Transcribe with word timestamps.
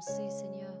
Seigneur, 0.00 0.74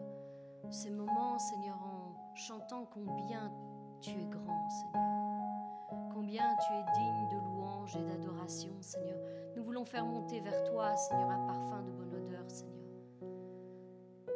ces 0.70 0.90
moments, 0.90 1.38
Seigneur, 1.38 1.76
en 1.76 2.34
chantant 2.34 2.86
combien 2.86 3.52
tu 4.00 4.10
es 4.10 4.24
grand, 4.24 4.68
Seigneur. 4.70 6.10
Combien 6.14 6.56
tu 6.56 6.72
es 6.72 6.84
digne 6.94 7.28
de 7.28 7.44
louange 7.44 7.96
et 7.96 8.02
d'adoration, 8.02 8.72
Seigneur. 8.80 9.18
Nous 9.56 9.62
voulons 9.62 9.84
faire 9.84 10.06
monter 10.06 10.40
vers 10.40 10.64
toi, 10.64 10.96
Seigneur, 10.96 11.28
un 11.28 11.46
parfum 11.46 11.82
de 11.82 11.90
bonne 11.90 12.14
odeur, 12.14 12.50
Seigneur. 12.50 12.80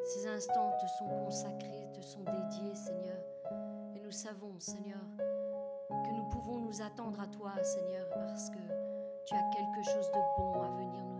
Ces 0.04 0.26
instants 0.26 0.72
te 0.78 0.86
sont 0.98 1.08
consacrés, 1.24 1.88
te 1.94 2.02
sont 2.02 2.24
dédiés, 2.24 2.74
Seigneur. 2.74 3.18
Et 3.94 4.00
nous 4.00 4.10
savons, 4.10 4.58
Seigneur, 4.58 5.00
que 5.88 6.10
nous 6.14 6.28
pouvons 6.28 6.58
nous 6.58 6.82
attendre 6.82 7.20
à 7.20 7.26
toi, 7.26 7.52
Seigneur, 7.62 8.06
parce 8.10 8.50
que 8.50 8.58
tu 9.24 9.34
as 9.34 9.50
quelque 9.50 9.82
chose 9.82 10.10
de 10.12 10.20
bon 10.36 10.60
à 10.60 10.68
venir 10.76 11.04
nous 11.04 11.13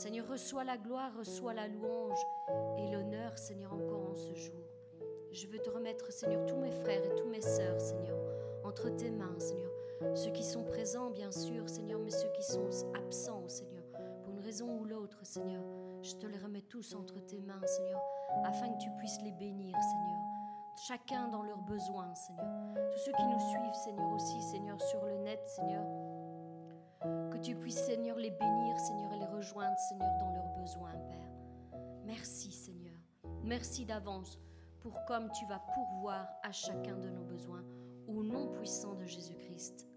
Seigneur, 0.00 0.26
reçois 0.28 0.64
la 0.64 0.78
gloire, 0.78 1.12
reçois 1.18 1.52
la 1.52 1.68
louange 1.68 2.26
et 2.78 2.90
l'honneur, 2.90 3.36
Seigneur, 3.36 3.70
encore 3.70 4.12
en 4.12 4.14
ce 4.14 4.32
jour. 4.32 4.64
Je 5.30 5.46
veux 5.46 5.58
te 5.58 5.68
remettre, 5.68 6.10
Seigneur, 6.10 6.46
tous 6.46 6.56
mes 6.56 6.70
frères 6.70 7.04
et 7.04 7.14
tous 7.16 7.28
mes 7.28 7.42
sœurs, 7.42 7.78
Seigneur, 7.78 8.16
entre 8.64 8.88
tes 8.88 9.10
mains, 9.10 9.38
Seigneur. 9.38 9.70
Ceux 10.14 10.30
qui 10.30 10.42
sont 10.42 10.64
présents, 10.64 11.10
bien 11.10 11.30
sûr, 11.30 11.68
Seigneur, 11.68 12.00
mais 12.00 12.10
ceux 12.10 12.32
qui 12.32 12.42
sont 12.42 12.70
absents, 12.94 13.46
Seigneur, 13.46 13.84
pour 14.22 14.32
une 14.32 14.40
raison 14.40 14.74
ou 14.78 14.86
l'autre, 14.86 15.18
Seigneur. 15.26 15.62
Je 16.00 16.14
te 16.14 16.26
les 16.26 16.38
remets 16.38 16.62
tous 16.62 16.94
entre 16.94 17.20
tes 17.26 17.42
mains, 17.42 17.60
Seigneur, 17.66 18.00
afin 18.46 18.70
que 18.70 18.78
tu 18.78 18.88
puisses 18.96 19.20
les 19.20 19.32
bénir, 19.32 19.76
Seigneur. 19.82 20.20
Chacun 20.88 21.28
dans 21.28 21.42
leurs 21.42 21.60
besoins, 21.60 22.14
Seigneur. 22.14 22.46
Tous 22.90 23.00
ceux 23.04 23.12
qui 23.12 23.26
nous 23.26 23.50
suivent, 23.50 23.84
Seigneur, 23.84 24.10
aussi, 24.14 24.40
Seigneur, 24.40 24.80
sur 24.80 25.04
le 25.04 25.18
net, 25.18 25.42
Seigneur. 25.46 25.84
Tu 27.42 27.54
puisses, 27.54 27.84
Seigneur, 27.84 28.16
les 28.16 28.30
bénir, 28.30 28.78
Seigneur, 28.78 29.12
et 29.12 29.18
les 29.18 29.26
rejoindre, 29.26 29.78
Seigneur, 29.88 30.16
dans 30.18 30.30
leurs 30.30 30.54
besoins, 30.60 30.92
Père. 31.08 31.80
Merci, 32.04 32.52
Seigneur. 32.52 33.00
Merci 33.42 33.86
d'avance 33.86 34.38
pour 34.80 35.04
comme 35.06 35.30
tu 35.32 35.46
vas 35.46 35.60
pourvoir 35.74 36.28
à 36.42 36.52
chacun 36.52 36.96
de 36.98 37.08
nos 37.08 37.24
besoins. 37.24 37.64
Au 38.08 38.22
nom 38.22 38.48
puissant 38.48 38.94
de 38.94 39.06
Jésus-Christ. 39.06 39.89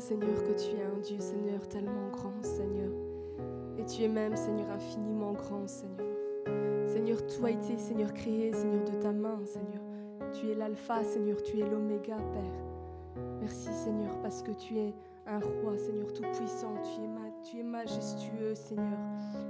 Seigneur, 0.00 0.42
que 0.42 0.52
tu 0.52 0.76
es 0.76 0.82
un 0.82 0.98
Dieu, 0.98 1.18
Seigneur, 1.20 1.68
tellement 1.68 2.08
grand, 2.10 2.42
Seigneur. 2.42 2.90
Et 3.78 3.84
tu 3.84 4.02
es 4.02 4.08
même, 4.08 4.36
Seigneur, 4.36 4.70
infiniment 4.70 5.32
grand, 5.32 5.66
Seigneur. 5.68 6.06
Seigneur, 6.86 7.18
tout 7.26 7.44
a 7.44 7.50
été, 7.50 7.78
Seigneur, 7.78 8.12
créé, 8.12 8.52
Seigneur, 8.52 8.84
de 8.84 9.02
ta 9.02 9.12
main, 9.12 9.38
Seigneur. 9.44 9.82
Tu 10.32 10.50
es 10.50 10.54
l'alpha, 10.54 11.04
Seigneur, 11.04 11.42
tu 11.42 11.60
es 11.60 11.68
l'oméga, 11.68 12.16
Père. 12.16 13.22
Merci, 13.40 13.68
Seigneur, 13.72 14.18
parce 14.22 14.42
que 14.42 14.52
tu 14.52 14.78
es 14.78 14.94
un 15.26 15.38
roi, 15.38 15.76
Seigneur, 15.76 16.12
tout-puissant. 16.12 16.74
Tu 16.82 17.00
tu 17.42 17.58
es 17.58 17.62
majestueux, 17.62 18.54
Seigneur. 18.54 18.98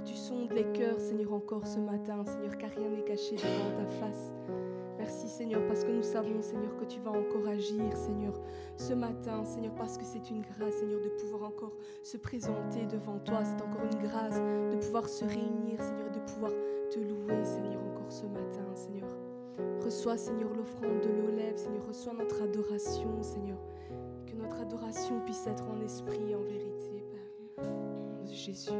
Tu 0.05 0.13
sondes 0.13 0.51
les 0.51 0.65
cœurs, 0.71 0.99
Seigneur, 0.99 1.33
encore 1.33 1.67
ce 1.67 1.79
matin, 1.79 2.23
Seigneur, 2.25 2.57
car 2.57 2.69
rien 2.69 2.89
n'est 2.89 3.03
caché 3.03 3.35
devant 3.35 3.77
ta 3.77 3.85
face. 3.99 4.31
Seigneur 5.31 5.65
parce 5.67 5.83
que 5.83 5.91
nous 5.91 6.03
savons 6.03 6.41
Seigneur 6.41 6.75
que 6.77 6.85
tu 6.85 6.99
vas 6.99 7.11
encore 7.11 7.47
agir 7.47 7.95
Seigneur 7.95 8.33
ce 8.75 8.93
matin 8.93 9.43
Seigneur 9.45 9.73
parce 9.75 9.97
que 9.97 10.03
c'est 10.03 10.29
une 10.29 10.41
grâce 10.41 10.75
Seigneur 10.75 11.01
de 11.01 11.09
pouvoir 11.09 11.43
encore 11.43 11.73
se 12.03 12.17
présenter 12.17 12.85
devant 12.85 13.17
toi. 13.19 13.43
C'est 13.43 13.63
encore 13.63 13.85
une 13.91 14.07
grâce 14.07 14.39
de 14.39 14.77
pouvoir 14.77 15.07
se 15.07 15.25
réunir 15.25 15.81
Seigneur 15.81 16.11
de 16.11 16.19
pouvoir 16.31 16.51
te 16.91 16.99
louer 16.99 17.45
Seigneur 17.45 17.81
encore 17.81 18.11
ce 18.11 18.25
matin 18.25 18.75
Seigneur. 18.75 19.07
Reçois 19.83 20.17
Seigneur 20.17 20.53
l'offrande 20.53 21.01
de 21.01 21.09
l'olève 21.09 21.57
Seigneur. 21.57 21.87
Reçois 21.87 22.13
notre 22.13 22.41
adoration 22.41 23.23
Seigneur. 23.23 23.57
Que 24.27 24.35
notre 24.35 24.59
adoration 24.59 25.19
puisse 25.21 25.47
être 25.47 25.63
en 25.69 25.81
esprit 25.81 26.31
et 26.31 26.35
en 26.35 26.43
vérité 26.43 27.05
Père. 27.09 27.65
Jésus. 28.25 28.71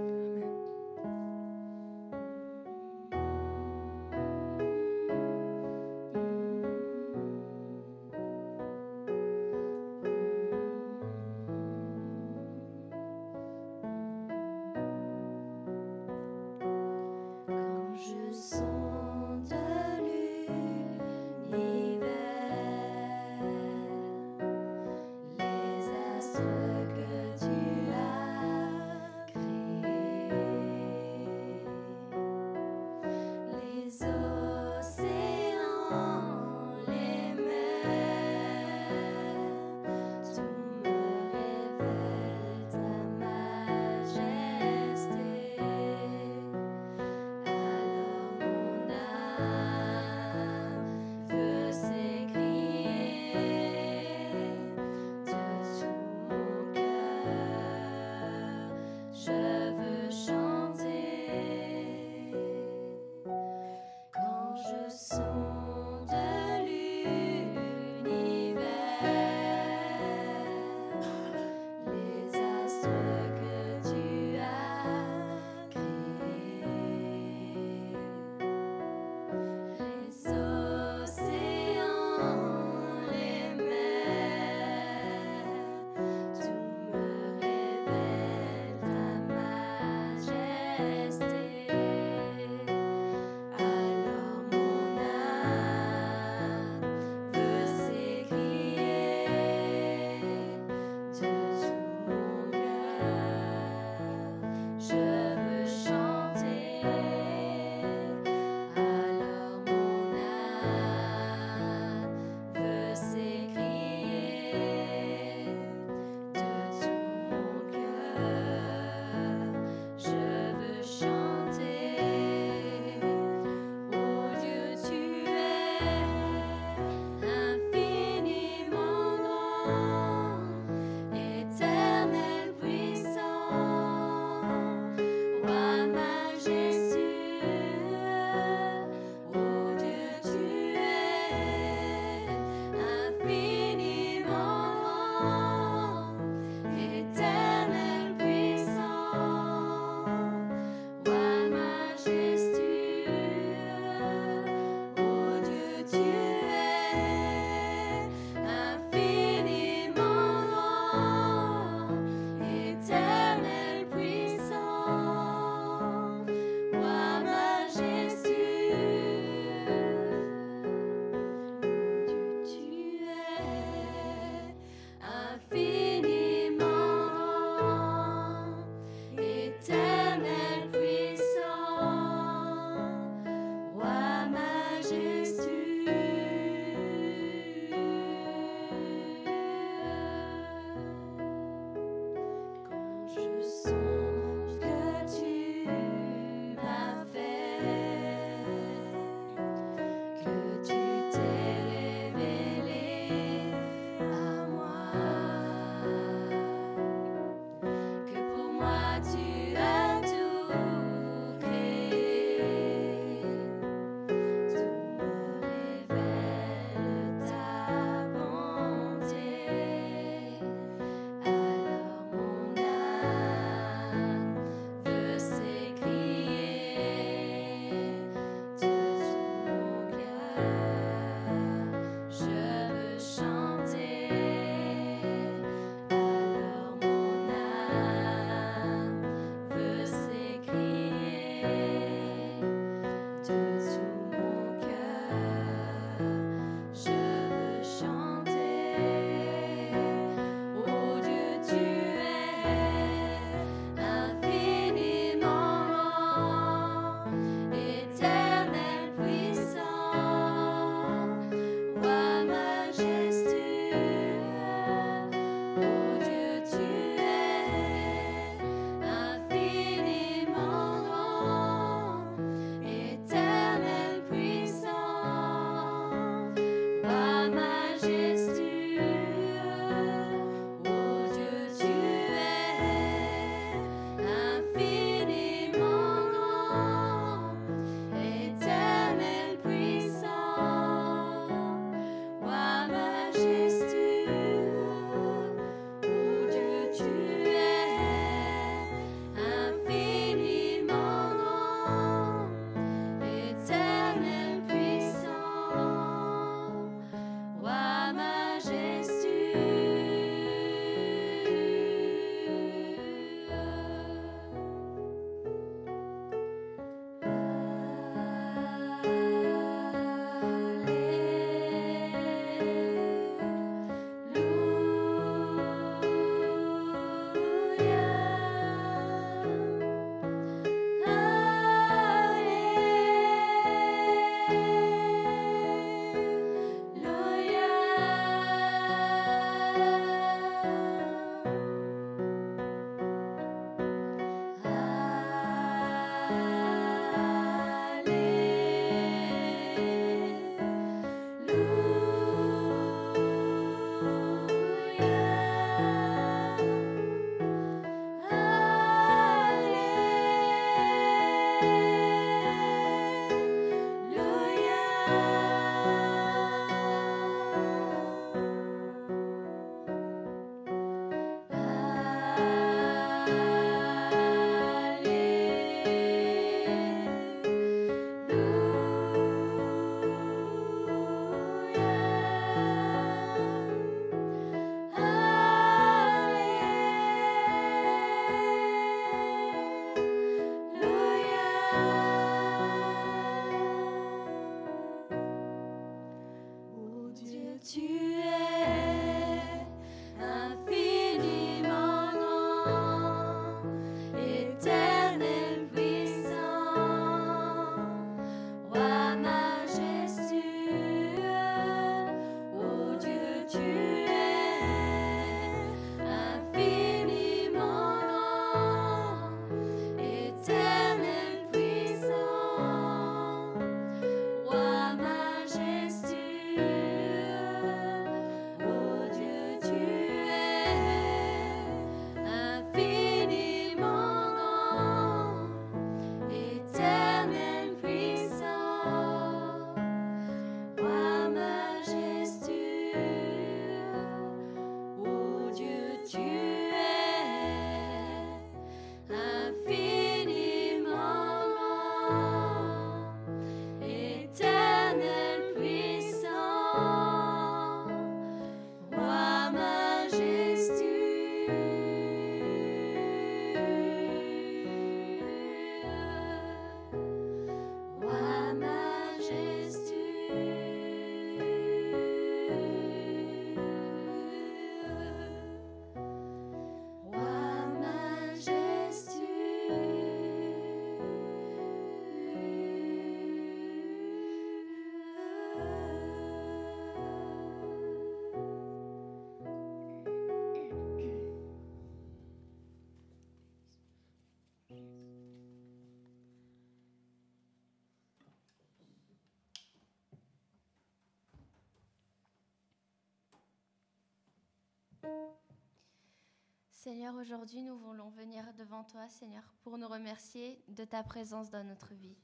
Seigneur, 506.49 506.95
aujourd'hui 506.95 507.41
nous 507.41 507.57
voulons 507.57 507.89
venir 507.89 508.23
devant 508.37 508.63
toi, 508.63 508.87
Seigneur, 508.87 509.23
pour 509.41 509.57
nous 509.57 509.67
remercier 509.67 510.43
de 510.47 510.63
ta 510.63 510.83
présence 510.83 511.31
dans 511.31 511.43
notre 511.43 511.73
vie. 511.73 511.97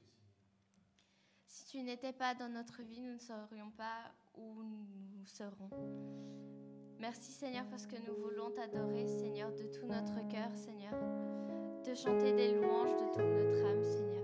Si 1.46 1.66
tu 1.66 1.82
n'étais 1.82 2.12
pas 2.12 2.34
dans 2.34 2.48
notre 2.48 2.82
vie, 2.82 3.00
nous 3.00 3.14
ne 3.14 3.18
serions 3.18 3.70
pas 3.70 4.12
où 4.34 4.62
nous 4.64 5.24
serons. 5.24 5.70
Merci 6.98 7.30
Seigneur 7.30 7.64
parce 7.70 7.86
que 7.86 7.96
nous 8.04 8.16
voulons 8.16 8.50
t'adorer, 8.50 9.06
Seigneur, 9.06 9.52
de 9.52 9.62
tout 9.64 9.86
notre 9.86 10.26
cœur, 10.28 10.50
Seigneur, 10.56 10.94
te 11.84 11.94
chanter 11.94 12.32
des 12.32 12.54
louanges 12.54 12.96
de 12.96 13.06
toute 13.14 13.18
notre 13.18 13.64
âme, 13.64 13.84
Seigneur. 13.84 14.17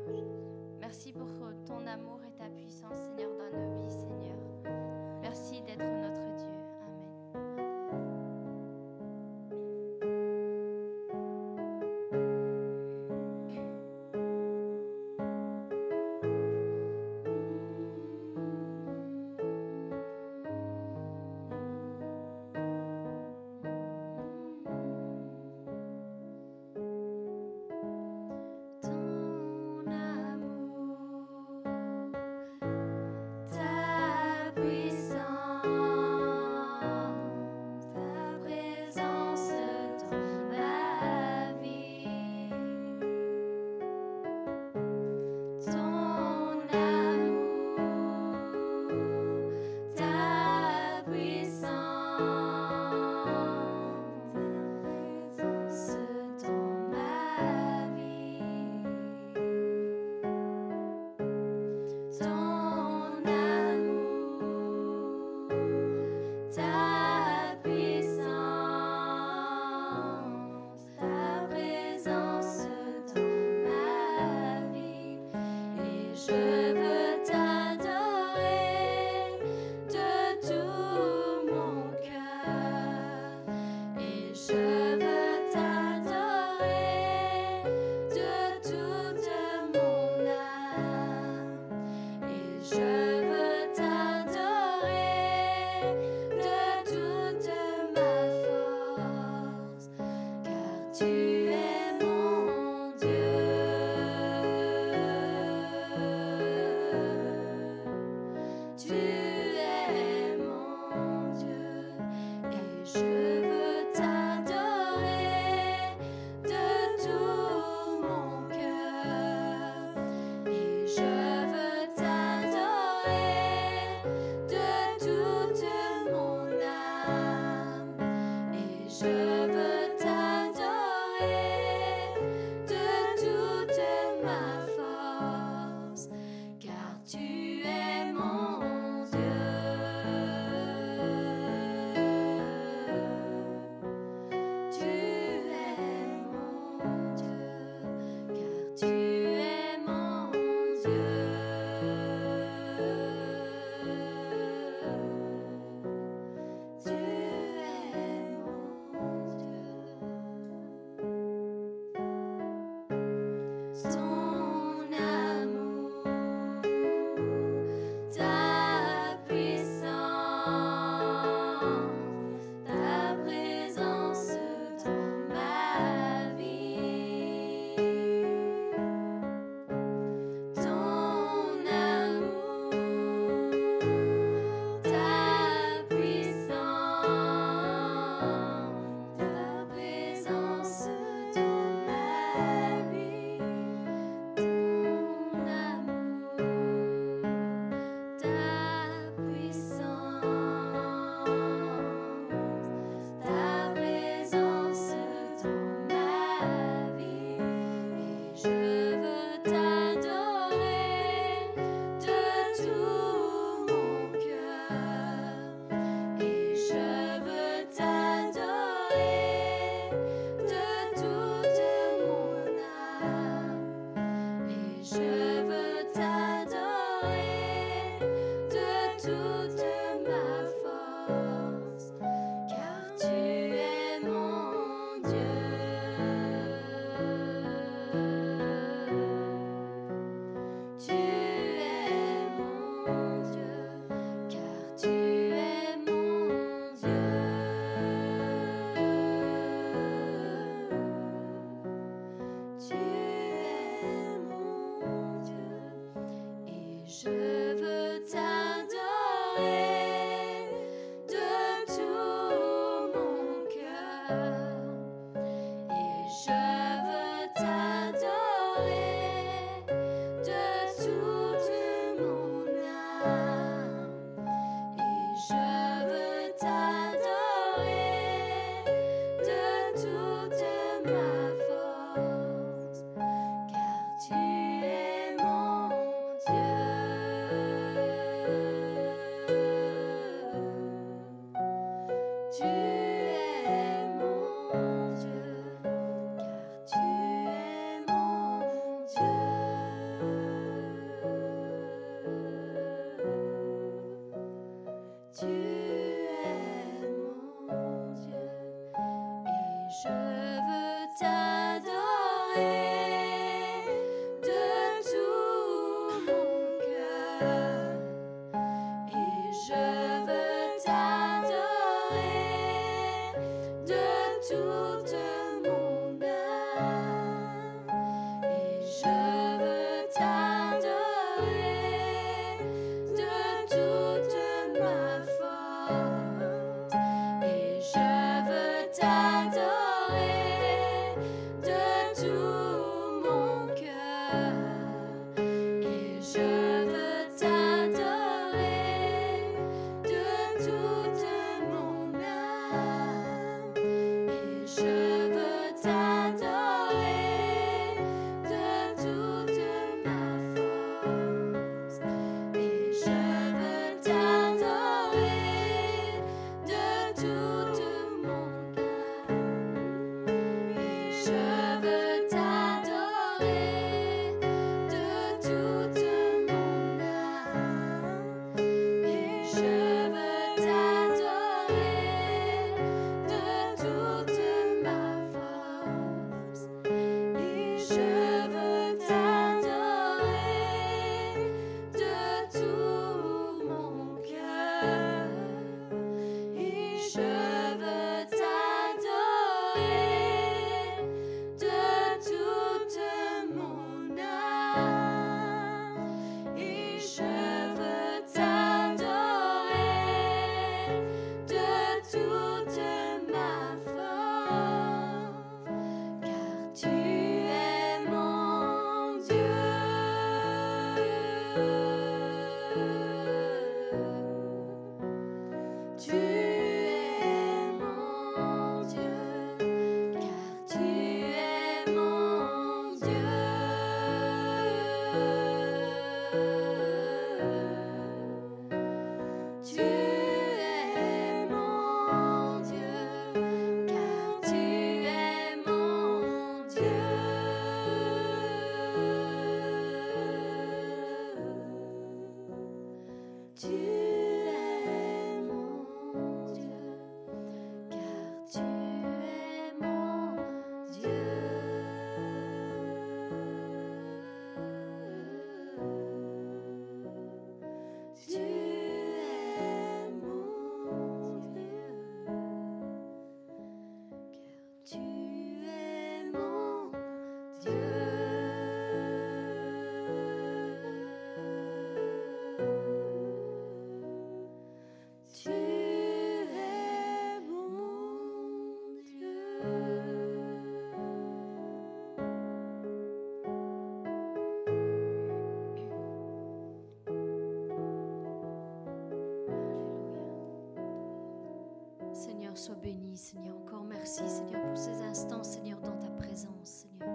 Seigneur, 502.14 502.38
sois 502.38 502.55
béni, 502.55 502.96
Seigneur. 502.96 503.35
Encore 503.38 503.64
merci, 503.64 504.09
Seigneur, 504.09 504.40
pour 504.40 504.57
ces 504.57 504.81
instants, 504.83 505.24
Seigneur, 505.24 505.59
dans 505.61 505.77
ta 505.77 505.88
présence, 505.88 506.68
Seigneur. 506.79 506.93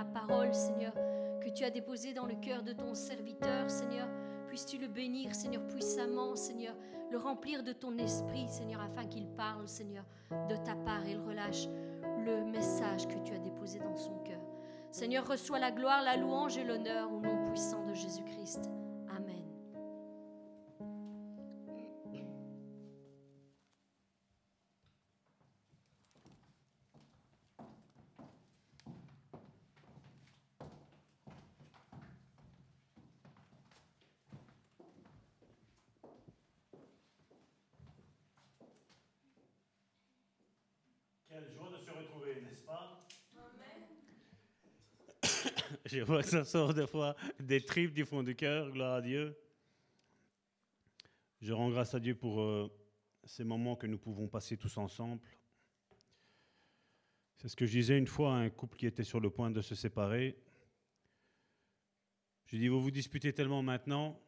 La 0.00 0.04
parole, 0.04 0.54
Seigneur, 0.54 0.94
que 1.42 1.50
tu 1.50 1.62
as 1.62 1.70
déposée 1.70 2.14
dans 2.14 2.24
le 2.24 2.34
cœur 2.34 2.62
de 2.62 2.72
ton 2.72 2.94
serviteur, 2.94 3.68
Seigneur. 3.68 4.08
Puisses-tu 4.46 4.78
le 4.78 4.88
bénir, 4.88 5.34
Seigneur, 5.34 5.62
puissamment, 5.66 6.36
Seigneur, 6.36 6.74
le 7.10 7.18
remplir 7.18 7.62
de 7.62 7.72
ton 7.72 7.98
esprit, 7.98 8.48
Seigneur, 8.48 8.80
afin 8.80 9.06
qu'il 9.06 9.26
parle, 9.26 9.68
Seigneur, 9.68 10.04
de 10.48 10.56
ta 10.56 10.74
part 10.74 11.06
et 11.06 11.16
relâche 11.16 11.66
le 12.24 12.44
message 12.44 13.08
que 13.08 13.18
tu 13.24 13.34
as 13.34 13.38
déposé 13.38 13.78
dans 13.78 13.96
son 13.96 14.16
cœur. 14.24 14.40
Seigneur, 14.90 15.28
reçois 15.28 15.58
la 15.58 15.70
gloire, 15.70 16.02
la 16.02 16.16
louange 16.16 16.56
et 16.56 16.64
l'honneur 16.64 17.12
au 17.12 17.20
nom 17.20 17.48
puissant 17.50 17.84
de 17.84 17.92
Jésus-Christ. 17.92 18.79
Je 46.00 46.04
vois 46.06 46.22
ça 46.22 46.46
sort 46.46 46.72
des 46.72 46.86
fois 46.86 47.14
des 47.38 47.60
tripes 47.60 47.92
du 47.92 48.06
fond 48.06 48.22
du 48.22 48.34
cœur, 48.34 48.70
gloire 48.70 48.94
à 48.94 49.02
Dieu. 49.02 49.36
Je 51.42 51.52
rends 51.52 51.68
grâce 51.68 51.94
à 51.94 52.00
Dieu 52.00 52.14
pour 52.14 52.40
euh, 52.40 52.72
ces 53.24 53.44
moments 53.44 53.76
que 53.76 53.86
nous 53.86 53.98
pouvons 53.98 54.26
passer 54.26 54.56
tous 54.56 54.78
ensemble. 54.78 55.20
C'est 57.36 57.48
ce 57.48 57.54
que 57.54 57.66
je 57.66 57.72
disais 57.72 57.98
une 57.98 58.06
fois 58.06 58.32
à 58.32 58.36
un 58.38 58.48
couple 58.48 58.78
qui 58.78 58.86
était 58.86 59.04
sur 59.04 59.20
le 59.20 59.28
point 59.28 59.50
de 59.50 59.60
se 59.60 59.74
séparer. 59.74 60.42
Je 62.46 62.56
dis, 62.56 62.68
vous 62.68 62.80
vous 62.80 62.90
disputez 62.90 63.34
tellement 63.34 63.62
maintenant 63.62 64.18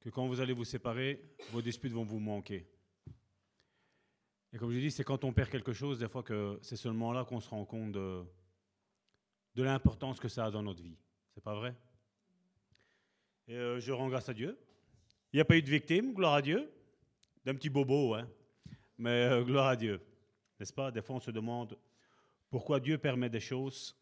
que 0.00 0.10
quand 0.10 0.26
vous 0.26 0.40
allez 0.40 0.52
vous 0.52 0.66
séparer, 0.66 1.22
vos 1.52 1.62
disputes 1.62 1.92
vont 1.92 2.04
vous 2.04 2.20
manquer. 2.20 2.68
Et 4.52 4.58
comme 4.58 4.72
je 4.72 4.78
dis, 4.78 4.90
c'est 4.90 5.04
quand 5.04 5.24
on 5.24 5.32
perd 5.32 5.48
quelque 5.48 5.72
chose, 5.72 6.00
des 6.00 6.08
fois, 6.08 6.22
que 6.22 6.58
c'est 6.60 6.76
seulement 6.76 7.14
là 7.14 7.24
qu'on 7.24 7.40
se 7.40 7.48
rend 7.48 7.64
compte 7.64 7.92
de, 7.92 8.26
de 9.58 9.64
l'importance 9.64 10.20
que 10.20 10.28
ça 10.28 10.44
a 10.44 10.50
dans 10.52 10.62
notre 10.62 10.80
vie. 10.80 10.96
C'est 11.34 11.42
pas 11.42 11.56
vrai? 11.56 11.74
Euh, 13.48 13.80
je 13.80 13.90
rends 13.90 14.08
grâce 14.08 14.28
à 14.28 14.34
Dieu. 14.34 14.56
Il 15.32 15.36
n'y 15.36 15.40
a 15.40 15.44
pas 15.44 15.56
eu 15.56 15.62
de 15.62 15.68
victime, 15.68 16.14
gloire 16.14 16.34
à 16.34 16.42
Dieu. 16.42 16.70
D'un 17.44 17.56
petit 17.56 17.68
bobo, 17.68 18.14
hein. 18.14 18.28
Mais 18.98 19.24
euh, 19.24 19.42
gloire 19.42 19.66
à 19.66 19.74
Dieu. 19.74 20.00
N'est-ce 20.60 20.72
pas? 20.72 20.92
Des 20.92 21.02
fois, 21.02 21.16
on 21.16 21.20
se 21.20 21.32
demande 21.32 21.76
pourquoi 22.50 22.78
Dieu 22.78 22.98
permet 22.98 23.28
des 23.28 23.40
choses. 23.40 23.96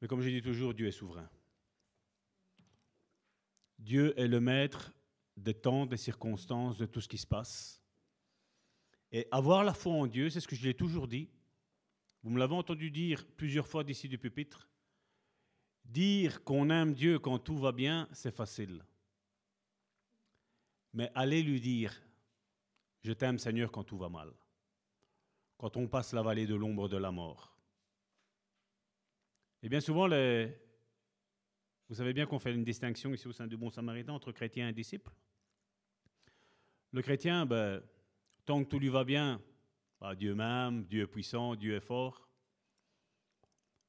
Mais 0.00 0.06
comme 0.06 0.20
je 0.20 0.30
dis 0.30 0.40
toujours, 0.40 0.72
Dieu 0.72 0.86
est 0.86 0.92
souverain. 0.92 1.28
Dieu 3.76 4.16
est 4.16 4.28
le 4.28 4.38
maître 4.38 4.92
des 5.36 5.54
temps, 5.54 5.84
des 5.84 5.96
circonstances, 5.96 6.78
de 6.78 6.86
tout 6.86 7.00
ce 7.00 7.08
qui 7.08 7.18
se 7.18 7.26
passe. 7.26 7.82
Et 9.10 9.26
avoir 9.32 9.64
la 9.64 9.74
foi 9.74 9.94
en 9.94 10.06
Dieu, 10.06 10.30
c'est 10.30 10.38
ce 10.38 10.46
que 10.46 10.54
je 10.54 10.62
l'ai 10.62 10.74
toujours 10.74 11.08
dit. 11.08 11.28
Vous 12.22 12.30
me 12.30 12.38
l'avez 12.38 12.54
entendu 12.54 12.90
dire 12.90 13.26
plusieurs 13.36 13.66
fois 13.66 13.82
d'ici 13.82 14.08
du 14.08 14.18
pupitre. 14.18 14.68
Dire 15.84 16.44
qu'on 16.44 16.70
aime 16.70 16.94
Dieu 16.94 17.18
quand 17.18 17.38
tout 17.38 17.58
va 17.58 17.72
bien, 17.72 18.08
c'est 18.12 18.34
facile. 18.34 18.84
Mais 20.94 21.10
aller 21.14 21.42
lui 21.42 21.60
dire, 21.60 22.00
je 23.02 23.12
t'aime 23.12 23.38
Seigneur 23.38 23.72
quand 23.72 23.84
tout 23.84 23.98
va 23.98 24.08
mal. 24.08 24.32
Quand 25.58 25.76
on 25.76 25.88
passe 25.88 26.12
la 26.12 26.22
vallée 26.22 26.46
de 26.46 26.54
l'ombre 26.54 26.88
de 26.88 26.96
la 26.96 27.10
mort. 27.10 27.56
Et 29.62 29.68
bien 29.68 29.80
souvent, 29.80 30.08
vous 30.08 31.94
savez 31.94 32.12
bien 32.12 32.26
qu'on 32.26 32.38
fait 32.38 32.54
une 32.54 32.64
distinction 32.64 33.12
ici 33.12 33.26
au 33.26 33.32
sein 33.32 33.46
du 33.46 33.56
Bon 33.56 33.70
Samaritain 33.70 34.12
entre 34.12 34.32
chrétien 34.32 34.68
et 34.68 34.72
disciple. 34.72 35.12
Le 36.92 37.00
chrétien, 37.02 37.46
ben, 37.46 37.82
tant 38.44 38.62
que 38.62 38.68
tout 38.68 38.78
lui 38.78 38.88
va 38.88 39.04
bien, 39.04 39.40
bah, 40.02 40.16
Dieu 40.16 40.34
m'aime, 40.34 40.84
Dieu 40.86 41.04
est 41.04 41.06
puissant, 41.06 41.54
Dieu 41.54 41.76
est 41.76 41.80
fort. 41.80 42.28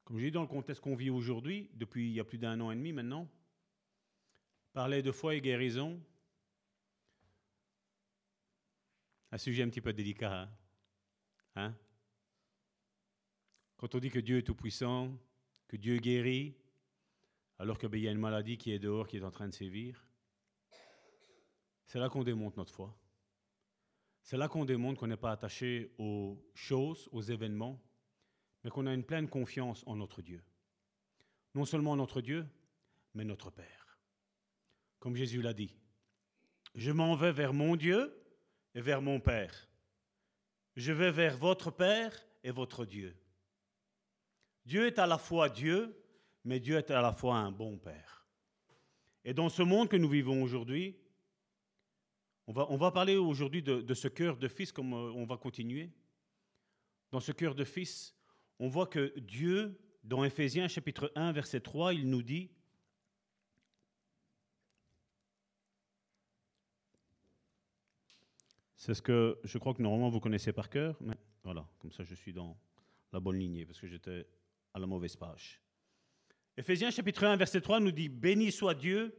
Comme 0.04 0.20
je 0.20 0.26
dis, 0.26 0.32
dans 0.32 0.44
le 0.44 0.48
contexte 0.48 0.80
qu'on 0.84 0.96
vit 0.96 1.10
aujourd'hui, 1.10 1.72
depuis 1.74 2.08
il 2.08 2.14
y 2.14 2.20
a 2.20 2.24
plus 2.24 2.38
d'un 2.38 2.62
an 2.62 2.70
et 2.70 2.76
demi 2.76 2.94
maintenant, 2.94 3.28
parler 4.74 5.02
de 5.02 5.12
foi 5.12 5.34
et 5.34 5.42
guérison, 5.42 6.00
un 9.32 9.38
sujet 9.40 9.64
un 9.64 9.70
petit 9.70 9.82
peu 9.82 9.92
délicat. 9.92 10.44
Hein? 10.44 10.50
hein? 11.56 11.76
Quand 13.78 13.96
on 13.96 14.00
dit 14.00 14.12
que 14.12 14.20
Dieu 14.20 14.38
est 14.38 14.44
tout 14.44 14.54
puissant, 14.54 15.18
que 15.68 15.78
Dieu 15.78 15.98
guérit, 15.98 16.56
alors 17.58 17.80
qu'il 17.80 17.90
ben, 17.90 18.00
y 18.00 18.08
a 18.08 18.12
une 18.12 18.20
maladie 18.20 18.60
qui 18.60 18.72
est 18.72 18.78
dehors, 18.78 19.08
qui 19.08 19.18
est 19.18 19.24
en 19.24 19.32
train 19.32 19.48
de 19.48 19.54
sévir, 19.54 20.06
c'est 21.88 21.98
là 21.98 22.08
qu'on 22.08 22.24
démonte 22.24 22.56
notre 22.56 22.72
foi. 22.72 22.96
C'est 24.24 24.38
là 24.38 24.48
qu'on 24.48 24.66
démontre 24.66 25.00
qu'on 25.00 25.08
n'est 25.08 25.18
pas 25.18 25.32
attaché 25.32 25.94
aux 25.98 26.42
choses, 26.54 27.10
aux 27.12 27.22
événements, 27.22 27.80
mais 28.64 28.70
qu'on 28.70 28.88
a 28.88 28.94
une 28.94 29.04
pleine 29.04 29.28
confiance 29.28 29.84
en 29.86 29.98
notre 29.98 30.22
Dieu. 30.22 30.42
Non 31.54 31.66
seulement 31.66 31.96
notre 31.96 32.22
Dieu, 32.22 32.48
mais 33.14 33.26
notre 33.26 33.52
Père. 33.52 34.00
Comme 35.00 35.18
Jésus 35.18 35.42
l'a 35.42 35.54
dit, 35.54 35.76
je 36.74 36.92
m'en 36.92 37.16
vais 37.16 37.34
vers 37.34 37.54
mon 37.54 37.76
Dieu 37.76 38.18
et 38.74 38.82
vers 38.82 39.02
mon 39.02 39.20
Père. 39.20 39.68
Je 40.78 40.94
vais 40.94 41.12
vers 41.12 41.38
votre 41.38 41.70
Père 41.70 42.18
et 42.44 42.52
votre 42.52 42.86
Dieu. 42.86 43.16
Dieu 44.66 44.88
est 44.88 45.00
à 45.00 45.06
la 45.06 45.18
fois 45.18 45.50
Dieu, 45.50 46.02
mais 46.46 46.62
Dieu 46.62 46.78
est 46.78 46.90
à 46.90 47.02
la 47.02 47.12
fois 47.12 47.36
un 47.36 47.52
bon 47.52 47.78
Père. 47.78 48.26
Et 49.26 49.34
dans 49.34 49.50
ce 49.50 49.62
monde 49.62 49.90
que 49.90 49.98
nous 49.98 50.10
vivons 50.10 50.42
aujourd'hui, 50.42 50.98
on 52.48 52.52
va, 52.52 52.68
on 52.70 52.78
va 52.78 52.92
parler 52.92 53.16
aujourd'hui 53.16 53.62
de, 53.62 53.82
de, 53.82 53.94
ce 53.94 54.08
cœur 54.08 54.38
de 54.38 54.48
fils, 54.48 54.72
comme 54.72 54.94
euh, 54.94 55.12
on 55.14 55.26
va 55.26 55.38
continuer. 55.38 55.92
Dans 57.12 57.20
ce 57.20 57.32
cœur 57.32 57.56
de 57.56 57.64
fils, 57.64 58.16
on 58.60 58.68
voit 58.68 58.88
que 58.88 59.18
Dieu, 59.20 59.80
dans 60.04 60.24
Éphésiens 60.24 60.68
chapitre 60.68 61.12
1, 61.16 61.32
verset 61.32 61.62
3, 61.62 61.94
il 61.94 62.10
nous 62.10 62.24
dit, 62.24 62.52
c'est 68.76 68.94
ce 68.94 69.02
que 69.02 69.40
je 69.44 69.58
crois 69.58 69.74
que 69.74 69.82
normalement 69.82 70.10
vous 70.10 70.20
connaissez 70.20 70.52
par 70.52 70.70
cœur, 70.70 70.98
mais 71.00 71.16
voilà, 71.44 71.66
comme 71.80 71.92
ça 71.92 72.04
je 72.04 72.16
suis 72.16 72.34
dans 72.34 72.58
la 73.14 73.20
bonne 73.20 73.40
lignée, 73.40 73.66
parce 73.66 73.80
que 73.80 73.88
j'étais 73.88 74.28
à 74.74 74.80
la 74.80 74.88
mauvaise 74.88 75.16
page. 75.16 75.62
Éphésiens 76.58 76.92
chapitre 76.92 77.24
1, 77.24 77.38
verset 77.38 77.62
3 77.62 77.80
nous 77.80 77.92
dit, 77.92 78.10
Béni 78.10 78.52
soit 78.52 78.76
Dieu, 78.76 79.16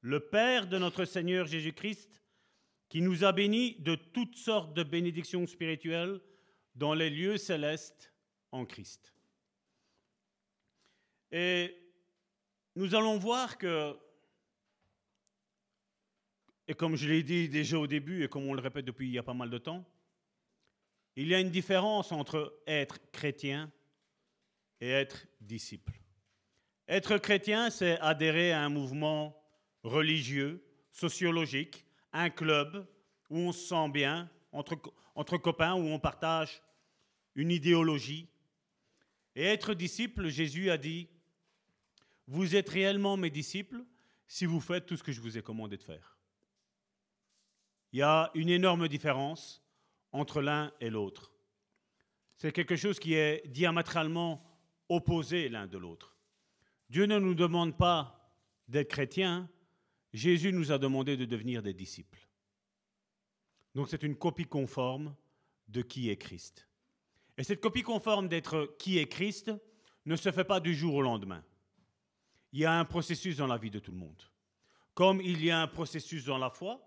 le 0.00 0.20
Père 0.20 0.66
de 0.66 0.76
notre 0.78 1.04
Seigneur 1.04 1.46
Jésus-Christ, 1.46 2.20
qui 2.88 3.02
nous 3.02 3.24
a 3.24 3.32
bénis 3.32 3.76
de 3.80 3.94
toutes 3.94 4.36
sortes 4.36 4.74
de 4.74 4.82
bénédictions 4.82 5.46
spirituelles 5.46 6.20
dans 6.74 6.94
les 6.94 7.10
lieux 7.10 7.36
célestes 7.36 8.12
en 8.52 8.64
Christ. 8.64 9.12
Et 11.30 11.76
nous 12.74 12.94
allons 12.94 13.18
voir 13.18 13.58
que, 13.58 13.98
et 16.66 16.74
comme 16.74 16.96
je 16.96 17.08
l'ai 17.08 17.22
dit 17.22 17.48
déjà 17.48 17.78
au 17.78 17.86
début 17.86 18.24
et 18.24 18.28
comme 18.28 18.46
on 18.46 18.54
le 18.54 18.62
répète 18.62 18.84
depuis 18.84 19.08
il 19.08 19.12
y 19.12 19.18
a 19.18 19.22
pas 19.22 19.34
mal 19.34 19.50
de 19.50 19.58
temps, 19.58 19.84
il 21.16 21.28
y 21.28 21.34
a 21.34 21.40
une 21.40 21.50
différence 21.50 22.12
entre 22.12 22.62
être 22.66 23.10
chrétien 23.10 23.72
et 24.80 24.88
être 24.88 25.26
disciple. 25.40 25.92
Être 26.86 27.18
chrétien, 27.18 27.70
c'est 27.70 27.98
adhérer 28.00 28.52
à 28.52 28.62
un 28.62 28.68
mouvement 28.68 29.36
religieux, 29.82 30.64
sociologique, 30.92 31.84
un 32.18 32.30
club 32.30 32.86
où 33.30 33.38
on 33.38 33.52
se 33.52 33.68
sent 33.68 33.88
bien, 33.90 34.28
entre, 34.52 35.36
copains, 35.36 35.74
où 35.74 35.86
on 35.86 36.00
partage 36.00 36.62
une 37.34 37.50
idéologie. 37.50 38.28
Et 39.36 39.44
être 39.44 39.72
disciple, 39.74 40.28
Jésus 40.28 40.70
a 40.70 40.78
dit, 40.78 41.08
vous 42.26 42.56
êtes 42.56 42.68
réellement 42.68 43.16
mes 43.16 43.30
disciples 43.30 43.84
si 44.26 44.46
vous 44.46 44.60
faites 44.60 44.86
tout 44.86 44.96
ce 44.96 45.02
que 45.02 45.12
je 45.12 45.20
vous 45.20 45.38
ai 45.38 45.42
commandé 45.42 45.76
de 45.76 45.82
faire. 45.82 46.18
Il 47.92 48.00
y 48.00 48.02
a 48.02 48.30
une 48.34 48.48
énorme 48.48 48.88
différence 48.88 49.62
entre 50.10 50.42
l'un 50.42 50.72
et 50.80 50.90
l'autre. 50.90 51.32
c'est 52.36 52.52
quelque 52.52 52.76
chose 52.76 52.98
qui 52.98 53.14
est 53.14 53.46
diamétralement 53.46 54.44
opposé 54.88 55.48
l'un 55.48 55.66
de 55.66 55.78
l'autre. 55.78 56.16
Dieu 56.88 57.04
ne 57.06 57.18
nous 57.18 57.34
demande 57.34 57.76
pas 57.76 58.32
d'être 58.66 58.88
chrétiens, 58.88 59.48
Jésus 60.18 60.52
nous 60.52 60.72
a 60.72 60.78
demandé 60.78 61.16
de 61.16 61.24
devenir 61.24 61.62
des 61.62 61.72
disciples. 61.72 62.28
Donc 63.74 63.88
c'est 63.88 64.02
une 64.02 64.16
copie 64.16 64.44
conforme 64.44 65.14
de 65.68 65.82
qui 65.82 66.10
est 66.10 66.16
Christ. 66.16 66.68
Et 67.36 67.44
cette 67.44 67.60
copie 67.60 67.82
conforme 67.82 68.28
d'être 68.28 68.74
qui 68.78 68.98
est 68.98 69.06
Christ 69.06 69.52
ne 70.04 70.16
se 70.16 70.32
fait 70.32 70.44
pas 70.44 70.60
du 70.60 70.74
jour 70.74 70.94
au 70.96 71.02
lendemain. 71.02 71.44
Il 72.52 72.60
y 72.60 72.64
a 72.64 72.72
un 72.72 72.84
processus 72.84 73.36
dans 73.36 73.46
la 73.46 73.58
vie 73.58 73.70
de 73.70 73.78
tout 73.78 73.92
le 73.92 73.98
monde. 73.98 74.22
Comme 74.94 75.20
il 75.20 75.44
y 75.44 75.50
a 75.50 75.60
un 75.60 75.68
processus 75.68 76.24
dans 76.24 76.38
la 76.38 76.50
foi, 76.50 76.84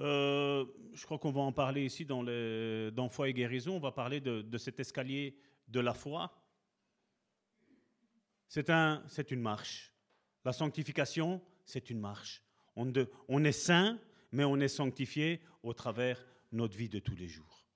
euh, 0.00 0.64
je 0.92 1.04
crois 1.04 1.18
qu'on 1.18 1.30
va 1.30 1.40
en 1.40 1.52
parler 1.52 1.84
ici 1.84 2.04
dans, 2.04 3.08
Foi 3.08 3.28
et 3.28 3.32
Guérison, 3.32 3.76
on 3.76 3.80
va 3.80 3.92
parler 3.92 4.20
de, 4.20 4.42
de 4.42 4.58
cet 4.58 4.80
escalier 4.80 5.38
de 5.68 5.80
la 5.80 5.94
foi. 5.94 6.32
C'est 8.48 8.70
un, 8.70 9.04
une 9.30 9.40
marche. 9.40 9.92
La 10.44 10.52
sanctification, 10.52 11.42
c'est 11.68 11.90
une 11.90 12.00
marche. 12.00 12.42
On, 12.76 13.44
est 13.44 13.52
saint, 13.52 13.98
mais 14.32 14.44
on 14.44 14.56
est 14.58 14.68
sanctifié 14.68 15.40
au 15.62 15.74
travers 15.74 16.24
notre 16.50 16.76
vie 16.76 16.88
de 16.88 16.98
tous 16.98 17.14
les 17.14 17.28
jours. 17.28 17.66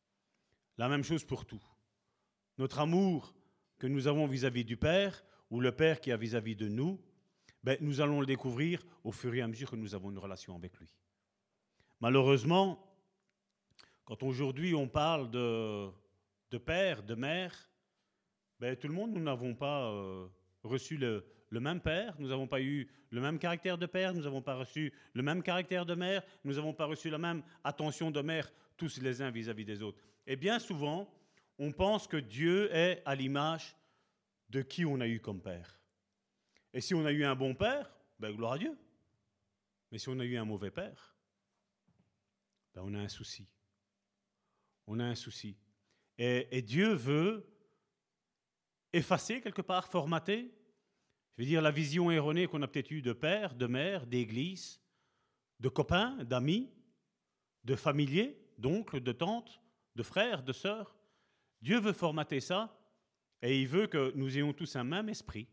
La 0.79 0.89
même 0.89 1.05
chose 1.05 1.25
pour 1.25 1.45
tout. 1.45 1.63
Notre 2.57 2.79
amour 2.79 3.35
que 3.79 3.87
nous 3.87 4.07
avons 4.07 4.27
vis-à-vis 4.27 4.65
du 4.65 4.79
Père, 4.79 5.23
ou 5.51 5.61
le 5.61 5.73
Père 5.73 6.01
qui 6.01 6.11
a 6.11 6.17
vis-à-vis 6.17 6.57
de 6.57 6.69
nous, 6.69 7.01
ben, 7.63 7.77
nous 7.81 8.01
allons 8.01 8.21
le 8.21 8.27
découvrir 8.27 8.83
au 9.05 9.13
fur 9.13 9.35
et 9.35 9.43
à 9.43 9.47
mesure 9.47 9.71
que 9.71 9.77
nous 9.77 9.95
avons 9.95 10.11
une 10.11 10.19
relation 10.19 10.57
avec 10.57 10.75
lui. 10.79 10.89
Malheureusement, 12.01 12.83
quand 14.05 14.23
aujourd'hui 14.23 14.75
on 14.75 14.89
parle 14.89 15.31
de, 15.31 15.91
de 16.51 16.59
père, 16.59 17.03
de 17.03 17.15
mère, 17.15 17.71
ben, 18.59 18.75
tout 18.75 18.89
le 18.89 18.95
monde, 18.95 19.13
nous 19.13 19.23
n'avons 19.23 19.55
pas 19.55 19.91
euh, 19.91 20.27
reçu 20.63 20.97
le, 20.97 21.27
le 21.53 21.61
même 21.61 21.83
père, 21.83 22.15
nous 22.19 22.29
n'avons 22.29 22.47
pas 22.47 22.63
eu 22.63 22.89
le 23.11 23.21
même 23.21 23.39
caractère 23.39 23.77
de 23.77 23.85
père, 23.85 24.15
nous 24.15 24.23
n'avons 24.23 24.41
pas 24.41 24.55
reçu 24.55 24.91
le 25.13 25.23
même 25.23 25.43
caractère 25.43 25.85
de 25.85 25.95
mère, 25.95 26.23
nous 26.45 26.55
n'avons 26.55 26.73
pas 26.73 26.87
reçu 26.87 27.11
la 27.11 27.19
même 27.19 27.43
attention 27.63 28.11
de 28.11 28.23
mère, 28.23 28.51
tous 28.79 28.99
les 29.03 29.21
uns 29.21 29.31
vis-à-vis 29.31 29.67
des 29.67 29.83
autres. 29.83 29.99
Et 30.27 30.35
bien 30.35 30.59
souvent, 30.59 31.13
on 31.59 31.71
pense 31.71 32.07
que 32.07 32.17
Dieu 32.17 32.75
est 32.75 33.03
à 33.05 33.15
l'image 33.15 33.77
de 34.49 34.63
qui 34.63 34.87
on 34.87 34.99
a 34.99 35.07
eu 35.07 35.21
comme 35.21 35.43
père. 35.43 35.79
Et 36.73 36.81
si 36.81 36.95
on 36.95 37.05
a 37.05 37.13
eu 37.13 37.23
un 37.23 37.37
bon 37.37 37.55
père, 37.55 37.95
ben 38.19 38.35
gloire 38.35 38.53
à 38.53 38.59
Dieu. 38.59 38.75
Mais 39.91 39.99
si 39.99 40.09
on 40.09 40.19
a 40.19 40.25
eu 40.25 40.39
un 40.39 40.47
mauvais 40.47 40.71
père, 40.71 41.15
ben, 42.75 42.81
on 42.83 42.95
a 42.95 42.99
un 42.99 43.09
souci. 43.09 43.47
On 44.87 45.01
a 45.01 45.05
un 45.05 45.15
souci. 45.15 45.55
Et, 46.17 46.63
Dieu 46.63 46.95
veut 46.95 47.47
effacer 48.91 49.43
quelque 49.43 49.61
part, 49.61 49.87
formater, 49.87 50.51
je 51.37 51.43
veux 51.43 51.49
dire, 51.49 51.63
la 51.63 51.71
vision 51.71 52.11
erronée 52.11 52.47
qu'on 52.47 52.63
a 52.63 52.69
peut-être 52.69 52.91
eue 52.91 53.03
de 53.03 53.13
père, 53.13 53.55
de 53.55 53.67
mère, 53.67 54.07
d'église, 54.07 54.81
de 55.61 55.69
copains, 55.69 56.17
d'amis, 56.25 56.71
de 57.65 57.75
familiers, 57.75 58.39
d'oncles, 58.59 59.01
de 59.01 59.13
tantes, 59.13 59.61
de 59.95 60.03
frères, 60.03 60.43
de 60.43 60.53
sœurs. 60.53 60.95
Dieu 61.61 61.81
veut 61.81 61.93
formater 61.93 62.41
ça 62.41 62.77
et 63.41 63.61
il 63.61 63.69
veut 63.69 63.87
que 63.87 64.13
nous 64.15 64.37
ayons 64.37 64.53
tous 64.53 64.77
un 64.77 64.85
même 64.85 65.09
esprit, 65.09 65.49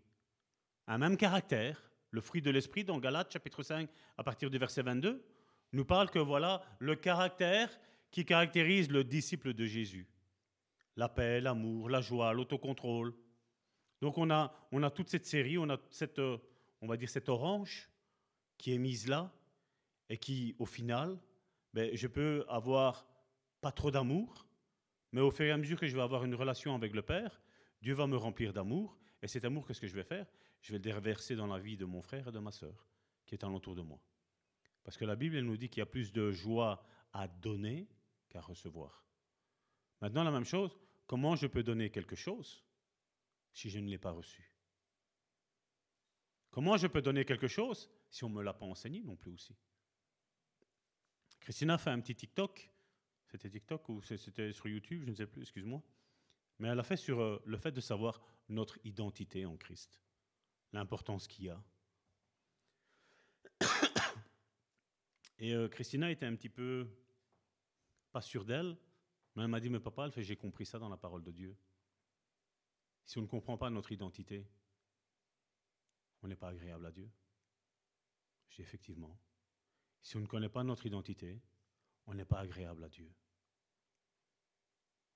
un 0.87 0.97
même 0.97 1.17
caractère, 1.17 1.89
le 2.11 2.21
fruit 2.21 2.41
de 2.41 2.49
l'esprit 2.49 2.83
dans 2.83 2.97
Galates 2.97 3.31
chapitre 3.31 3.63
5 3.63 3.89
à 4.17 4.23
partir 4.23 4.49
du 4.49 4.57
verset 4.57 4.81
22 4.81 5.23
nous 5.73 5.85
parle 5.85 6.09
que 6.09 6.19
voilà 6.19 6.63
le 6.79 6.95
caractère 6.95 7.69
qui 8.11 8.25
caractérise 8.25 8.89
le 8.89 9.03
disciple 9.03 9.53
de 9.53 9.65
Jésus. 9.65 10.07
La 10.95 11.09
paix, 11.09 11.39
l'amour, 11.41 11.89
la 11.89 12.01
joie, 12.01 12.33
l'autocontrôle. 12.33 13.13
Donc 14.01 14.17
on 14.17 14.29
a, 14.29 14.53
on 14.71 14.83
a 14.83 14.89
toute 14.89 15.09
cette 15.09 15.25
série, 15.25 15.57
on 15.57 15.69
a 15.69 15.77
cette, 15.89 16.19
euh, 16.19 16.37
on 16.81 16.87
va 16.87 16.97
dire 16.97 17.09
cette 17.09 17.29
orange 17.29 17.89
qui 18.57 18.73
est 18.73 18.77
mise 18.77 19.07
là 19.07 19.31
et 20.09 20.17
qui, 20.17 20.55
au 20.59 20.65
final, 20.65 21.19
ben, 21.73 21.95
je 21.95 22.07
peux 22.07 22.45
avoir 22.47 23.05
pas 23.61 23.71
trop 23.71 23.91
d'amour, 23.91 24.47
mais 25.11 25.21
au 25.21 25.31
fur 25.31 25.45
et 25.45 25.51
à 25.51 25.57
mesure 25.57 25.79
que 25.79 25.87
je 25.87 25.95
vais 25.95 26.01
avoir 26.01 26.23
une 26.23 26.35
relation 26.35 26.75
avec 26.75 26.93
le 26.93 27.01
Père, 27.01 27.41
Dieu 27.81 27.93
va 27.93 28.07
me 28.07 28.17
remplir 28.17 28.53
d'amour. 28.53 28.97
Et 29.21 29.27
cet 29.27 29.45
amour, 29.45 29.67
qu'est-ce 29.67 29.81
que 29.81 29.87
je 29.87 29.95
vais 29.95 30.03
faire? 30.03 30.25
Je 30.61 30.71
vais 30.71 30.77
le 30.77 30.83
déverser 30.83 31.35
dans 31.35 31.47
la 31.47 31.59
vie 31.59 31.77
de 31.77 31.85
mon 31.85 32.01
frère 32.01 32.27
et 32.27 32.31
de 32.31 32.39
ma 32.39 32.51
sœur 32.51 32.87
qui 33.25 33.35
est 33.35 33.43
alentour 33.43 33.75
de 33.75 33.81
moi. 33.81 33.99
Parce 34.83 34.97
que 34.97 35.05
la 35.05 35.15
Bible 35.15 35.39
nous 35.39 35.57
dit 35.57 35.69
qu'il 35.69 35.79
y 35.79 35.83
a 35.83 35.85
plus 35.85 36.11
de 36.11 36.31
joie 36.31 36.83
à 37.13 37.27
donner 37.27 37.87
qu'à 38.29 38.41
recevoir. 38.41 39.05
Maintenant, 40.01 40.23
la 40.23 40.31
même 40.31 40.45
chose, 40.45 40.77
comment 41.05 41.35
je 41.35 41.47
peux 41.47 41.63
donner 41.63 41.89
quelque 41.89 42.15
chose? 42.15 42.63
Si 43.53 43.69
je 43.69 43.79
ne 43.79 43.89
l'ai 43.89 43.97
pas 43.97 44.11
reçu 44.11 44.51
Comment 46.51 46.77
je 46.77 46.87
peux 46.87 47.01
donner 47.01 47.25
quelque 47.25 47.47
chose 47.47 47.89
si 48.09 48.23
on 48.23 48.29
ne 48.29 48.35
me 48.35 48.43
l'a 48.43 48.53
pas 48.53 48.65
enseigné 48.65 49.01
non 49.01 49.15
plus 49.15 49.31
aussi? 49.31 49.55
Christina 51.39 51.77
fait 51.77 51.91
un 51.91 51.99
petit 51.99 52.15
TikTok. 52.15 52.71
C'était 53.27 53.49
TikTok 53.49 53.87
ou 53.89 54.01
c'était 54.01 54.51
sur 54.51 54.67
YouTube, 54.67 55.03
je 55.05 55.11
ne 55.11 55.15
sais 55.15 55.27
plus, 55.27 55.41
excuse-moi. 55.41 55.81
Mais 56.57 56.67
elle 56.67 56.79
a 56.79 56.83
fait 56.83 56.97
sur 56.97 57.21
euh, 57.21 57.41
le 57.45 57.57
fait 57.57 57.71
de 57.71 57.79
savoir 57.79 58.21
notre 58.49 58.79
identité 58.83 59.45
en 59.45 59.55
Christ, 59.55 60.01
l'importance 60.73 61.27
qu'il 61.27 61.45
y 61.45 61.49
a. 61.49 61.63
Et 65.37 65.53
euh, 65.53 65.69
Christina 65.69 66.09
était 66.11 66.25
un 66.25 66.35
petit 66.35 66.49
peu 66.49 66.89
pas 68.11 68.21
sûre 68.21 68.43
d'elle, 68.43 68.75
mais 69.35 69.43
elle 69.43 69.49
m'a 69.49 69.59
dit, 69.59 69.69
mais 69.69 69.79
papa, 69.79 70.09
elle 70.13 70.23
j'ai 70.23 70.35
compris 70.35 70.65
ça 70.65 70.79
dans 70.79 70.89
la 70.89 70.97
parole 70.97 71.23
de 71.23 71.31
Dieu. 71.31 71.55
Si 73.05 73.17
on 73.17 73.21
ne 73.21 73.27
comprend 73.27 73.57
pas 73.57 73.69
notre 73.69 73.91
identité, 73.91 74.47
on 76.21 76.27
n'est 76.27 76.35
pas 76.35 76.49
agréable 76.49 76.85
à 76.85 76.91
Dieu. 76.91 77.09
J'ai 78.49 78.57
dit, 78.57 78.61
effectivement. 78.61 79.17
Si 80.01 80.15
on 80.15 80.21
ne 80.21 80.27
connaît 80.27 80.49
pas 80.49 80.63
notre 80.63 80.85
identité, 80.85 81.41
on 82.05 82.13
n'est 82.13 82.25
pas 82.25 82.39
agréable 82.39 82.83
à 82.83 82.89
Dieu. 82.89 83.11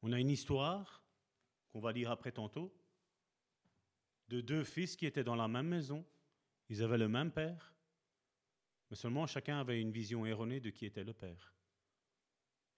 On 0.02 0.12
a 0.12 0.20
une 0.20 0.30
histoire 0.30 1.04
qu'on 1.70 1.80
va 1.80 1.92
lire 1.92 2.12
après 2.12 2.32
tantôt 2.32 2.74
de 4.28 4.42
deux 4.42 4.64
fils 4.64 4.96
qui 4.96 5.06
étaient 5.06 5.24
dans 5.24 5.36
la 5.36 5.48
même 5.48 5.68
maison. 5.68 6.06
Ils 6.70 6.84
avaient 6.84 6.98
le 6.98 7.08
même 7.08 7.32
père. 7.32 7.74
Mais 8.90 8.96
seulement 8.96 9.26
chacun 9.28 9.60
avait 9.60 9.82
une 9.82 9.92
vision 9.92 10.26
erronée 10.26 10.60
de 10.60 10.70
qui 10.70 10.86
était 10.86 11.04
le 11.04 11.14
Père. 11.14 11.54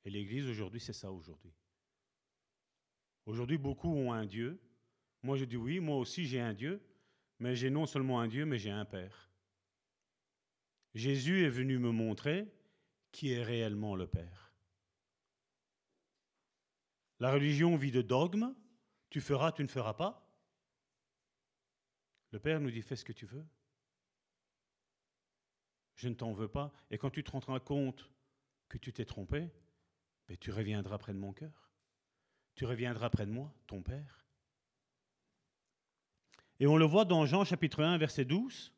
Et 0.04 0.10
l'Église 0.10 0.48
aujourd'hui, 0.48 0.80
c'est 0.80 0.94
ça 0.94 1.12
aujourd'hui. 1.12 1.54
Aujourd'hui, 3.26 3.58
beaucoup 3.58 3.90
ont 3.90 4.14
un 4.14 4.26
Dieu. 4.26 4.62
Moi, 5.26 5.38
je 5.38 5.46
dis 5.46 5.58
oui, 5.58 5.80
moi 5.80 5.98
aussi 5.98 6.26
j'ai 6.26 6.40
un 6.40 6.54
Dieu, 6.54 6.82
mais 7.40 7.56
j'ai 7.56 7.70
non 7.70 7.86
seulement 7.86 8.22
un 8.22 8.28
Dieu, 8.28 8.46
mais 8.46 8.60
j'ai 8.60 8.70
un 8.70 8.86
Père. 8.86 9.30
Jésus 10.94 11.44
est 11.44 11.50
venu 11.50 11.78
me 11.80 11.92
montrer 11.92 12.48
qui 13.12 13.32
est 13.32 13.44
réellement 13.44 13.96
le 13.96 14.08
Père. 14.08 14.54
La 17.20 17.32
religion 17.32 17.76
vit 17.76 17.92
de 17.92 18.02
dogmes. 18.02 18.54
Tu 19.10 19.20
feras, 19.20 19.52
tu 19.52 19.64
ne 19.64 19.68
feras 19.68 19.94
pas. 19.94 20.30
Le 22.32 22.40
Père 22.40 22.60
nous 22.60 22.72
dit 22.72 22.82
fais 22.82 22.96
ce 22.96 23.06
que 23.06 23.14
tu 23.14 23.26
veux 23.26 23.46
je 25.96 26.10
ne 26.10 26.14
t'en 26.14 26.34
veux 26.34 26.48
pas. 26.48 26.72
Et 26.92 26.98
quand 26.98 27.10
tu 27.10 27.24
te 27.24 27.32
rendras 27.32 27.60
compte 27.60 28.10
que 28.70 28.78
tu 28.78 28.94
t'es 28.94 29.06
trompé, 29.06 29.50
ben, 30.28 30.38
tu 30.38 30.52
reviendras 30.52 30.98
près 30.98 31.14
de 31.14 31.20
mon 31.20 31.34
cœur. 31.34 31.72
Tu 32.56 32.66
reviendras 32.66 33.10
près 33.10 33.26
de 33.26 33.32
moi, 33.32 33.54
ton 33.68 33.82
Père. 33.82 34.25
Et 36.60 36.68
on 36.68 36.78
le 36.78 36.86
voit 36.86 37.06
dans 37.06 37.26
Jean 37.26 37.44
chapitre 37.44 37.84
1, 37.84 37.98
verset 37.98 38.26
12. 38.26 38.74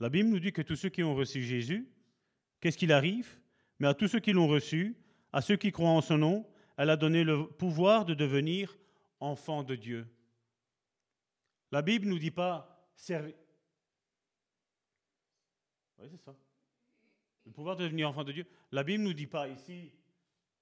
La 0.00 0.08
Bible 0.08 0.28
nous 0.28 0.40
dit 0.40 0.52
que 0.52 0.62
tous 0.62 0.76
ceux 0.76 0.88
qui 0.88 1.02
ont 1.02 1.14
reçu 1.14 1.42
Jésus, 1.42 1.88
qu'est-ce 2.60 2.76
qu'il 2.76 2.92
arrive? 2.92 3.40
Mais 3.78 3.88
à 3.88 3.94
tous 3.94 4.08
ceux 4.08 4.20
qui 4.20 4.32
l'ont 4.32 4.48
reçu, 4.48 4.96
à 5.32 5.40
ceux 5.40 5.56
qui 5.56 5.72
croient 5.72 5.90
en 5.90 6.00
son 6.00 6.18
nom, 6.18 6.46
elle 6.76 6.90
a 6.90 6.96
donné 6.96 7.24
le 7.24 7.46
pouvoir 7.46 8.04
de 8.04 8.14
devenir 8.14 8.76
enfants 9.20 9.62
de 9.62 9.74
Dieu. 9.74 10.06
La 11.70 11.82
Bible 11.82 12.06
nous 12.06 12.18
dit 12.18 12.30
pas 12.30 12.68
oui, 16.02 16.08
c'est 16.10 16.24
ça. 16.24 16.34
Le 17.46 17.52
pouvoir 17.52 17.76
de 17.76 17.84
devenir 17.84 18.08
enfant 18.08 18.24
de 18.24 18.32
Dieu. 18.32 18.46
La 18.70 18.82
Bible 18.82 19.04
nous 19.04 19.14
dit 19.14 19.26
pas 19.26 19.48
ici 19.48 19.92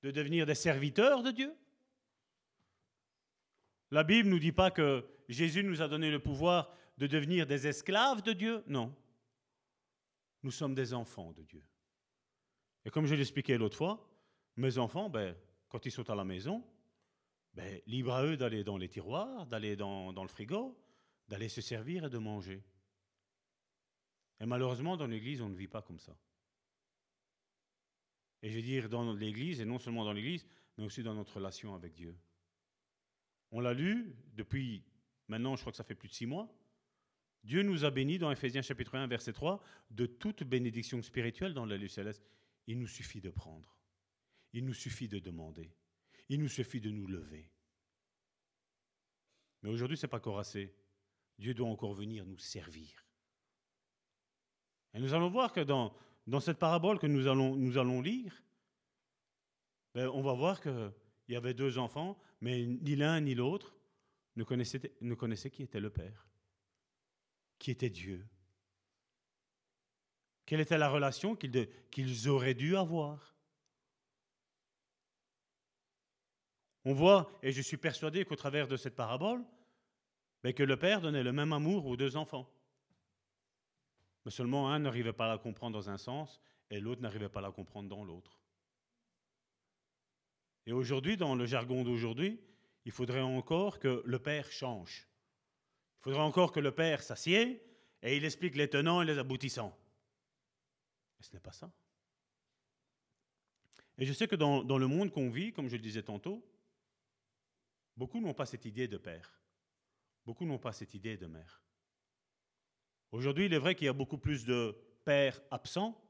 de 0.03 0.11
devenir 0.11 0.47
des 0.47 0.55
serviteurs 0.55 1.23
de 1.23 1.31
Dieu. 1.31 1.55
La 3.91 4.05
Bible 4.05 4.29
nous 4.29 4.39
dit 4.39 4.53
pas 4.53 4.71
que 4.71 5.05
Jésus 5.33 5.63
nous 5.63 5.81
a 5.81 5.89
donné 5.89 6.11
le 6.11 6.19
pouvoir 6.19 6.75
de 6.99 7.07
devenir 7.07 7.47
des 7.47 7.67
esclaves 7.67 8.23
de 8.23 8.33
Dieu? 8.33 8.65
Non. 8.67 8.95
Nous 10.43 10.51
sommes 10.51 10.75
des 10.75 10.93
enfants 10.93 11.33
de 11.33 11.45
Dieu. 11.45 11.63
Et 12.85 12.91
comme 12.91 13.07
je 13.07 13.15
l'expliquais 13.15 13.57
l'autre 13.57 13.77
fois, 13.77 14.09
mes 14.57 14.79
enfants, 14.79 15.09
ben, 15.09 15.37
quand 15.69 15.87
ils 15.87 15.93
sont 15.93 16.11
à 16.11 16.15
la 16.15 16.25
maison, 16.25 16.65
ben, 17.55 17.81
libre 17.87 18.13
à 18.13 18.25
eux 18.25 18.37
d'aller 18.37 18.65
dans 18.65 18.77
les 18.77 18.89
tiroirs, 18.89 19.47
d'aller 19.47 19.77
dans, 19.77 20.13
dans 20.13 20.23
le 20.23 20.29
frigo, 20.29 20.77
d'aller 21.29 21.49
se 21.49 21.61
servir 21.61 22.07
et 22.07 22.11
de 22.11 22.19
manger. 22.19 22.63
Et 24.41 24.47
malheureusement, 24.47 24.97
dans 24.97 25.07
l'Église, 25.07 25.43
on 25.43 25.49
ne 25.49 25.57
vit 25.57 25.69
pas 25.69 25.83
comme 25.83 26.01
ça. 26.01 26.17
Et 28.43 28.51
je 28.51 28.57
veux 28.57 28.63
dire, 28.63 28.89
dans 28.89 29.13
l'Église, 29.13 29.61
et 29.61 29.65
non 29.65 29.79
seulement 29.79 30.05
dans 30.05 30.13
l'Église, 30.13 30.47
mais 30.77 30.85
aussi 30.85 31.03
dans 31.03 31.15
notre 31.15 31.37
relation 31.37 31.75
avec 31.75 31.95
Dieu. 31.95 32.19
On 33.53 33.61
l'a 33.61 33.75
lu 33.75 34.17
depuis 34.33 34.83
maintenant, 35.31 35.57
je 35.57 35.63
crois 35.63 35.73
que 35.73 35.77
ça 35.77 35.85
fait 35.85 35.95
plus 35.95 36.09
de 36.09 36.13
six 36.13 36.27
mois. 36.27 36.53
Dieu 37.43 37.63
nous 37.63 37.85
a 37.85 37.91
bénis 37.91 38.19
dans 38.19 38.31
Ephésiens 38.31 38.61
chapitre 38.61 38.97
1, 38.97 39.07
verset 39.07 39.33
3, 39.33 39.63
de 39.91 40.05
toute 40.05 40.43
bénédiction 40.43 41.01
spirituelle 41.01 41.55
dans 41.55 41.65
la 41.65 41.79
lieu 41.79 41.89
céleste. 41.89 42.23
Il 42.67 42.79
nous 42.79 42.89
suffit 42.89 43.21
de 43.21 43.31
prendre. 43.31 43.79
Il 44.53 44.67
nous 44.67 44.75
suffit 44.75 45.09
de 45.09 45.19
demander. 45.19 45.73
Il 46.29 46.41
nous 46.41 46.49
suffit 46.49 46.81
de 46.81 46.91
nous 46.91 47.07
lever. 47.07 47.51
Mais 49.63 49.71
aujourd'hui, 49.71 49.97
ce 49.97 50.05
n'est 50.05 50.11
pas 50.11 50.19
encore 50.19 50.39
assez. 50.39 50.75
Dieu 51.39 51.55
doit 51.55 51.69
encore 51.69 51.95
venir 51.95 52.27
nous 52.27 52.39
servir. 52.39 53.07
Et 54.93 54.99
nous 54.99 55.15
allons 55.15 55.31
voir 55.31 55.53
que 55.53 55.61
dans, 55.61 55.95
cette 56.41 56.59
parabole 56.59 56.99
que 56.99 57.07
nous 57.07 57.27
allons, 57.27 57.57
nous 57.57 57.79
allons 57.79 58.03
lire, 58.03 58.43
ben, 59.95 60.09
on 60.09 60.23
va 60.23 60.35
voir 60.35 60.61
qu'il 60.61 60.93
y 61.29 61.37
avait 61.37 61.55
deux 61.55 61.79
enfants, 61.79 62.19
mais 62.41 62.67
ni 62.67 62.97
l'un 62.97 63.21
ni 63.21 63.35
l'autre 63.35 63.75
ne 64.37 64.45
connaissaient 64.45 65.51
qui 65.51 65.63
était 65.63 65.81
le 65.81 65.91
Père, 65.91 66.29
qui 67.59 67.71
était 67.71 67.91
Dieu. 67.91 68.27
Quelle 70.47 70.61
était 70.61 70.79
la 70.79 70.89
relation 70.89 71.37
qu'ils, 71.37 71.69
qu'ils 71.91 72.29
auraient 72.29 72.55
dû 72.55 72.77
avoir? 72.77 73.37
On 76.85 76.95
voit, 76.95 77.31
et 77.43 77.53
je 77.53 77.61
suis 77.61 77.77
persuadé 77.77 78.25
qu'au 78.25 78.37
travers 78.37 78.67
de 78.67 78.77
cette 78.77 78.97
parabole, 78.97 79.45
ben, 80.43 80.55
que 80.55 80.63
le 80.63 80.79
Père 80.79 81.01
donnait 81.01 81.23
le 81.23 81.33
même 81.33 81.53
amour 81.53 81.87
aux 81.87 81.97
deux 81.97 82.17
enfants. 82.17 82.51
Mais 84.25 84.31
seulement 84.31 84.71
un 84.71 84.81
n'arrivait 84.81 85.13
pas 85.13 85.27
à 85.27 85.29
la 85.29 85.39
comprendre 85.39 85.75
dans 85.75 85.91
un 85.91 85.99
sens 85.99 86.41
et 86.71 86.81
l'autre 86.81 87.03
n'arrivait 87.03 87.29
pas 87.29 87.41
à 87.41 87.43
la 87.43 87.53
comprendre 87.53 87.89
dans 87.89 88.05
l'autre. 88.05 88.39
Et 90.67 90.73
aujourd'hui, 90.73 91.17
dans 91.17 91.35
le 91.35 91.47
jargon 91.47 91.85
d'aujourd'hui, 91.85 92.41
il 92.85 92.93
faudrait 92.93 93.21
encore 93.21 93.79
que 93.79 94.03
le 94.05 94.19
Père 94.19 94.51
change. 94.51 95.09
Il 95.99 96.03
faudrait 96.03 96.21
encore 96.21 96.53
que 96.53 96.61
le 96.61 96.75
Père 96.75 97.03
s'assied 97.03 97.63
et 98.03 98.17
il 98.17 98.25
explique 98.25 98.57
les 98.57 98.69
tenants 98.69 99.03
et 99.03 99.05
les 99.05 99.19
aboutissants. 99.19 99.77
Mais 101.19 101.25
ce 101.25 101.33
n'est 101.33 101.41
pas 101.41 101.53
ça. 101.53 101.71
Et 103.99 104.07
je 104.07 104.13
sais 104.15 104.27
que 104.27 104.37
dans, 104.37 104.79
le 104.79 104.87
monde 104.87 105.13
qu'on 105.13 105.29
vit, 105.29 105.53
comme 105.53 105.69
je 105.69 105.77
le 105.77 105.83
disais 105.83 106.03
tantôt, 106.03 106.43
beaucoup 107.97 108.21
n'ont 108.21 108.33
pas 108.33 108.47
cette 108.47 108.65
idée 108.65 108.89
de 108.89 108.97
Père. 108.97 109.41
Beaucoup 110.25 110.47
n'ont 110.47 110.59
pas 110.59 110.73
cette 110.73 110.95
idée 110.95 111.19
de 111.19 111.27
mère. 111.27 111.63
Aujourd'hui, 113.13 113.47
il 113.47 113.53
est 113.53 113.59
vrai 113.59 113.75
qu'il 113.75 113.87
y 113.87 113.89
a 113.89 113.93
beaucoup 113.93 114.19
plus 114.19 114.45
de 114.45 114.77
pères 115.05 115.41
absents, 115.51 116.01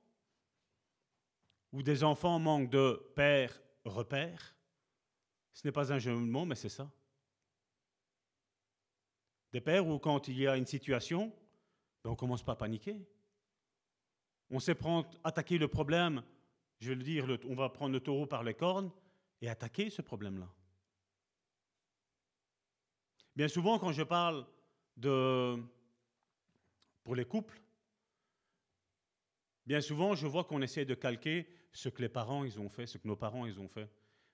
où 1.73 1.83
des 1.83 2.05
enfants 2.05 2.39
manquent 2.39 2.71
de 2.71 3.13
pères 3.17 3.61
repères. 3.85 4.55
Ce 5.53 5.67
n'est 5.67 5.73
pas 5.73 5.93
un 5.93 5.99
jeu 5.99 6.13
de 6.13 6.17
mots, 6.17 6.45
mais 6.45 6.55
c'est 6.55 6.69
ça. 6.69 6.91
Des 9.53 9.61
pères 9.61 9.87
où 9.87 9.99
quand 9.99 10.29
il 10.29 10.39
y 10.39 10.47
a 10.47 10.57
une 10.57 10.67
situation, 10.67 11.33
ben, 12.03 12.11
on 12.11 12.13
ne 12.13 12.17
commence 12.17 12.43
pas 12.43 12.53
à 12.53 12.57
paniquer. 12.57 12.97
On 14.51 14.61
sait 14.61 14.75
prendre, 14.75 15.11
attaquer 15.25 15.59
le 15.59 15.69
problème, 15.69 16.23
je 16.81 16.89
vais 16.89 16.95
le 16.95 17.03
dire, 17.03 17.27
on 17.49 17.55
va 17.55 17.69
prendre 17.69 17.93
le 17.93 18.01
taureau 18.01 18.27
par 18.27 18.43
les 18.43 18.55
cornes 18.55 18.91
et 19.41 19.49
attaquer 19.49 19.91
ce 19.91 20.03
problème-là. 20.03 20.49
Bien 23.37 23.49
souvent, 23.49 23.79
quand 23.79 23.93
je 23.93 24.03
parle 24.03 24.47
de, 24.97 25.57
pour 27.05 27.15
les 27.15 27.25
couples, 27.25 27.61
bien 29.67 29.81
souvent, 29.81 30.15
je 30.15 30.27
vois 30.27 30.45
qu'on 30.45 30.63
essaie 30.63 30.85
de 30.85 30.95
calquer 30.95 31.49
ce 31.73 31.89
que 31.89 32.03
les 32.03 32.09
parents 32.09 32.45
ont 32.45 32.69
fait, 32.69 32.87
ce 32.87 32.99
que 32.99 33.07
nos 33.07 33.17
parents 33.17 33.47
ont 33.47 33.69
fait. 33.69 33.89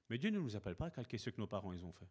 Mais 0.08 0.18
Dieu 0.18 0.30
ne 0.30 0.38
nous 0.38 0.56
appelle 0.56 0.76
pas 0.76 0.86
à 0.86 0.90
calquer 0.90 1.18
ce 1.18 1.30
que 1.30 1.40
nos 1.40 1.46
parents 1.46 1.72
ils 1.72 1.84
ont 1.84 1.92
fait. 1.92 2.08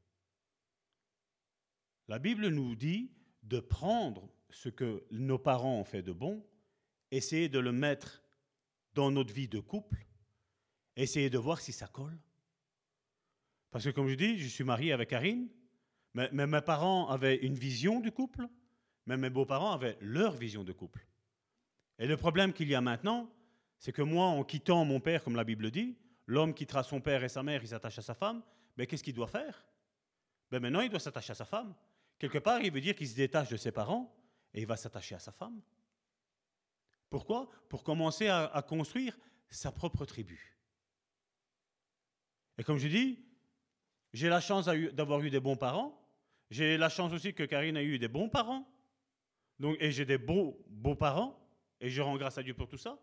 La 2.07 2.19
Bible 2.19 2.47
nous 2.49 2.75
dit 2.75 3.11
de 3.43 3.59
prendre 3.59 4.29
ce 4.49 4.69
que 4.69 5.05
nos 5.11 5.39
parents 5.39 5.79
ont 5.79 5.85
fait 5.85 6.01
de 6.01 6.11
bon, 6.11 6.45
essayer 7.11 7.49
de 7.49 7.59
le 7.59 7.71
mettre 7.71 8.23
dans 8.93 9.11
notre 9.11 9.33
vie 9.33 9.47
de 9.47 9.59
couple, 9.59 10.05
essayer 10.95 11.29
de 11.29 11.37
voir 11.37 11.61
si 11.61 11.71
ça 11.71 11.87
colle. 11.87 12.17
Parce 13.71 13.85
que 13.85 13.89
comme 13.89 14.07
je 14.07 14.15
dis, 14.15 14.37
je 14.37 14.47
suis 14.47 14.63
marié 14.63 14.93
avec 14.93 15.09
Karine, 15.09 15.49
mais, 16.13 16.29
mes 16.31 16.61
parents 16.61 17.09
avaient 17.09 17.35
une 17.35 17.55
vision 17.55 17.99
du 17.99 18.11
couple, 18.11 18.47
mais 19.05 19.17
mes 19.17 19.29
beaux-parents 19.29 19.73
avaient 19.73 19.97
leur 19.99 20.33
vision 20.33 20.63
de 20.63 20.71
couple. 20.71 21.05
Et 21.99 22.07
le 22.07 22.15
problème 22.15 22.53
qu'il 22.53 22.69
y 22.69 22.75
a 22.75 22.81
maintenant, 22.81 23.29
c'est 23.77 23.91
que 23.91 24.01
moi, 24.01 24.27
en 24.27 24.43
quittant 24.43 24.85
mon 24.85 25.01
père, 25.01 25.23
comme 25.23 25.35
la 25.35 25.43
Bible 25.43 25.71
dit, 25.71 25.97
l'homme 26.27 26.53
quittera 26.53 26.83
son 26.83 27.01
père 27.01 27.23
et 27.23 27.29
sa 27.29 27.43
mère, 27.43 27.61
il 27.63 27.67
s'attache 27.67 27.99
à 27.99 28.01
sa 28.01 28.13
femme, 28.13 28.41
mais 28.77 28.87
qu'est-ce 28.87 29.03
qu'il 29.03 29.13
doit 29.13 29.27
faire? 29.27 29.65
Ben 30.51 30.61
Maintenant, 30.61 30.81
il 30.81 30.89
doit 30.89 30.99
s'attacher 30.99 31.31
à 31.31 31.35
sa 31.35 31.45
femme. 31.45 31.73
Quelque 32.19 32.37
part, 32.37 32.61
il 32.61 32.71
veut 32.71 32.81
dire 32.81 32.95
qu'il 32.95 33.07
se 33.07 33.15
détache 33.15 33.49
de 33.49 33.57
ses 33.57 33.71
parents 33.71 34.15
et 34.53 34.61
il 34.61 34.67
va 34.67 34.77
s'attacher 34.77 35.15
à 35.15 35.19
sa 35.19 35.31
femme. 35.31 35.61
Pourquoi? 37.09 37.49
Pour 37.69 37.83
commencer 37.83 38.27
à, 38.27 38.63
construire 38.67 39.17
sa 39.49 39.71
propre 39.71 40.05
tribu. 40.05 40.57
Et 42.57 42.63
comme 42.63 42.77
je 42.77 42.87
dis, 42.87 43.25
j'ai 44.13 44.29
la 44.29 44.41
chance 44.41 44.65
d'avoir 44.65 45.21
eu 45.21 45.29
des 45.29 45.39
bons 45.39 45.57
parents, 45.57 46.01
j'ai 46.49 46.77
la 46.77 46.89
chance 46.89 47.11
aussi 47.11 47.33
que 47.33 47.43
Karine 47.43 47.77
a 47.77 47.83
eu 47.83 47.99
des 47.99 48.07
bons 48.07 48.29
parents. 48.29 48.67
Et 49.79 49.91
j'ai 49.91 50.05
des 50.05 50.17
beaux, 50.17 50.63
beaux 50.67 50.95
parents. 50.95 51.39
Et 51.79 51.89
je 51.89 52.01
rends 52.01 52.17
grâce 52.17 52.37
à 52.37 52.43
Dieu 52.43 52.53
pour 52.53 52.67
tout 52.67 52.77
ça. 52.77 52.99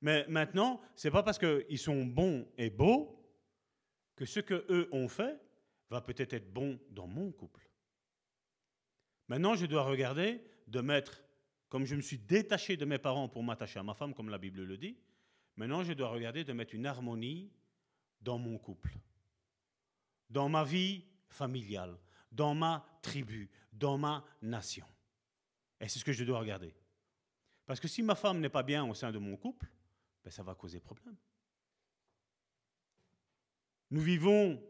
Mais 0.00 0.26
maintenant, 0.28 0.80
ce 0.94 1.08
n'est 1.08 1.12
pas 1.12 1.22
parce 1.22 1.38
qu'ils 1.38 1.78
sont 1.78 2.04
bons 2.04 2.46
et 2.58 2.70
beaux 2.70 3.16
que 4.14 4.24
ce 4.24 4.40
qu'eux 4.40 4.88
ont 4.92 5.08
fait 5.08 5.40
va 5.90 6.00
peut-être 6.00 6.32
être 6.34 6.52
bon 6.52 6.78
dans 6.90 7.06
mon 7.06 7.32
couple. 7.32 7.70
Maintenant, 9.28 9.54
je 9.54 9.66
dois 9.66 9.82
regarder 9.82 10.42
de 10.66 10.80
mettre, 10.80 11.22
comme 11.68 11.84
je 11.84 11.94
me 11.94 12.00
suis 12.00 12.18
détaché 12.18 12.76
de 12.76 12.84
mes 12.84 12.98
parents 12.98 13.28
pour 13.28 13.42
m'attacher 13.42 13.78
à 13.78 13.82
ma 13.82 13.94
femme, 13.94 14.14
comme 14.14 14.28
la 14.28 14.38
Bible 14.38 14.62
le 14.62 14.76
dit, 14.76 14.96
maintenant 15.56 15.82
je 15.82 15.92
dois 15.92 16.08
regarder 16.08 16.44
de 16.44 16.52
mettre 16.52 16.74
une 16.74 16.86
harmonie 16.86 17.50
dans 18.20 18.38
mon 18.38 18.58
couple, 18.58 18.96
dans 20.28 20.48
ma 20.48 20.64
vie 20.64 21.04
familiale, 21.28 21.98
dans 22.30 22.54
ma 22.54 22.84
tribu, 23.02 23.50
dans 23.72 23.98
ma 23.98 24.24
nation. 24.42 24.86
Et 25.80 25.88
c'est 25.88 25.98
ce 25.98 26.04
que 26.04 26.12
je 26.12 26.24
dois 26.24 26.40
regarder. 26.40 26.74
Parce 27.66 27.80
que 27.80 27.88
si 27.88 28.02
ma 28.02 28.14
femme 28.14 28.40
n'est 28.40 28.48
pas 28.48 28.62
bien 28.62 28.84
au 28.88 28.94
sein 28.94 29.10
de 29.10 29.18
mon 29.18 29.36
couple, 29.36 29.66
ben 30.26 30.32
ça 30.32 30.42
va 30.42 30.56
causer 30.56 30.80
problème. 30.80 31.14
Nous 33.92 34.00
vivons 34.00 34.60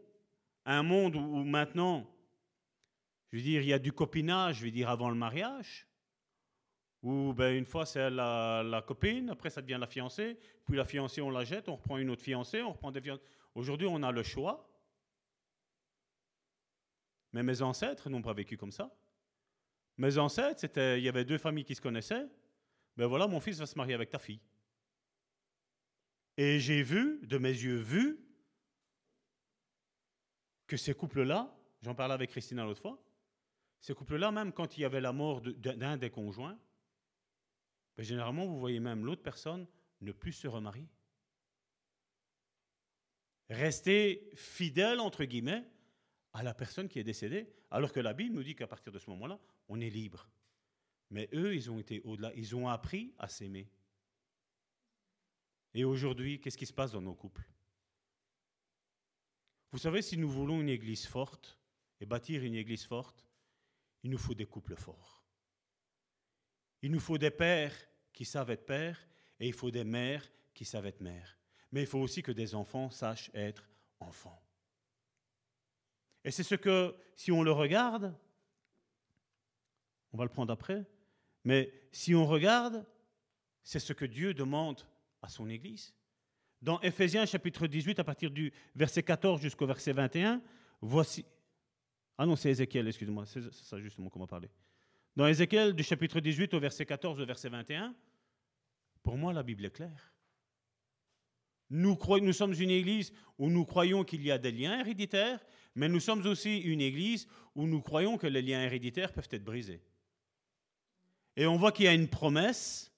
un 0.65 0.83
monde 0.83 1.15
où 1.15 1.43
maintenant, 1.43 2.07
je 3.31 3.37
veux 3.37 3.43
dire, 3.43 3.63
il 3.63 3.67
y 3.67 3.73
a 3.73 3.79
du 3.79 3.91
copinage, 3.91 4.57
je 4.57 4.65
veux 4.65 4.71
dire, 4.71 4.87
avant 4.87 5.09
le 5.09 5.15
mariage, 5.15 5.87
où 7.01 7.33
ben, 7.33 7.57
une 7.57 7.65
fois 7.65 7.87
c'est 7.87 8.11
la, 8.11 8.61
la, 8.61 8.83
copine, 8.83 9.31
après 9.31 9.49
ça 9.49 9.63
devient 9.63 9.79
la 9.79 9.87
fiancée, 9.87 10.37
puis 10.63 10.77
la 10.77 10.85
fiancée 10.85 11.21
on 11.21 11.31
la 11.31 11.43
jette, 11.43 11.69
on 11.69 11.77
reprend 11.77 11.97
une 11.97 12.11
autre 12.11 12.21
fiancée, 12.21 12.61
on 12.61 12.73
reprend 12.73 12.91
des 12.91 13.01
fiancées. 13.01 13.23
Aujourd'hui 13.55 13.87
on 13.89 14.03
a 14.03 14.11
le 14.11 14.21
choix. 14.21 14.69
Mais 17.33 17.41
mes 17.41 17.63
ancêtres 17.63 18.11
n'ont 18.11 18.21
pas 18.21 18.33
vécu 18.33 18.57
comme 18.57 18.71
ça. 18.71 18.95
Mes 19.97 20.19
ancêtres, 20.19 20.59
c'était, 20.59 20.99
il 20.99 21.03
y 21.03 21.09
avait 21.09 21.25
deux 21.25 21.39
familles 21.39 21.65
qui 21.65 21.73
se 21.73 21.81
connaissaient. 21.81 22.27
Ben 22.95 23.07
voilà, 23.07 23.25
mon 23.25 23.39
fils 23.39 23.57
va 23.57 23.65
se 23.65 23.75
marier 23.75 23.95
avec 23.95 24.11
ta 24.11 24.19
fille. 24.19 24.39
Et 26.37 26.59
j'ai 26.59 26.83
vu, 26.83 27.19
de 27.23 27.37
mes 27.37 27.49
yeux 27.49 27.77
vus, 27.79 28.19
que 30.67 30.77
ces 30.77 30.93
couples-là, 30.93 31.55
j'en 31.81 31.95
parlais 31.95 32.13
avec 32.13 32.29
Christina 32.29 32.63
l'autre 32.63 32.81
fois, 32.81 33.03
ces 33.79 33.93
couples-là, 33.93 34.31
même 34.31 34.53
quand 34.53 34.77
il 34.77 34.81
y 34.81 34.85
avait 34.85 35.01
la 35.01 35.13
mort 35.13 35.41
d'un 35.41 35.97
des 35.97 36.09
conjoints, 36.09 36.57
ben 37.95 38.03
généralement, 38.03 38.45
vous 38.45 38.59
voyez 38.59 38.79
même 38.79 39.05
l'autre 39.05 39.23
personne 39.23 39.67
ne 40.01 40.11
plus 40.11 40.33
se 40.33 40.47
remarier. 40.47 40.87
Rester 43.49 44.29
fidèle, 44.35 44.99
entre 44.99 45.23
guillemets, 45.23 45.65
à 46.33 46.43
la 46.43 46.53
personne 46.53 46.87
qui 46.87 46.99
est 46.99 47.03
décédée, 47.03 47.51
alors 47.71 47.91
que 47.91 47.99
la 47.99 48.13
Bible 48.13 48.35
nous 48.35 48.43
dit 48.43 48.55
qu'à 48.55 48.67
partir 48.67 48.91
de 48.91 48.99
ce 48.99 49.09
moment-là, 49.09 49.39
on 49.69 49.79
est 49.79 49.89
libre. 49.89 50.29
Mais 51.09 51.29
eux, 51.33 51.55
ils 51.55 51.71
ont 51.71 51.79
été 51.79 52.01
au-delà, 52.01 52.31
ils 52.35 52.55
ont 52.55 52.67
appris 52.67 53.13
à 53.17 53.27
s'aimer. 53.27 53.69
Et 55.77 55.83
aujourd'hui, 55.83 56.41
qu'est-ce 56.41 56.57
qui 56.57 56.65
se 56.65 56.73
passe 56.73 56.91
dans 56.91 57.03
nos 57.03 57.13
couples? 57.13 57.47
Vous 59.71 59.77
savez, 59.77 60.01
si 60.01 60.17
nous 60.17 60.27
voulons 60.27 60.59
une 60.59 60.69
église 60.69 61.05
forte 61.05 61.59
et 62.01 62.07
bâtir 62.07 62.43
une 62.43 62.55
église 62.55 62.83
forte, 62.83 63.27
il 64.01 64.09
nous 64.09 64.17
faut 64.17 64.33
des 64.33 64.47
couples 64.47 64.75
forts. 64.75 65.23
Il 66.81 66.89
nous 66.89 66.99
faut 66.99 67.19
des 67.19 67.29
pères 67.29 67.75
qui 68.11 68.25
savent 68.25 68.49
être 68.49 68.65
pères 68.65 69.07
et 69.39 69.45
il 69.45 69.53
faut 69.53 69.69
des 69.69 69.83
mères 69.83 70.27
qui 70.55 70.65
savent 70.65 70.87
être 70.87 71.01
mères. 71.01 71.37
Mais 71.71 71.81
il 71.81 71.87
faut 71.87 71.99
aussi 71.99 72.23
que 72.23 72.31
des 72.31 72.55
enfants 72.55 72.89
sachent 72.89 73.29
être 73.35 73.69
enfants. 73.99 74.41
Et 76.23 76.31
c'est 76.31 76.41
ce 76.41 76.55
que, 76.55 76.95
si 77.15 77.31
on 77.31 77.43
le 77.43 77.51
regarde, 77.51 78.17
on 80.11 80.17
va 80.17 80.23
le 80.23 80.31
prendre 80.31 80.51
après, 80.51 80.87
mais 81.43 81.71
si 81.91 82.15
on 82.15 82.25
regarde, 82.25 82.83
c'est 83.63 83.79
ce 83.79 83.93
que 83.93 84.05
Dieu 84.05 84.33
demande 84.33 84.83
à 85.21 85.29
son 85.29 85.49
Église. 85.49 85.93
Dans 86.61 86.79
Ephésiens 86.81 87.25
chapitre 87.25 87.67
18, 87.67 87.99
à 87.99 88.03
partir 88.03 88.31
du 88.31 88.51
verset 88.75 89.03
14 89.03 89.41
jusqu'au 89.41 89.67
verset 89.67 89.93
21, 89.93 90.41
voici... 90.81 91.25
Ah 92.17 92.25
non, 92.25 92.35
c'est 92.35 92.49
Ézéchiel, 92.49 92.87
excuse-moi, 92.87 93.25
c'est 93.25 93.53
ça 93.53 93.79
justement 93.79 94.09
qu'on 94.09 94.19
m'a 94.19 94.27
parlé. 94.27 94.49
Dans 95.15 95.27
Ézéchiel, 95.27 95.73
du 95.73 95.83
chapitre 95.83 96.19
18 96.19 96.53
au 96.53 96.59
verset 96.59 96.85
14 96.85 97.19
au 97.19 97.25
verset 97.25 97.49
21, 97.49 97.95
pour 99.03 99.17
moi, 99.17 99.33
la 99.33 99.43
Bible 99.43 99.65
est 99.65 99.71
claire. 99.71 100.13
Nous, 101.69 101.97
nous 102.21 102.33
sommes 102.33 102.53
une 102.53 102.71
église 102.71 103.13
où 103.37 103.49
nous 103.49 103.65
croyons 103.65 104.03
qu'il 104.03 104.21
y 104.23 104.31
a 104.31 104.37
des 104.37 104.51
liens 104.51 104.79
héréditaires, 104.79 105.39
mais 105.75 105.89
nous 105.89 105.99
sommes 105.99 106.25
aussi 106.25 106.59
une 106.59 106.81
église 106.81 107.27
où 107.55 107.67
nous 107.67 107.81
croyons 107.81 108.17
que 108.17 108.27
les 108.27 108.41
liens 108.41 108.63
héréditaires 108.63 109.11
peuvent 109.11 109.27
être 109.31 109.43
brisés. 109.43 109.81
Et 111.35 111.45
on 111.45 111.57
voit 111.57 111.71
qu'il 111.71 111.85
y 111.85 111.87
a 111.87 111.93
une 111.93 112.07
promesse. 112.07 112.91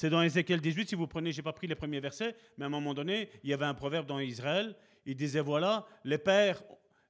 C'est 0.00 0.10
dans 0.10 0.22
Ézéchiel 0.22 0.60
18, 0.60 0.90
si 0.90 0.94
vous 0.94 1.08
prenez, 1.08 1.32
je 1.32 1.38
n'ai 1.38 1.42
pas 1.42 1.52
pris 1.52 1.66
les 1.66 1.74
premiers 1.74 1.98
versets, 1.98 2.36
mais 2.56 2.62
à 2.62 2.66
un 2.66 2.70
moment 2.70 2.94
donné, 2.94 3.30
il 3.42 3.50
y 3.50 3.52
avait 3.52 3.64
un 3.64 3.74
proverbe 3.74 4.06
dans 4.06 4.20
Israël. 4.20 4.76
Il 5.04 5.16
disait 5.16 5.40
voilà, 5.40 5.88
les 6.04 6.18
pères, 6.18 6.62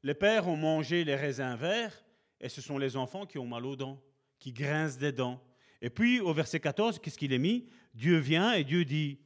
les 0.03 0.15
pères 0.15 0.49
ont 0.49 0.57
mangé 0.57 1.05
les 1.05 1.15
raisins 1.15 1.55
verts, 1.55 1.93
et 2.41 2.49
ce 2.49 2.63
sont 2.63 2.79
les 2.79 2.97
enfants 2.97 3.27
qui 3.27 3.37
ont 3.37 3.47
mal 3.47 3.67
aux 3.67 3.77
dents, 3.77 4.03
qui 4.39 4.55
grincent 4.55 4.99
des 4.99 5.13
dents. 5.13 5.39
Et 5.83 5.91
puis, 5.91 6.19
au 6.21 6.33
verset 6.33 6.61
14, 6.61 6.99
qu'est-ce 6.99 7.19
qu'il 7.19 7.35
est 7.35 7.39
mis? 7.39 7.69
Dieu 7.93 8.17
vient 8.17 8.55
et 8.55 8.65
Dieu 8.65 8.87
dit 8.87 9.21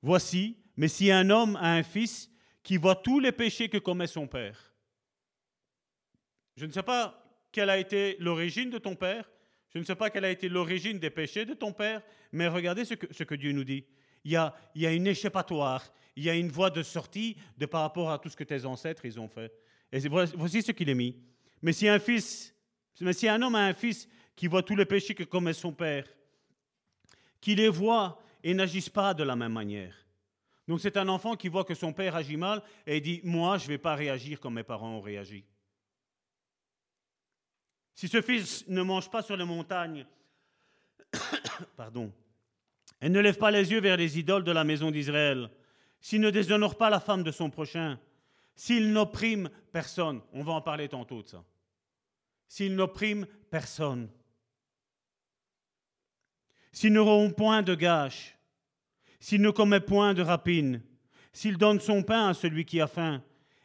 Voici, 0.00 0.56
mais 0.76 0.86
si 0.86 1.10
un 1.10 1.30
homme 1.30 1.56
a 1.56 1.72
un 1.72 1.82
fils 1.82 2.30
qui 2.62 2.76
voit 2.76 2.94
tous 2.94 3.18
les 3.18 3.32
péchés 3.32 3.68
que 3.68 3.78
commet 3.78 4.06
son 4.06 4.28
père, 4.28 4.72
je 6.54 6.64
ne 6.64 6.70
sais 6.70 6.84
pas 6.84 7.20
quelle 7.50 7.70
a 7.70 7.78
été 7.78 8.16
l'origine 8.20 8.70
de 8.70 8.78
ton 8.78 8.94
père, 8.94 9.28
je 9.74 9.80
ne 9.80 9.84
sais 9.84 9.96
pas 9.96 10.08
quelle 10.08 10.24
a 10.24 10.30
été 10.30 10.48
l'origine 10.48 10.98
des 10.98 11.10
péchés 11.10 11.44
de 11.44 11.54
ton 11.54 11.72
père, 11.72 12.00
mais 12.30 12.46
regardez 12.46 12.84
ce 12.84 12.94
que, 12.94 13.34
Dieu 13.34 13.52
nous 13.52 13.64
dit. 13.64 13.84
Il 14.24 14.30
y, 14.30 14.36
a, 14.36 14.54
une 14.92 15.06
échappatoire, 15.06 15.84
il 16.16 16.24
y 16.24 16.30
a 16.30 16.34
une 16.34 16.48
voie 16.48 16.70
de 16.70 16.82
sortie 16.82 17.36
de 17.58 17.66
par 17.66 17.82
rapport 17.82 18.10
à 18.10 18.18
tout 18.18 18.28
ce 18.28 18.36
que 18.36 18.44
tes 18.44 18.64
ancêtres 18.64 19.02
ont 19.18 19.28
fait. 19.28 19.52
Et 19.92 19.98
voici 20.08 20.62
ce 20.62 20.72
qu'il 20.72 20.88
est 20.88 20.94
mis. 20.94 21.16
Mais 21.60 21.72
si 21.72 21.88
un 21.88 21.98
fils, 21.98 22.54
mais 23.00 23.12
si 23.12 23.28
un 23.28 23.42
homme 23.42 23.56
a 23.56 23.66
un 23.66 23.74
fils 23.74 24.08
qui 24.36 24.46
voit 24.46 24.62
tous 24.62 24.76
les 24.76 24.86
péchés 24.86 25.14
que 25.14 25.24
commet 25.24 25.52
son 25.52 25.72
père, 25.72 26.06
qui 27.40 27.54
les 27.54 27.68
voit 27.68 28.22
et 28.42 28.54
n'agissent 28.54 28.88
pas 28.88 29.12
de 29.12 29.24
la 29.24 29.34
même 29.34 29.52
manière, 29.52 29.94
donc 30.68 30.80
c'est 30.80 30.96
un 30.96 31.08
enfant 31.08 31.34
qui 31.34 31.48
voit 31.48 31.64
que 31.64 31.74
son 31.74 31.92
père 31.92 32.14
agit 32.16 32.36
mal 32.36 32.62
et 32.86 33.00
dit, 33.00 33.20
moi, 33.24 33.58
je 33.58 33.64
ne 33.64 33.68
vais 33.70 33.78
pas 33.78 33.94
réagir 33.94 34.40
comme 34.40 34.54
mes 34.54 34.62
parents 34.62 34.96
ont 34.96 35.00
réagi. 35.00 35.44
Si 37.94 38.08
ce 38.08 38.20
fils 38.20 38.66
ne 38.68 38.82
mange 38.82 39.10
pas 39.10 39.22
sur 39.22 39.36
les 39.36 39.44
montagnes, 39.44 40.06
pardon, 41.76 42.12
et 43.00 43.08
ne 43.08 43.20
lève 43.20 43.38
pas 43.38 43.50
les 43.50 43.70
yeux 43.70 43.80
vers 43.80 43.96
les 43.96 44.18
idoles 44.18 44.44
de 44.44 44.52
la 44.52 44.64
maison 44.64 44.90
d'Israël, 44.90 45.50
s'il 46.00 46.20
ne 46.20 46.30
déshonore 46.30 46.76
pas 46.76 46.90
la 46.90 47.00
femme 47.00 47.22
de 47.22 47.30
son 47.30 47.50
prochain, 47.50 47.98
s'il 48.56 48.92
n'opprime 48.92 49.48
personne, 49.72 50.20
on 50.32 50.42
va 50.42 50.52
en 50.52 50.60
parler 50.60 50.88
tantôt 50.88 51.22
de 51.22 51.28
ça, 51.28 51.44
s'il 52.48 52.74
n'opprime 52.74 53.26
personne, 53.50 54.08
s'il 56.72 56.92
ne 56.92 57.00
rompt 57.00 57.36
point 57.36 57.62
de 57.62 57.74
gâche, 57.74 58.36
s'il 59.20 59.40
ne 59.40 59.50
commet 59.50 59.80
point 59.80 60.14
de 60.14 60.22
rapine, 60.22 60.82
s'il 61.32 61.56
donne 61.56 61.80
son 61.80 62.02
pain 62.02 62.28
à 62.28 62.34
celui 62.34 62.64
qui 62.64 62.80
a 62.80 62.86
faim, 62.86 63.22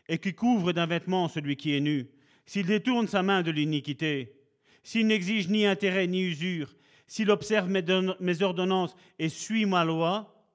et 0.07 0.17
qui 0.17 0.33
couvre 0.33 0.71
d'un 0.71 0.85
vêtement 0.85 1.27
celui 1.27 1.55
qui 1.55 1.75
est 1.75 1.79
nu, 1.79 2.09
s'il 2.49 2.65
détourne 2.65 3.07
sa 3.07 3.21
main 3.21 3.43
de 3.43 3.51
l'iniquité, 3.51 4.33
s'il 4.81 5.05
n'exige 5.05 5.49
ni 5.49 5.67
intérêt 5.67 6.07
ni 6.07 6.21
usure, 6.21 6.75
s'il 7.05 7.29
observe 7.29 7.69
mes 7.69 8.41
ordonnances 8.41 8.95
et 9.19 9.29
suit 9.29 9.67
ma 9.67 9.85
loi, 9.85 10.49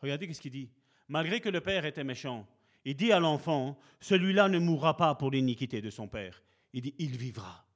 regardez 0.00 0.32
ce 0.32 0.40
qu'il 0.40 0.52
dit. 0.52 0.70
Malgré 1.08 1.40
que 1.40 1.50
le 1.50 1.60
père 1.60 1.84
était 1.84 2.02
méchant, 2.02 2.48
il 2.86 2.96
dit 2.96 3.12
à 3.12 3.20
l'enfant, 3.20 3.78
celui-là 4.00 4.48
ne 4.48 4.58
mourra 4.58 4.96
pas 4.96 5.14
pour 5.14 5.30
l'iniquité 5.30 5.82
de 5.82 5.90
son 5.90 6.08
père. 6.08 6.42
Il 6.72 6.80
dit, 6.80 6.94
il 6.98 7.14
vivra. 7.14 7.66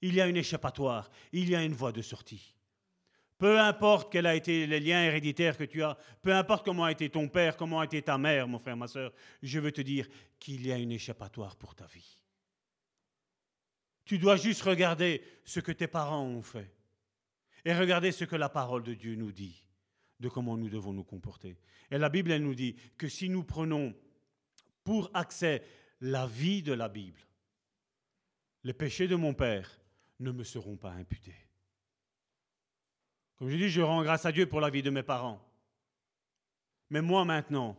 Il 0.00 0.14
y 0.14 0.20
a 0.20 0.26
une 0.26 0.36
échappatoire, 0.36 1.08
il 1.30 1.48
y 1.48 1.54
a 1.54 1.62
une 1.62 1.74
voie 1.74 1.92
de 1.92 2.02
sortie. 2.02 2.56
Peu 3.38 3.60
importe 3.60 4.10
quels 4.10 4.26
ont 4.26 4.32
été 4.32 4.66
les 4.66 4.80
liens 4.80 5.04
héréditaires 5.04 5.56
que 5.56 5.64
tu 5.64 5.82
as, 5.84 5.96
peu 6.20 6.34
importe 6.34 6.64
comment 6.64 6.84
a 6.84 6.92
été 6.92 7.08
ton 7.08 7.28
père, 7.28 7.56
comment 7.56 7.80
a 7.80 7.84
été 7.84 8.02
ta 8.02 8.18
mère, 8.18 8.48
mon 8.48 8.58
frère, 8.58 8.76
ma 8.76 8.88
soeur, 8.88 9.12
je 9.42 9.60
veux 9.60 9.70
te 9.70 9.80
dire 9.80 10.08
qu'il 10.40 10.66
y 10.66 10.72
a 10.72 10.76
une 10.76 10.90
échappatoire 10.90 11.54
pour 11.54 11.76
ta 11.76 11.86
vie. 11.86 12.18
Tu 14.04 14.18
dois 14.18 14.36
juste 14.36 14.62
regarder 14.62 15.22
ce 15.44 15.60
que 15.60 15.70
tes 15.70 15.86
parents 15.86 16.24
ont 16.24 16.42
fait 16.42 16.74
et 17.64 17.72
regarder 17.74 18.10
ce 18.10 18.24
que 18.24 18.36
la 18.36 18.48
parole 18.48 18.82
de 18.82 18.94
Dieu 18.94 19.14
nous 19.14 19.30
dit 19.30 19.64
de 20.18 20.28
comment 20.28 20.56
nous 20.56 20.68
devons 20.68 20.92
nous 20.92 21.04
comporter. 21.04 21.58
Et 21.92 21.98
la 21.98 22.08
Bible, 22.08 22.32
elle 22.32 22.42
nous 22.42 22.56
dit 22.56 22.74
que 22.96 23.08
si 23.08 23.28
nous 23.28 23.44
prenons 23.44 23.94
pour 24.82 25.10
accès 25.14 25.62
la 26.00 26.26
vie 26.26 26.62
de 26.62 26.72
la 26.72 26.88
Bible, 26.88 27.20
les 28.64 28.72
péchés 28.72 29.06
de 29.06 29.14
mon 29.14 29.32
père 29.32 29.80
ne 30.18 30.32
me 30.32 30.42
seront 30.42 30.76
pas 30.76 30.90
imputés. 30.90 31.47
Comme 33.38 33.50
je 33.50 33.56
dis, 33.56 33.68
je 33.68 33.80
rends 33.80 34.02
grâce 34.02 34.26
à 34.26 34.32
Dieu 34.32 34.46
pour 34.46 34.60
la 34.60 34.70
vie 34.70 34.82
de 34.82 34.90
mes 34.90 35.02
parents. 35.02 35.40
Mais 36.90 37.02
moi 37.02 37.24
maintenant, 37.24 37.76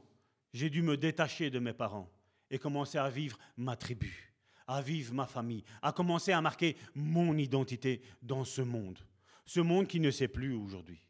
j'ai 0.54 0.70
dû 0.70 0.82
me 0.82 0.98
détacher 0.98 1.50
de 1.50 1.60
mes 1.60 1.74
parents 1.74 2.10
et 2.50 2.60
commencer 2.60 2.98
à 2.98 3.10
vivre 3.10 3.38
ma 3.58 3.76
tribu, 3.76 4.34
à 4.68 4.82
vivre 4.82 5.14
ma 5.14 5.28
famille, 5.28 5.64
à 5.82 5.92
commencer 5.92 6.32
à 6.32 6.42
marquer 6.42 6.78
mon 6.96 7.38
identité 7.38 8.02
dans 8.22 8.46
ce 8.46 8.62
monde. 8.62 9.00
Ce 9.46 9.60
monde 9.60 9.88
qui 9.88 10.00
ne 10.00 10.12
sait 10.12 10.28
plus 10.28 10.54
aujourd'hui 10.54 11.06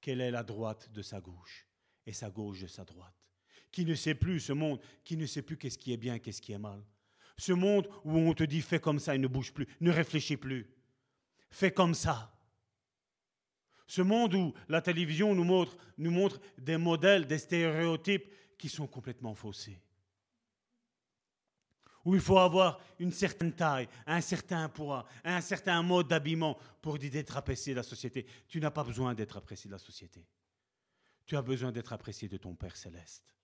quelle 0.00 0.20
est 0.20 0.30
la 0.30 0.42
droite 0.42 0.90
de 0.92 1.02
sa 1.02 1.20
gauche 1.20 1.66
et 2.06 2.12
sa 2.12 2.30
gauche 2.30 2.60
de 2.60 2.66
sa 2.66 2.84
droite. 2.84 3.14
Qui 3.70 3.84
ne 3.84 3.94
sait 3.94 4.14
plus, 4.14 4.40
ce 4.40 4.52
monde 4.52 4.80
qui 5.04 5.16
ne 5.16 5.26
sait 5.26 5.42
plus 5.42 5.56
qu'est-ce 5.56 5.78
qui 5.78 5.92
est 5.92 5.98
bien, 5.98 6.18
qu'est-ce 6.18 6.40
qui 6.40 6.52
est 6.52 6.58
mal. 6.58 6.82
Ce 7.36 7.52
monde 7.52 7.88
où 8.04 8.18
on 8.18 8.34
te 8.34 8.44
dit 8.44 8.60
fais 8.60 8.80
comme 8.80 8.98
ça 8.98 9.14
et 9.14 9.18
ne 9.18 9.26
bouge 9.26 9.52
plus, 9.52 9.66
ne 9.80 9.90
réfléchis 9.90 10.36
plus. 10.36 10.68
Fais 11.50 11.70
comme 11.70 11.94
ça. 11.94 12.37
Ce 13.88 14.02
monde 14.02 14.34
où 14.34 14.54
la 14.68 14.82
télévision 14.82 15.34
nous 15.34 15.44
montre, 16.10 16.40
des 16.58 16.76
modèles, 16.76 17.26
des 17.26 17.38
stéréotypes 17.38 18.30
qui 18.58 18.68
sont 18.68 18.86
complètement 18.86 19.34
faussés. 19.34 19.80
Où 22.04 22.14
il 22.14 22.20
faut 22.20 22.38
avoir 22.38 22.80
une 22.98 23.12
certaine 23.12 23.54
taille, 23.54 23.88
un 24.06 24.20
certain 24.20 24.68
poids, 24.68 25.06
un 25.24 25.40
certain 25.40 25.82
mode 25.82 26.06
d'habillement 26.06 26.58
pour 26.82 26.98
d'être 26.98 27.36
apprécié 27.38 27.72
de 27.72 27.78
la 27.78 27.82
société. 27.82 28.26
Tu 28.46 28.60
n'as 28.60 28.70
pas 28.70 28.84
besoin 28.84 29.14
d'être 29.14 29.38
apprécié 29.38 29.68
de 29.68 29.74
la 29.74 29.78
société. 29.78 30.26
Tu 31.24 31.36
as 31.36 31.42
besoin 31.42 31.72
d'être 31.72 31.92
apprécié 31.92 32.28
de 32.28 32.36
ton 32.36 32.54
Père 32.54 32.76
céleste. 32.76 33.34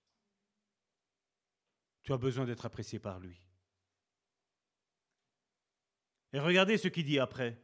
Tu 2.03 2.13
as 2.13 2.19
besoin 2.19 2.45
d'être 2.45 2.67
apprécié 2.67 2.99
par 2.99 3.19
lui. 3.19 3.41
Et 6.35 6.39
regardez 6.39 6.77
ce 6.77 6.89
qu'il 6.89 7.07
dit 7.07 7.19
après. 7.19 7.59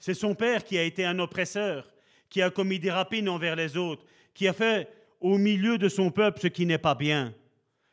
C'est 0.00 0.14
son 0.14 0.34
Père 0.34 0.64
qui 0.64 0.76
a 0.76 0.82
été 0.82 1.04
un 1.04 1.18
oppresseur 1.20 1.92
qui 2.28 2.42
a 2.42 2.50
commis 2.50 2.78
des 2.78 2.90
rapines 2.90 3.28
envers 3.28 3.56
les 3.56 3.76
autres, 3.76 4.04
qui 4.34 4.48
a 4.48 4.52
fait 4.52 4.88
au 5.20 5.38
milieu 5.38 5.78
de 5.78 5.88
son 5.88 6.10
peuple 6.10 6.40
ce 6.40 6.46
qui 6.46 6.66
n'est 6.66 6.78
pas 6.78 6.94
bien. 6.94 7.34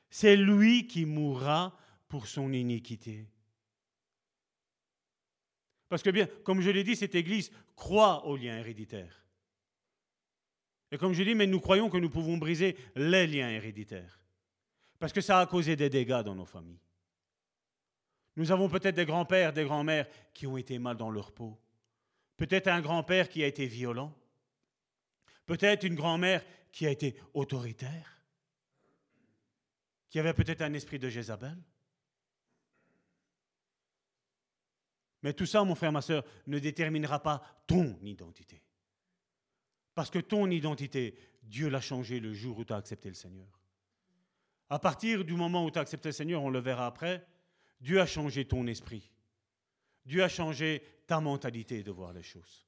C'est 0.10 0.36
lui 0.36 0.88
qui 0.88 1.06
mourra 1.06 1.78
pour 2.08 2.28
son 2.28 2.54
iniquité. 2.54 3.28
Parce 5.90 6.04
que 6.04 6.10
bien, 6.10 6.28
comme 6.44 6.62
je 6.62 6.70
l'ai 6.70 6.84
dit, 6.84 6.96
cette 6.96 7.16
Église 7.16 7.52
croit 7.76 8.26
aux 8.26 8.38
liens 8.38 8.58
héréditaires. 8.58 9.26
Et 10.92 10.98
comme 10.98 11.14
je 11.14 11.24
dis, 11.24 11.36
mais 11.36 11.48
nous 11.48 11.60
croyons 11.60 11.90
que 11.90 11.98
nous 11.98 12.10
pouvons 12.10 12.38
briser 12.38 12.78
les 12.96 13.28
liens 13.28 13.50
héréditaires. 13.50 14.20
Parce 15.00 15.14
que 15.14 15.22
ça 15.22 15.40
a 15.40 15.46
causé 15.46 15.76
des 15.76 15.90
dégâts 15.90 16.22
dans 16.24 16.36
nos 16.36 16.46
familles. 16.46 16.80
Nous 18.38 18.52
avons 18.52 18.70
peut-être 18.70 18.96
des 18.96 19.06
grands-pères, 19.06 19.54
des 19.54 19.64
grands-mères 19.64 20.08
qui 20.34 20.48
ont 20.48 20.58
été 20.58 20.78
mal 20.80 20.98
dans 20.98 21.10
leur 21.10 21.32
peau. 21.32 21.58
Peut-être 22.38 22.68
un 22.68 22.82
grand-père 22.82 23.30
qui 23.30 23.44
a 23.44 23.48
été 23.48 23.66
violent. 23.66 24.14
Peut-être 25.46 25.84
une 25.84 25.96
grand-mère 25.96 26.44
qui 26.72 26.86
a 26.86 26.92
été 26.92 27.16
autoritaire, 27.34 28.22
qui 30.10 30.20
avait 30.20 30.34
peut-être 30.34 30.62
un 30.62 30.74
esprit 30.74 31.00
de 31.00 31.10
Jézabel. 31.10 31.58
Mais 35.22 35.34
tout 35.34 35.46
ça, 35.46 35.64
mon 35.64 35.76
frère, 35.76 35.92
ma 35.92 36.02
soeur, 36.02 36.24
ne 36.48 36.60
déterminera 36.60 37.22
pas 37.22 37.42
ton 37.66 37.98
identité. 38.04 38.62
Parce 39.96 40.10
que 40.10 40.20
ton 40.20 40.50
identité, 40.52 41.18
Dieu 41.42 41.70
l'a 41.70 41.82
changée 41.82 42.20
le 42.20 42.34
jour 42.34 42.58
où 42.60 42.66
tu 42.66 42.74
as 42.74 42.78
accepté 42.78 43.10
le 43.10 43.16
Seigneur. 43.16 43.48
À 44.70 44.80
partir 44.80 45.24
du 45.24 45.34
moment 45.34 45.64
où 45.66 45.72
tu 45.72 45.80
as 45.80 45.82
accepté 45.82 46.10
le 46.10 46.14
Seigneur, 46.14 46.44
on 46.44 46.50
le 46.50 46.60
verra 46.60 46.86
après, 46.86 47.26
Dieu 47.80 48.02
a 48.02 48.06
changé 48.06 48.46
ton 48.46 48.68
esprit. 48.68 49.12
Dieu 50.06 50.24
a 50.24 50.30
changé 50.30 50.84
ta 51.08 51.20
mentalité 51.20 51.84
de 51.84 51.92
voir 51.92 52.14
les 52.14 52.24
choses. 52.24 52.65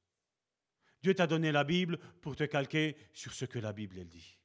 Dieu 1.01 1.13
t'a 1.13 1.27
donné 1.27 1.51
la 1.51 1.63
Bible 1.63 1.99
pour 2.21 2.35
te 2.35 2.43
calquer 2.43 2.95
sur 3.13 3.33
ce 3.33 3.45
que 3.45 3.59
la 3.59 3.73
Bible 3.73 3.97
elle 3.99 4.09
dit. 4.09 4.37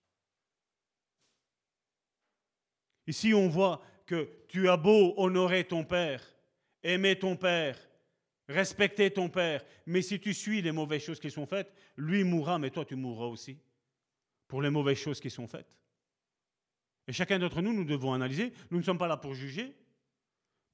Ici, 3.06 3.34
on 3.34 3.48
voit 3.48 3.82
que 4.06 4.44
tu 4.48 4.68
as 4.68 4.76
beau 4.76 5.14
honorer 5.16 5.64
ton 5.64 5.84
Père, 5.84 6.22
aimer 6.82 7.18
ton 7.18 7.36
Père, 7.36 7.78
respecter 8.48 9.10
ton 9.10 9.28
Père, 9.28 9.64
mais 9.86 10.02
si 10.02 10.20
tu 10.20 10.34
suis 10.34 10.62
les 10.62 10.72
mauvaises 10.72 11.02
choses 11.02 11.20
qui 11.20 11.30
sont 11.30 11.46
faites, 11.46 11.72
lui 11.96 12.24
mourra, 12.24 12.58
mais 12.58 12.70
toi 12.70 12.84
tu 12.84 12.96
mourras 12.96 13.26
aussi 13.26 13.58
pour 14.46 14.62
les 14.62 14.70
mauvaises 14.70 14.98
choses 14.98 15.20
qui 15.20 15.30
sont 15.30 15.46
faites. 15.46 15.78
Et 17.08 17.12
chacun 17.12 17.38
d'entre 17.38 17.62
nous, 17.62 17.72
nous 17.72 17.84
devons 17.84 18.12
analyser. 18.12 18.52
Nous 18.70 18.78
ne 18.78 18.82
sommes 18.82 18.98
pas 18.98 19.08
là 19.08 19.16
pour 19.16 19.34
juger. 19.34 19.74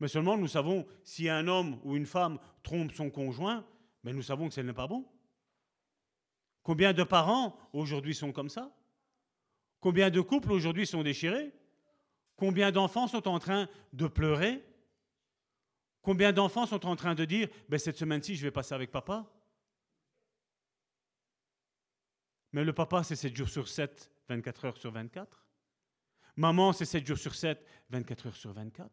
Mais 0.00 0.08
seulement 0.08 0.36
nous 0.36 0.48
savons 0.48 0.86
si 1.02 1.28
un 1.28 1.48
homme 1.48 1.80
ou 1.84 1.96
une 1.96 2.06
femme 2.06 2.38
trompe 2.62 2.92
son 2.92 3.10
conjoint, 3.10 3.66
mais 4.04 4.12
nous 4.12 4.22
savons 4.22 4.48
que 4.48 4.54
ce 4.54 4.60
n'est 4.60 4.72
pas 4.72 4.86
bon. 4.86 5.06
Combien 6.68 6.92
de 6.92 7.02
parents 7.02 7.56
aujourd'hui 7.72 8.14
sont 8.14 8.30
comme 8.30 8.50
ça? 8.50 8.70
Combien 9.80 10.10
de 10.10 10.20
couples 10.20 10.52
aujourd'hui 10.52 10.86
sont 10.86 11.02
déchirés? 11.02 11.50
Combien 12.36 12.70
d'enfants 12.70 13.08
sont 13.08 13.26
en 13.26 13.38
train 13.38 13.70
de 13.94 14.06
pleurer? 14.06 14.62
Combien 16.02 16.30
d'enfants 16.30 16.66
sont 16.66 16.84
en 16.84 16.94
train 16.94 17.14
de 17.14 17.24
dire 17.24 17.48
ben, 17.70 17.78
Cette 17.78 17.96
semaine-ci, 17.96 18.36
je 18.36 18.42
vais 18.42 18.50
passer 18.50 18.74
avec 18.74 18.90
papa? 18.90 19.24
Mais 22.52 22.64
le 22.64 22.74
papa, 22.74 23.02
c'est 23.02 23.16
7 23.16 23.34
jours 23.34 23.48
sur 23.48 23.66
7, 23.66 24.10
24 24.28 24.64
heures 24.66 24.76
sur 24.76 24.92
24. 24.92 25.46
Maman, 26.36 26.74
c'est 26.74 26.84
7 26.84 27.06
jours 27.06 27.16
sur 27.16 27.34
7, 27.34 27.64
24 27.88 28.26
heures 28.26 28.36
sur 28.36 28.52
24. 28.52 28.90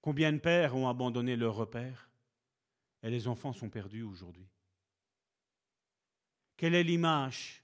Combien 0.00 0.32
de 0.32 0.38
pères 0.38 0.74
ont 0.74 0.88
abandonné 0.88 1.36
leur 1.36 1.54
repère? 1.54 2.10
Et 3.04 3.10
les 3.10 3.28
enfants 3.28 3.52
sont 3.52 3.70
perdus 3.70 4.02
aujourd'hui 4.02 4.48
Quelle 6.56 6.74
est 6.74 6.82
l'image? 6.82 7.62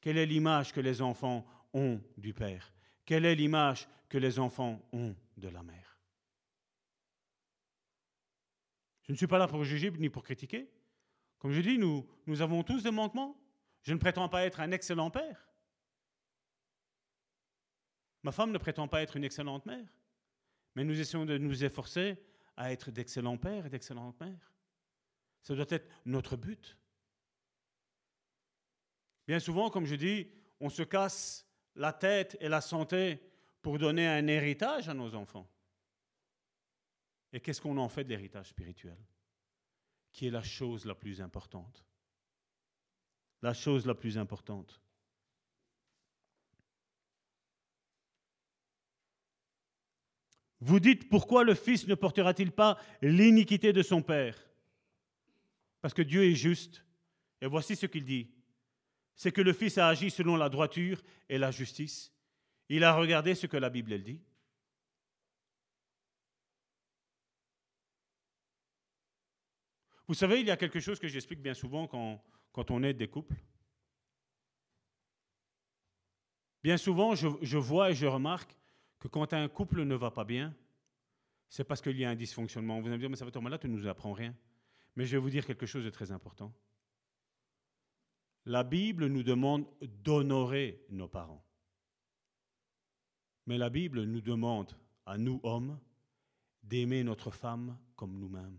Quelle 0.00 0.18
est 0.18 0.26
l'image 0.26 0.72
que 0.72 0.80
les 0.80 1.02
enfants 1.02 1.46
ont 1.72 2.00
du 2.16 2.32
père? 2.32 2.72
Quelle 3.04 3.24
est 3.24 3.34
l'image 3.34 3.88
que 4.08 4.18
les 4.18 4.38
enfants 4.38 4.82
ont 4.92 5.14
de 5.36 5.48
la 5.48 5.62
mère? 5.62 5.98
Je 9.02 9.12
ne 9.12 9.16
suis 9.16 9.26
pas 9.26 9.38
là 9.38 9.48
pour 9.48 9.64
juger 9.64 9.90
ni 9.92 10.10
pour 10.10 10.22
critiquer. 10.22 10.70
Comme 11.38 11.52
je 11.52 11.60
dis, 11.60 11.78
nous, 11.78 12.06
nous 12.26 12.42
avons 12.42 12.62
tous 12.62 12.82
des 12.82 12.90
manquements. 12.90 13.40
Je 13.82 13.94
ne 13.94 13.98
prétends 13.98 14.28
pas 14.28 14.44
être 14.44 14.60
un 14.60 14.70
excellent 14.72 15.10
père. 15.10 15.48
Ma 18.22 18.32
femme 18.32 18.52
ne 18.52 18.58
prétend 18.58 18.88
pas 18.88 19.00
être 19.02 19.16
une 19.16 19.24
excellente 19.24 19.64
mère. 19.64 19.88
Mais 20.74 20.84
nous 20.84 21.00
essayons 21.00 21.24
de 21.24 21.38
nous 21.38 21.64
efforcer 21.64 22.22
à 22.56 22.72
être 22.72 22.90
d'excellents 22.90 23.38
pères 23.38 23.66
et 23.66 23.70
d'excellentes 23.70 24.20
mères. 24.20 24.52
Ça 25.42 25.54
doit 25.54 25.66
être 25.70 25.88
notre 26.04 26.36
but. 26.36 26.76
Bien 29.28 29.40
souvent, 29.40 29.68
comme 29.68 29.84
je 29.84 29.94
dis, 29.94 30.26
on 30.58 30.70
se 30.70 30.82
casse 30.82 31.46
la 31.76 31.92
tête 31.92 32.38
et 32.40 32.48
la 32.48 32.62
santé 32.62 33.20
pour 33.60 33.78
donner 33.78 34.08
un 34.08 34.26
héritage 34.26 34.88
à 34.88 34.94
nos 34.94 35.14
enfants. 35.14 35.46
Et 37.34 37.38
qu'est-ce 37.38 37.60
qu'on 37.60 37.76
en 37.76 37.90
fait 37.90 38.04
de 38.04 38.08
l'héritage 38.08 38.48
spirituel 38.48 38.96
Qui 40.12 40.28
est 40.28 40.30
la 40.30 40.42
chose 40.42 40.86
la 40.86 40.94
plus 40.94 41.20
importante? 41.20 41.84
La 43.42 43.52
chose 43.52 43.84
la 43.84 43.94
plus 43.94 44.16
importante. 44.16 44.80
Vous 50.60 50.80
dites 50.80 51.10
pourquoi 51.10 51.44
le 51.44 51.54
Fils 51.54 51.86
ne 51.86 51.94
portera-t-il 51.94 52.50
pas 52.50 52.78
l'iniquité 53.02 53.74
de 53.74 53.82
son 53.82 54.00
Père? 54.00 54.42
Parce 55.82 55.92
que 55.92 56.02
Dieu 56.02 56.24
est 56.24 56.34
juste. 56.34 56.82
Et 57.42 57.46
voici 57.46 57.76
ce 57.76 57.84
qu'il 57.84 58.06
dit. 58.06 58.37
C'est 59.18 59.32
que 59.32 59.40
le 59.40 59.52
Fils 59.52 59.76
a 59.78 59.88
agi 59.88 60.10
selon 60.10 60.36
la 60.36 60.48
droiture 60.48 61.02
et 61.28 61.38
la 61.38 61.50
justice. 61.50 62.12
Il 62.68 62.84
a 62.84 62.94
regardé 62.94 63.34
ce 63.34 63.48
que 63.48 63.56
la 63.56 63.68
Bible 63.68 63.92
elle 63.92 64.04
dit. 64.04 64.20
Vous 70.06 70.14
savez, 70.14 70.38
il 70.40 70.46
y 70.46 70.52
a 70.52 70.56
quelque 70.56 70.78
chose 70.78 71.00
que 71.00 71.08
j'explique 71.08 71.42
bien 71.42 71.52
souvent 71.52 71.88
quand, 71.88 72.70
on 72.70 72.82
aide 72.84 72.96
des 72.96 73.08
couples. 73.08 73.34
Bien 76.62 76.76
souvent, 76.76 77.16
je, 77.16 77.56
vois 77.58 77.90
et 77.90 77.94
je 77.96 78.06
remarque 78.06 78.56
que 79.00 79.08
quand 79.08 79.32
un 79.32 79.48
couple 79.48 79.82
ne 79.82 79.96
va 79.96 80.12
pas 80.12 80.24
bien, 80.24 80.54
c'est 81.48 81.64
parce 81.64 81.80
qu'il 81.80 81.98
y 81.98 82.04
a 82.04 82.10
un 82.10 82.14
dysfonctionnement. 82.14 82.80
Vous 82.80 82.86
allez 82.86 82.96
me 82.96 83.00
dire, 83.00 83.10
mais 83.10 83.16
ça 83.16 83.24
va 83.24 83.32
tomber 83.32 83.50
là, 83.50 83.58
tu 83.58 83.68
ne 83.68 83.76
nous 83.76 83.88
apprends 83.88 84.12
rien. 84.12 84.32
Mais 84.94 85.06
je 85.06 85.16
vais 85.16 85.18
vous 85.18 85.30
dire 85.30 85.44
quelque 85.44 85.66
chose 85.66 85.84
de 85.84 85.90
très 85.90 86.12
important. 86.12 86.54
La 88.48 88.64
Bible 88.64 89.08
nous 89.08 89.22
demande 89.22 89.66
d'honorer 89.82 90.82
nos 90.88 91.06
parents. 91.06 91.44
Mais 93.44 93.58
la 93.58 93.68
Bible 93.68 94.04
nous 94.04 94.22
demande, 94.22 94.74
à 95.04 95.18
nous 95.18 95.38
hommes, 95.42 95.78
d'aimer 96.62 97.04
notre 97.04 97.30
femme 97.30 97.78
comme 97.94 98.18
nous-mêmes. 98.18 98.58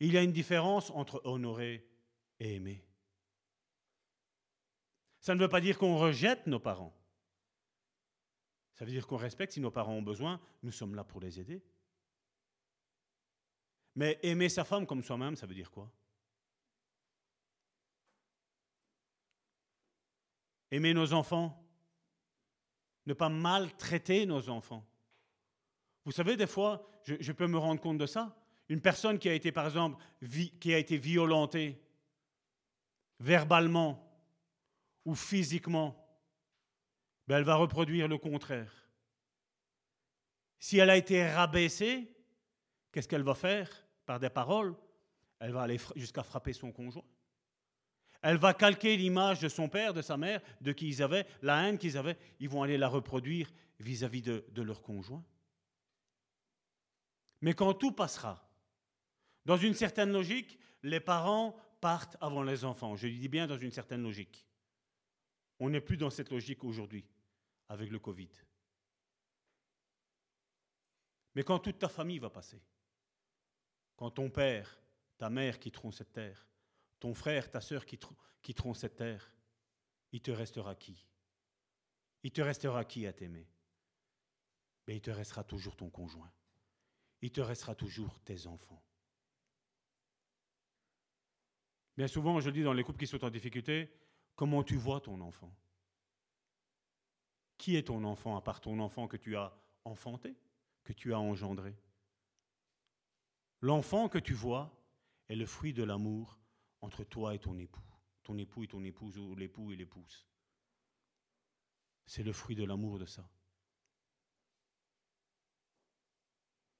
Il 0.00 0.12
y 0.12 0.18
a 0.18 0.22
une 0.22 0.32
différence 0.32 0.90
entre 0.90 1.22
honorer 1.24 1.88
et 2.40 2.56
aimer. 2.56 2.84
Ça 5.20 5.34
ne 5.34 5.40
veut 5.40 5.48
pas 5.48 5.62
dire 5.62 5.78
qu'on 5.78 5.96
rejette 5.96 6.46
nos 6.46 6.60
parents. 6.60 6.94
Ça 8.74 8.84
veut 8.84 8.90
dire 8.90 9.06
qu'on 9.06 9.16
respecte, 9.16 9.54
si 9.54 9.62
nos 9.62 9.70
parents 9.70 9.94
ont 9.94 10.02
besoin, 10.02 10.38
nous 10.62 10.72
sommes 10.72 10.94
là 10.94 11.04
pour 11.04 11.22
les 11.22 11.40
aider. 11.40 11.64
Mais 13.94 14.18
aimer 14.22 14.50
sa 14.50 14.64
femme 14.64 14.86
comme 14.86 15.02
soi-même, 15.02 15.36
ça 15.36 15.46
veut 15.46 15.54
dire 15.54 15.70
quoi? 15.70 15.90
Aimer 20.70 20.94
nos 20.94 21.12
enfants, 21.12 21.60
ne 23.06 23.14
pas 23.14 23.28
maltraiter 23.28 24.26
nos 24.26 24.48
enfants. 24.48 24.86
Vous 26.04 26.12
savez, 26.12 26.36
des 26.36 26.46
fois, 26.46 26.86
je, 27.04 27.32
peux 27.32 27.46
me 27.46 27.58
rendre 27.58 27.80
compte 27.80 27.98
de 27.98 28.06
ça. 28.06 28.36
Une 28.68 28.80
personne 28.80 29.18
qui 29.18 29.28
a 29.28 29.34
été, 29.34 29.52
par 29.52 29.66
exemple, 29.66 30.02
qui 30.60 30.72
a 30.72 30.78
été 30.78 30.96
violentée 30.96 31.82
verbalement 33.18 34.06
ou 35.04 35.14
physiquement, 35.14 35.96
ben, 37.26 37.38
elle 37.38 37.44
va 37.44 37.56
reproduire 37.56 38.08
le 38.08 38.18
contraire. 38.18 38.72
Si 40.58 40.78
elle 40.78 40.90
a 40.90 40.96
été 40.96 41.26
rabaissée, 41.26 42.10
qu'est-ce 42.92 43.08
qu'elle 43.08 43.22
va 43.22 43.34
faire? 43.34 43.70
Par 44.04 44.18
des 44.18 44.30
paroles 44.30 44.74
Elle 45.38 45.52
va 45.52 45.62
aller 45.62 45.78
jusqu'à 45.96 46.22
frapper 46.22 46.52
son 46.52 46.72
conjoint. 46.72 47.04
Elle 48.22 48.36
va 48.36 48.52
calquer 48.52 48.96
l'image 48.96 49.40
de 49.40 49.48
son 49.48 49.68
père, 49.68 49.94
de 49.94 50.02
sa 50.02 50.16
mère, 50.16 50.40
de 50.60 50.72
qui 50.72 50.88
ils 50.88 51.02
avaient, 51.02 51.26
la 51.42 51.66
haine 51.66 51.78
qu'ils 51.78 51.96
avaient. 51.96 52.18
Ils 52.38 52.48
vont 52.48 52.62
aller 52.62 52.76
la 52.76 52.88
reproduire 52.88 53.50
vis-à-vis 53.78 54.22
de, 54.22 54.44
de 54.50 54.62
leur 54.62 54.82
conjoint. 54.82 55.24
Mais 57.40 57.54
quand 57.54 57.72
tout 57.74 57.92
passera, 57.92 58.46
dans 59.46 59.56
une 59.56 59.74
certaine 59.74 60.12
logique, 60.12 60.58
les 60.82 61.00
parents 61.00 61.56
partent 61.80 62.16
avant 62.20 62.42
les 62.42 62.64
enfants. 62.64 62.96
Je 62.96 63.08
dis 63.08 63.28
bien 63.28 63.46
dans 63.46 63.58
une 63.58 63.70
certaine 63.70 64.02
logique. 64.02 64.46
On 65.58 65.70
n'est 65.70 65.80
plus 65.80 65.96
dans 65.96 66.10
cette 66.10 66.30
logique 66.30 66.64
aujourd'hui 66.64 67.04
avec 67.68 67.90
le 67.90 67.98
Covid. 67.98 68.28
Mais 71.34 71.42
quand 71.42 71.58
toute 71.58 71.78
ta 71.78 71.88
famille 71.88 72.18
va 72.18 72.30
passer, 72.30 72.60
quand 73.96 74.10
ton 74.10 74.30
père, 74.30 74.78
ta 75.16 75.30
mère 75.30 75.58
quitteront 75.58 75.92
cette 75.92 76.12
terre, 76.12 76.46
ton 77.00 77.14
frère, 77.14 77.50
ta 77.50 77.60
sœur 77.60 77.84
quitteront 77.86 78.74
cette 78.74 78.96
terre, 78.96 79.32
il 80.12 80.20
te 80.20 80.30
restera 80.30 80.74
qui? 80.74 81.06
Il 82.22 82.30
te 82.30 82.42
restera 82.42 82.84
qui 82.84 83.06
à 83.06 83.12
t'aimer? 83.12 83.48
Mais 84.86 84.96
il 84.96 85.00
te 85.00 85.10
restera 85.10 85.42
toujours 85.42 85.76
ton 85.76 85.88
conjoint. 85.88 86.32
Il 87.22 87.32
te 87.32 87.40
restera 87.40 87.74
toujours 87.74 88.20
tes 88.20 88.46
enfants. 88.46 88.84
Bien 91.96 92.08
souvent, 92.08 92.40
je 92.40 92.50
dis 92.50 92.62
dans 92.62 92.72
les 92.72 92.84
couples 92.84 92.98
qui 92.98 93.06
sont 93.06 93.24
en 93.24 93.30
difficulté, 93.30 93.90
comment 94.36 94.62
tu 94.62 94.76
vois 94.76 95.00
ton 95.00 95.20
enfant? 95.20 95.54
Qui 97.58 97.76
est 97.76 97.88
ton 97.88 98.04
enfant 98.04 98.36
à 98.36 98.42
part 98.42 98.60
ton 98.60 98.78
enfant 98.78 99.06
que 99.06 99.18
tu 99.18 99.36
as 99.36 99.54
enfanté, 99.84 100.34
que 100.82 100.92
tu 100.92 101.12
as 101.12 101.20
engendré? 101.20 101.76
L'enfant 103.60 104.08
que 104.08 104.18
tu 104.18 104.32
vois 104.32 104.74
est 105.28 105.36
le 105.36 105.46
fruit 105.46 105.74
de 105.74 105.82
l'amour 105.82 106.39
entre 106.80 107.04
toi 107.04 107.34
et 107.34 107.38
ton 107.38 107.58
époux, 107.58 107.82
ton 108.22 108.36
époux 108.38 108.64
et 108.64 108.68
ton 108.68 108.82
épouse, 108.84 109.18
ou 109.18 109.34
l'époux 109.34 109.72
et 109.72 109.76
l'épouse. 109.76 110.26
C'est 112.06 112.22
le 112.22 112.32
fruit 112.32 112.56
de 112.56 112.64
l'amour 112.64 112.98
de 112.98 113.06
ça. 113.06 113.28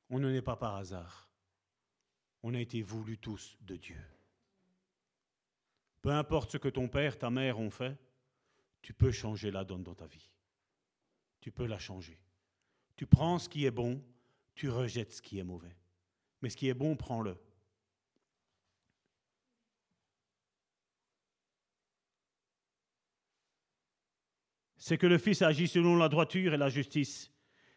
On 0.08 0.18
ne 0.18 0.30
naît 0.30 0.42
pas 0.42 0.56
par 0.56 0.76
hasard. 0.76 1.28
On 2.42 2.54
a 2.54 2.60
été 2.60 2.82
voulus 2.82 3.18
tous 3.18 3.56
de 3.60 3.76
Dieu. 3.76 4.00
Peu 6.02 6.10
importe 6.10 6.50
ce 6.50 6.58
que 6.58 6.68
ton 6.68 6.88
père, 6.88 7.18
ta 7.18 7.30
mère 7.30 7.60
ont 7.60 7.70
fait, 7.70 7.96
tu 8.82 8.94
peux 8.94 9.12
changer 9.12 9.50
la 9.50 9.64
donne 9.64 9.84
dans 9.84 9.94
ta 9.94 10.06
vie 10.06 10.30
tu 11.40 11.50
peux 11.50 11.66
la 11.66 11.78
changer. 11.78 12.20
Tu 12.96 13.06
prends 13.06 13.38
ce 13.38 13.48
qui 13.48 13.64
est 13.64 13.70
bon, 13.70 14.04
tu 14.54 14.68
rejettes 14.68 15.12
ce 15.12 15.22
qui 15.22 15.38
est 15.38 15.44
mauvais. 15.44 15.74
Mais 16.42 16.50
ce 16.50 16.56
qui 16.56 16.68
est 16.68 16.74
bon, 16.74 16.96
prends-le. 16.96 17.36
C'est 24.80 24.96
que 24.96 25.06
le 25.06 25.18
Fils 25.18 25.42
agit 25.42 25.68
selon 25.68 25.94
la 25.94 26.08
droiture 26.08 26.54
et 26.54 26.56
la 26.56 26.70
justice. 26.70 27.30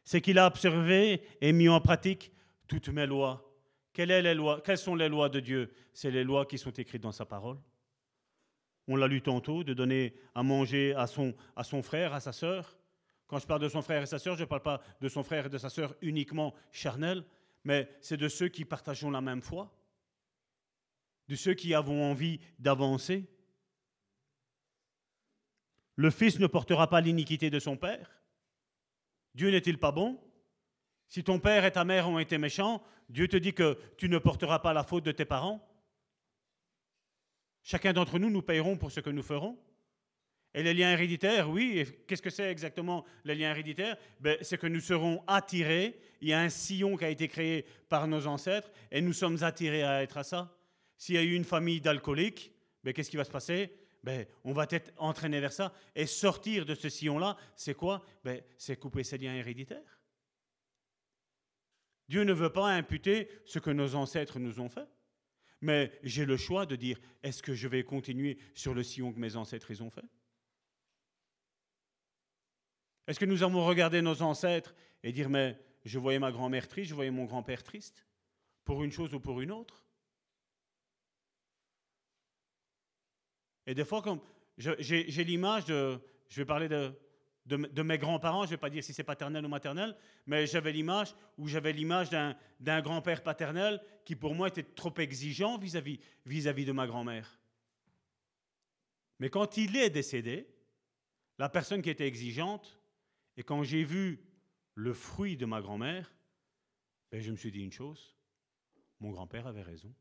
C'est 0.05 0.21
qu'il 0.21 0.39
a 0.39 0.47
observé 0.47 1.21
et 1.41 1.51
mis 1.51 1.67
en 1.67 1.81
pratique 1.81 2.31
toutes 2.65 2.87
mes 2.87 3.05
lois. 3.05 3.53
Quelles, 3.91 4.61
Quelles 4.63 4.77
sont 4.77 4.95
les 4.95 5.09
lois 5.09 5.27
de 5.27 5.41
Dieu? 5.41 5.73
C'est 5.93 6.11
les 6.11 6.23
lois 6.23 6.45
qui 6.45 6.57
sont 6.57 6.71
écrites 6.71 7.03
dans 7.03 7.11
sa 7.11 7.25
parole. 7.25 7.57
On 8.87 8.95
l'a 8.95 9.07
lu 9.07 9.21
tantôt, 9.21 9.65
de 9.65 9.73
donner 9.73 10.15
à 10.33 10.43
manger 10.43 10.93
à 10.95 11.05
son, 11.05 11.35
à 11.57 11.65
son 11.65 11.83
frère, 11.83 12.13
à 12.13 12.21
sa 12.21 12.31
sœur, 12.31 12.77
Quand 13.27 13.39
je 13.39 13.47
parle 13.47 13.61
de 13.61 13.69
son 13.69 13.81
frère 13.81 14.01
et 14.01 14.05
sa 14.05 14.19
sœur, 14.19 14.35
je 14.35 14.41
ne 14.41 14.47
parle 14.47 14.61
pas 14.61 14.81
de 15.01 15.09
son 15.09 15.23
frère 15.23 15.47
et 15.47 15.49
de 15.49 15.57
sa 15.57 15.69
sœur 15.69 15.95
uniquement 16.01 16.53
charnels, 16.71 17.23
mais 17.63 17.89
c'est 18.01 18.17
de 18.17 18.29
ceux 18.29 18.47
qui 18.47 18.63
partageons 18.63 19.11
la 19.11 19.21
même 19.21 19.41
foi, 19.41 19.75
de 21.27 21.35
ceux 21.35 21.53
qui 21.53 21.73
avons 21.73 22.03
envie 22.03 22.39
d'avancer. 22.59 23.25
Le 25.95 26.09
Fils 26.09 26.39
ne 26.39 26.47
portera 26.47 26.89
pas 26.89 27.01
l'iniquité 27.01 27.49
de 27.49 27.59
son 27.59 27.77
Père. 27.77 28.23
Dieu 29.35 29.51
n'est-il 29.51 29.77
pas 29.79 29.91
bon? 29.91 30.19
Si 31.07 31.23
ton 31.23 31.39
père 31.39 31.65
et 31.65 31.71
ta 31.71 31.83
mère 31.83 32.09
ont 32.09 32.19
été 32.19 32.37
méchants, 32.37 32.81
Dieu 33.09 33.27
te 33.27 33.37
dit 33.37 33.53
que 33.53 33.77
tu 33.97 34.09
ne 34.09 34.17
porteras 34.17 34.59
pas 34.59 34.73
la 34.73 34.83
faute 34.83 35.03
de 35.03 35.11
tes 35.11 35.25
parents. 35.25 35.67
Chacun 37.61 37.93
d'entre 37.93 38.19
nous, 38.19 38.29
nous 38.29 38.41
payerons 38.41 38.77
pour 38.77 38.91
ce 38.91 38.99
que 38.99 39.09
nous 39.09 39.21
ferons. 39.21 39.57
Et 40.55 40.63
les 40.63 40.73
liens 40.73 40.91
héréditaires, 40.91 41.49
oui, 41.49 41.85
qu'est-ce 42.07 42.21
que 42.21 42.29
c'est 42.29 42.51
exactement 42.51 43.05
les 43.25 43.35
liens 43.35 43.51
héréditaires? 43.51 43.97
Ben, 44.19 44.37
C'est 44.41 44.57
que 44.57 44.67
nous 44.67 44.81
serons 44.81 45.23
attirés, 45.25 45.99
il 46.21 46.29
y 46.29 46.33
a 46.33 46.39
un 46.39 46.49
sillon 46.49 46.95
qui 46.95 47.05
a 47.05 47.09
été 47.09 47.27
créé 47.27 47.65
par 47.89 48.07
nos 48.07 48.27
ancêtres, 48.27 48.71
et 48.91 49.01
nous 49.01 49.13
sommes 49.13 49.43
attirés 49.43 49.83
à 49.83 50.03
être 50.03 50.17
à 50.17 50.23
ça. 50.23 50.55
S'il 50.97 51.15
y 51.15 51.17
a 51.17 51.23
eu 51.23 51.33
une 51.33 51.43
famille 51.43 51.81
d'alcooliques, 51.81 52.51
ben, 52.83 52.93
qu'est-ce 52.93 53.09
qui 53.09 53.17
va 53.17 53.23
se 53.23 53.31
passer? 53.31 53.71
Ben, 54.03 54.25
On 54.43 54.53
va 54.53 54.67
être 54.69 54.91
entraîné 54.97 55.39
vers 55.39 55.53
ça, 55.53 55.73
et 55.95 56.05
sortir 56.05 56.65
de 56.65 56.75
ce 56.75 56.89
sillon-là, 56.89 57.37
c'est 57.55 57.73
quoi? 57.73 58.05
Ben, 58.23 58.41
C'est 58.57 58.77
couper 58.77 59.03
ces 59.03 59.17
liens 59.17 59.35
héréditaires. 59.35 60.01
Dieu 62.09 62.23
ne 62.23 62.33
veut 62.33 62.51
pas 62.51 62.67
imputer 62.67 63.29
ce 63.45 63.59
que 63.59 63.71
nos 63.71 63.95
ancêtres 63.95 64.39
nous 64.39 64.59
ont 64.59 64.69
fait. 64.69 64.87
Mais 65.61 65.97
j'ai 66.03 66.25
le 66.25 66.35
choix 66.35 66.65
de 66.65 66.75
dire, 66.75 66.99
est-ce 67.23 67.41
que 67.41 67.53
je 67.53 67.69
vais 67.69 67.85
continuer 67.85 68.37
sur 68.53 68.73
le 68.73 68.83
sillon 68.83 69.13
que 69.13 69.19
mes 69.19 69.37
ancêtres 69.37 69.81
ont 69.81 69.89
fait? 69.89 70.05
Est-ce 73.07 73.19
que 73.19 73.25
nous 73.25 73.43
avons 73.43 73.65
regardé 73.65 74.01
nos 74.01 74.21
ancêtres 74.21 74.75
et 75.03 75.11
dire, 75.13 75.29
mais 75.29 75.57
je 75.85 75.99
voyais 75.99 76.19
ma 76.19 76.31
grand-mère 76.31 76.67
triste, 76.67 76.89
je 76.89 76.95
voyais 76.95 77.11
mon 77.11 77.25
grand-père 77.25 77.63
triste, 77.63 78.05
pour 78.65 78.83
une 78.83 78.91
chose 78.91 79.13
ou 79.13 79.19
pour 79.19 79.39
une 79.41 79.51
autre? 79.51 79.82
Et 83.65 83.73
des 83.73 83.85
fois, 83.85 84.01
comme 84.01 84.19
j'ai 84.57 85.23
l'image 85.23 85.65
de, 85.65 85.99
je 86.29 86.41
vais 86.41 86.45
parler 86.45 86.67
de, 86.67 86.93
de, 87.45 87.81
mes 87.81 87.97
grands-parents, 87.97 88.43
je 88.43 88.47
ne 88.47 88.51
vais 88.51 88.57
pas 88.57 88.69
dire 88.69 88.83
si 88.83 88.93
c'est 88.93 89.03
paternel 89.03 89.45
ou 89.45 89.49
maternel, 89.49 89.95
mais 90.25 90.47
j'avais 90.47 90.71
l'image 90.71 91.13
où 91.37 91.47
j'avais 91.47 91.73
l'image 91.73 92.09
d'un 92.09 92.81
grand-père 92.81 93.23
paternel 93.23 93.81
qui 94.05 94.15
pour 94.15 94.35
moi 94.35 94.47
était 94.47 94.63
trop 94.63 94.93
exigeant 94.97 95.57
vis-à-vis 95.57 95.99
vis 96.25 96.45
-vis 96.45 96.65
de 96.65 96.71
ma 96.71 96.87
grand-mère. 96.87 97.39
Mais 99.19 99.29
quand 99.29 99.57
il 99.57 99.75
est 99.75 99.89
décédé, 99.89 100.47
la 101.37 101.49
personne 101.49 101.81
qui 101.81 101.89
était 101.89 102.07
exigeante, 102.07 102.79
et 103.37 103.43
quand 103.43 103.63
j'ai 103.63 103.83
vu 103.83 104.23
le 104.75 104.93
fruit 104.93 105.37
de 105.37 105.45
ma 105.45 105.61
grand-mère, 105.61 106.13
ben, 107.11 107.21
je 107.21 107.31
me 107.31 107.37
suis 107.37 107.51
dit 107.51 107.61
une 107.61 107.71
chose, 107.71 108.15
mon 108.99 109.11
grand-père 109.11 109.47
avait 109.47 109.61
raison. 109.61 109.93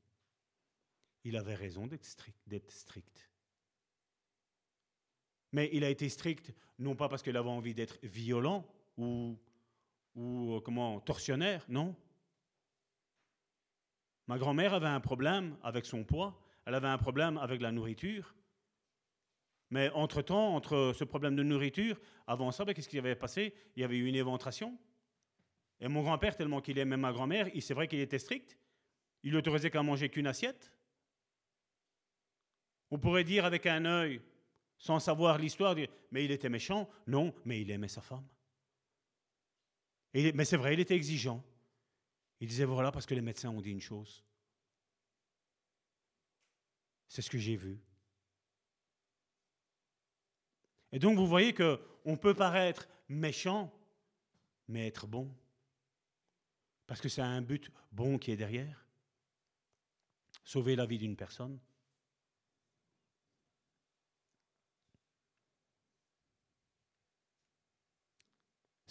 Il 1.25 1.37
avait 1.37 1.55
raison 1.55 1.87
d'être 1.87 2.71
strict. 2.71 3.32
Mais 5.53 5.69
il 5.73 5.85
a 5.85 5.91
été 5.91 6.09
strict 6.09 6.53
non 6.79 6.97
pas 6.97 7.09
parce 7.09 7.23
qu'il 7.23 7.37
avait 7.37 7.49
envie 7.49 7.75
d'être 7.75 7.99
violent 8.03 8.67
ou, 8.97 9.39
ou 10.15 10.55
euh, 10.55 10.61
comment 10.61 11.01
tortionnaire, 11.01 11.65
non. 11.69 11.95
Ma 14.27 14.39
grand-mère 14.39 14.75
avait 14.75 14.87
un 14.87 15.01
problème 15.01 15.57
avec 15.63 15.85
son 15.85 16.05
poids, 16.05 16.41
elle 16.65 16.75
avait 16.75 16.89
un 16.89 16.99
problème 16.99 17.37
avec 17.39 17.61
la 17.61 17.73
nourriture, 17.73 18.35
mais 19.73 19.89
entre-temps, 19.95 20.55
entre 20.55 20.93
ce 20.95 21.03
problème 21.03 21.35
de 21.35 21.43
nourriture, 21.43 21.99
avant 22.27 22.53
ça, 22.53 22.63
ben, 22.63 22.75
qu'est-ce 22.75 22.91
qui 22.91 22.99
avait 22.99 23.17
passé? 23.17 23.55
Il 23.75 23.81
y 23.81 23.85
avait 23.85 23.97
eu 23.97 24.05
une 24.05 24.17
éventration. 24.17 24.79
Et 25.81 25.89
mon 25.89 26.03
grand-père, 26.03 26.37
tellement 26.37 26.61
qu'il 26.61 26.77
aimait 26.77 26.99
ma 26.99 27.11
grand-mère, 27.11 27.49
c'est 27.59 27.73
vrai 27.73 27.89
qu'il 27.89 28.01
était 28.01 28.19
strict. 28.19 28.59
Il 29.23 29.33
n'autorisait 29.33 29.71
qu'à 29.71 29.83
manger 29.83 30.11
qu'une 30.11 30.27
assiette. 30.27 30.71
On 32.91 32.99
pourrait 32.99 33.25
dire 33.25 33.47
avec 33.47 33.65
un 33.65 33.87
œil, 33.87 34.21
sans 34.83 34.99
savoir 34.99 35.39
l'histoire, 35.39 35.76
mais 36.11 36.24
il 36.24 36.33
était 36.33 36.49
méchant? 36.49 36.91
Non, 37.07 37.33
mais 37.45 37.61
il 37.61 37.70
aimait 37.70 37.87
sa 37.87 38.01
femme. 38.01 38.26
mais 40.12 40.45
c'est 40.45 40.57
vrai, 40.57 40.74
il 40.74 40.80
était 40.80 40.97
exigeant. 40.97 41.41
Il 42.41 42.49
disait, 42.49 42.64
voilà, 42.64 42.91
parce 42.91 43.07
que 43.07 43.14
les 43.14 43.20
médecins 43.20 43.51
ont 43.51 43.61
dit 43.61 43.70
une 43.70 43.80
chose. 43.80 44.24
C'est 47.07 47.22
ce 47.22 47.30
que 47.30 47.39
j'ai 47.39 47.55
vu. 47.55 47.78
Et 50.91 50.99
donc 50.99 51.16
vous 51.16 51.28
voyez 51.28 51.55
qu'on 51.55 52.16
peut 52.16 52.35
paraître 52.35 52.89
méchant, 53.09 53.72
mais 54.66 54.89
être 54.89 55.07
bon. 55.07 55.33
Parce 56.89 57.01
que 57.01 57.09
c'est 57.09 57.22
un 57.22 57.41
but 57.41 57.70
bon 57.93 58.18
qui 58.18 58.33
est 58.33 58.37
derrière. 58.37 58.85
Sauver 60.43 60.74
la 60.74 60.87
vie 60.87 60.99
d'une 60.99 61.14
personne. 61.14 61.61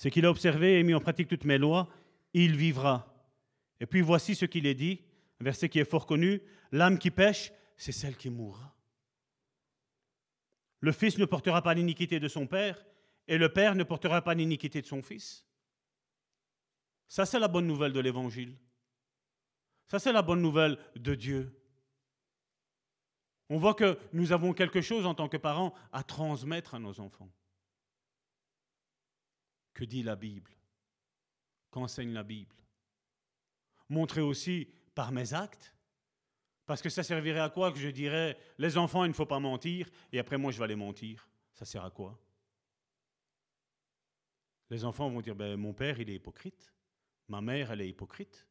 C'est 0.01 0.09
qu'il 0.09 0.25
a 0.25 0.31
observé 0.31 0.79
et 0.79 0.83
mis 0.83 0.95
en 0.95 0.99
pratique 0.99 1.27
toutes 1.27 1.45
mes 1.45 1.59
lois, 1.59 1.87
il 2.33 2.55
vivra. 2.55 3.23
Et 3.79 3.85
puis 3.85 4.01
voici 4.01 4.33
ce 4.33 4.45
qu'il 4.45 4.65
est 4.65 4.73
dit, 4.73 4.99
un 5.39 5.43
verset 5.43 5.69
qui 5.69 5.77
est 5.77 5.85
fort 5.85 6.07
connu, 6.07 6.41
l'âme 6.71 6.97
qui 6.97 7.11
pêche, 7.11 7.51
c'est 7.77 7.91
celle 7.91 8.17
qui 8.17 8.31
mourra. 8.31 8.75
Le 10.79 10.91
Fils 10.91 11.19
ne 11.19 11.25
portera 11.25 11.61
pas 11.61 11.75
l'iniquité 11.75 12.19
de 12.19 12.27
son 12.27 12.47
Père, 12.47 12.83
et 13.27 13.37
le 13.37 13.53
Père 13.53 13.75
ne 13.75 13.83
portera 13.83 14.23
pas 14.23 14.33
l'iniquité 14.33 14.81
de 14.81 14.87
son 14.87 15.03
Fils. 15.03 15.45
Ça, 17.07 17.27
c'est 17.27 17.39
la 17.39 17.47
bonne 17.47 17.67
nouvelle 17.67 17.93
de 17.93 17.99
l'Évangile. 17.99 18.57
Ça, 19.87 19.99
c'est 19.99 20.13
la 20.13 20.23
bonne 20.23 20.41
nouvelle 20.41 20.79
de 20.95 21.13
Dieu. 21.13 21.61
On 23.49 23.59
voit 23.59 23.75
que 23.75 23.99
nous 24.13 24.31
avons 24.31 24.53
quelque 24.53 24.81
chose 24.81 25.05
en 25.05 25.13
tant 25.13 25.29
que 25.29 25.37
parents 25.37 25.75
à 25.91 26.01
transmettre 26.01 26.73
à 26.73 26.79
nos 26.79 26.99
enfants. 26.99 27.29
Que 29.74 29.86
dit 29.86 30.03
la 30.03 30.15
Bible? 30.15 30.51
Qu'enseigne 31.69 32.13
la 32.13 32.24
Bible? 32.24 32.55
Montrer 33.89 34.22
aussi 34.22 34.69
par 34.93 35.11
mes 35.11 35.34
actes? 35.34 35.76
Parce 36.65 36.82
que 36.82 36.89
ça 36.89 37.03
servirait 37.03 37.39
à 37.39 37.49
quoi 37.49 37.72
que 37.72 37.80
je 37.80 37.89
dirais, 37.89 38.38
les 38.57 38.78
enfants, 38.78 39.03
il 39.03 39.09
ne 39.09 39.13
faut 39.13 39.26
pas 39.26 39.39
mentir, 39.39 39.89
et 40.11 40.19
après 40.19 40.38
moi, 40.38 40.51
je 40.51 40.57
vais 40.57 40.65
aller 40.65 40.76
mentir? 40.76 41.30
Ça 41.53 41.65
sert 41.65 41.84
à 41.84 41.91
quoi? 41.91 42.19
Les 44.69 44.86
enfants 44.86 45.09
vont 45.09 45.22
dire, 45.22 45.36
ben, 45.36 45.57
mon 45.57 45.74
père, 45.74 45.99
il 45.99 46.09
est 46.09 46.15
hypocrite, 46.15 46.74
ma 47.28 47.41
mère, 47.41 47.72
elle 47.72 47.82
est 47.82 47.89
hypocrite. 47.89 48.47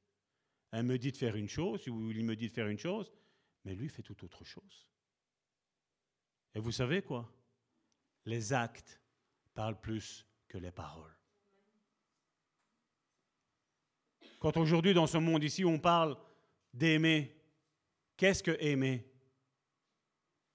Elle 0.71 0.85
me 0.85 0.99
dit 0.99 1.12
de 1.12 1.16
faire 1.16 1.35
une 1.35 1.49
chose, 1.49 1.89
ou 1.89 2.11
il 2.11 2.25
me 2.25 2.37
dit 2.37 2.49
de 2.49 2.53
faire 2.53 2.68
une 2.68 2.79
chose, 2.79 3.11
mais 3.64 3.75
lui 3.75 3.89
fait 3.89 4.03
tout 4.03 4.25
autre 4.25 4.45
chose. 4.45 4.87
Et 6.55 6.61
vous 6.61 6.73
savez 6.73 7.03
quoi? 7.03 7.33
Les 8.27 8.53
actes 8.53 9.01
parlent 9.55 9.81
plus 9.81 10.27
que 10.51 10.59
les 10.59 10.70
paroles. 10.70 11.16
Quand 14.38 14.59
aujourd'hui, 14.59 14.92
dans 14.92 15.07
ce 15.07 15.18
monde 15.18 15.44
ici, 15.44 15.64
on 15.64 15.78
parle 15.78 16.18
d'aimer, 16.74 17.40
Qu'est-ce 18.20 18.42
que 18.42 18.55
aimer? 18.61 19.11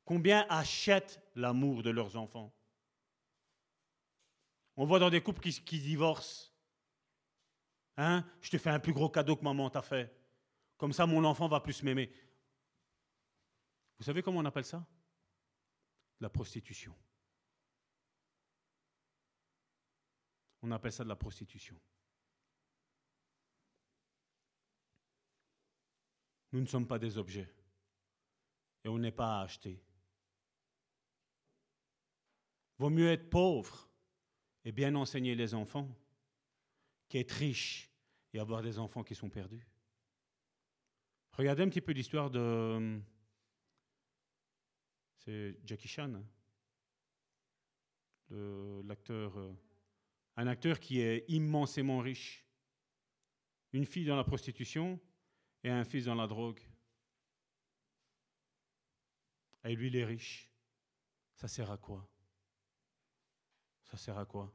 Combien 0.04 0.46
achètent 0.50 1.20
l'amour 1.34 1.82
de 1.82 1.90
leurs 1.90 2.16
enfants? 2.16 2.54
On 4.78 4.86
voit 4.86 5.00
dans 5.00 5.10
des 5.10 5.20
couples 5.20 5.42
qui, 5.42 5.80
divorcent. 5.80 6.52
Hein? 7.98 8.24
Je 8.40 8.52
te 8.52 8.60
fais 8.60 8.70
un 8.70 8.80
plus 8.80 8.94
gros 8.94 9.10
cadeau 9.10 9.36
que 9.36 9.44
maman 9.44 9.72
t'a 9.72 9.82
fait. 9.82 10.16
Comme 10.78 10.94
ça, 10.94 11.08
mon 11.08 11.26
enfant 11.26 11.48
va 11.48 11.60
plus 11.60 11.82
m'aimer. 11.82 12.14
Vous 13.98 14.04
savez 14.04 14.22
comment 14.22 14.42
on 14.42 14.46
appelle 14.46 14.66
ça? 14.66 14.86
La 16.20 16.30
prostitution. 16.30 16.94
On 20.66 20.72
appelle 20.72 20.92
ça 20.92 21.04
de 21.04 21.10
la 21.10 21.16
prostitution. 21.16 21.80
Nous 26.52 26.60
ne 26.60 26.66
sommes 26.66 26.88
pas 26.88 26.98
des 26.98 27.20
objets 27.20 27.54
et 28.84 28.90
on 28.90 28.98
n'est 28.98 29.12
pas 29.12 29.42
à 29.42 29.44
acheter. 29.44 29.80
Vaut 32.80 32.90
mieux 32.90 33.12
être 33.12 33.30
pauvre 33.30 33.88
et 34.64 34.72
bien 34.72 34.96
enseigner 34.96 35.36
les 35.36 35.54
enfants 35.54 35.96
qu'être 37.10 37.34
riche 37.34 37.92
et 38.34 38.40
avoir 38.40 38.64
des 38.64 38.80
enfants 38.80 39.04
qui 39.04 39.14
sont 39.14 39.30
perdus. 39.30 39.68
Regardez 41.34 41.62
un 41.62 41.70
petit 41.70 41.82
peu 41.82 41.92
l'histoire 41.92 42.32
de. 42.32 43.00
C'est 45.20 45.60
Jackie 45.64 45.88
Chan, 45.88 46.12
hein, 48.32 48.82
l'acteur 48.84 49.38
un 50.38 50.48
acteur 50.48 50.80
qui 50.80 51.00
est 51.00 51.26
immensément 51.30 52.00
riche, 52.00 52.46
une 53.72 53.86
fille 53.86 54.06
dans 54.06 54.16
la 54.16 54.24
prostitution 54.24 55.00
et 55.64 55.70
un 55.70 55.84
fils 55.84 56.06
dans 56.06 56.16
la 56.16 56.28
drogue. 56.28 56.62
Et 59.64 59.76
lui, 59.76 59.88
il 59.88 59.96
est 59.96 60.06
riche. 60.06 60.50
Ça 61.34 61.48
sert 61.48 61.72
à 61.72 61.78
quoi? 61.78 62.08
Ça 63.84 63.98
sert 63.98 64.18
à 64.18 64.26
quoi? 64.26 64.54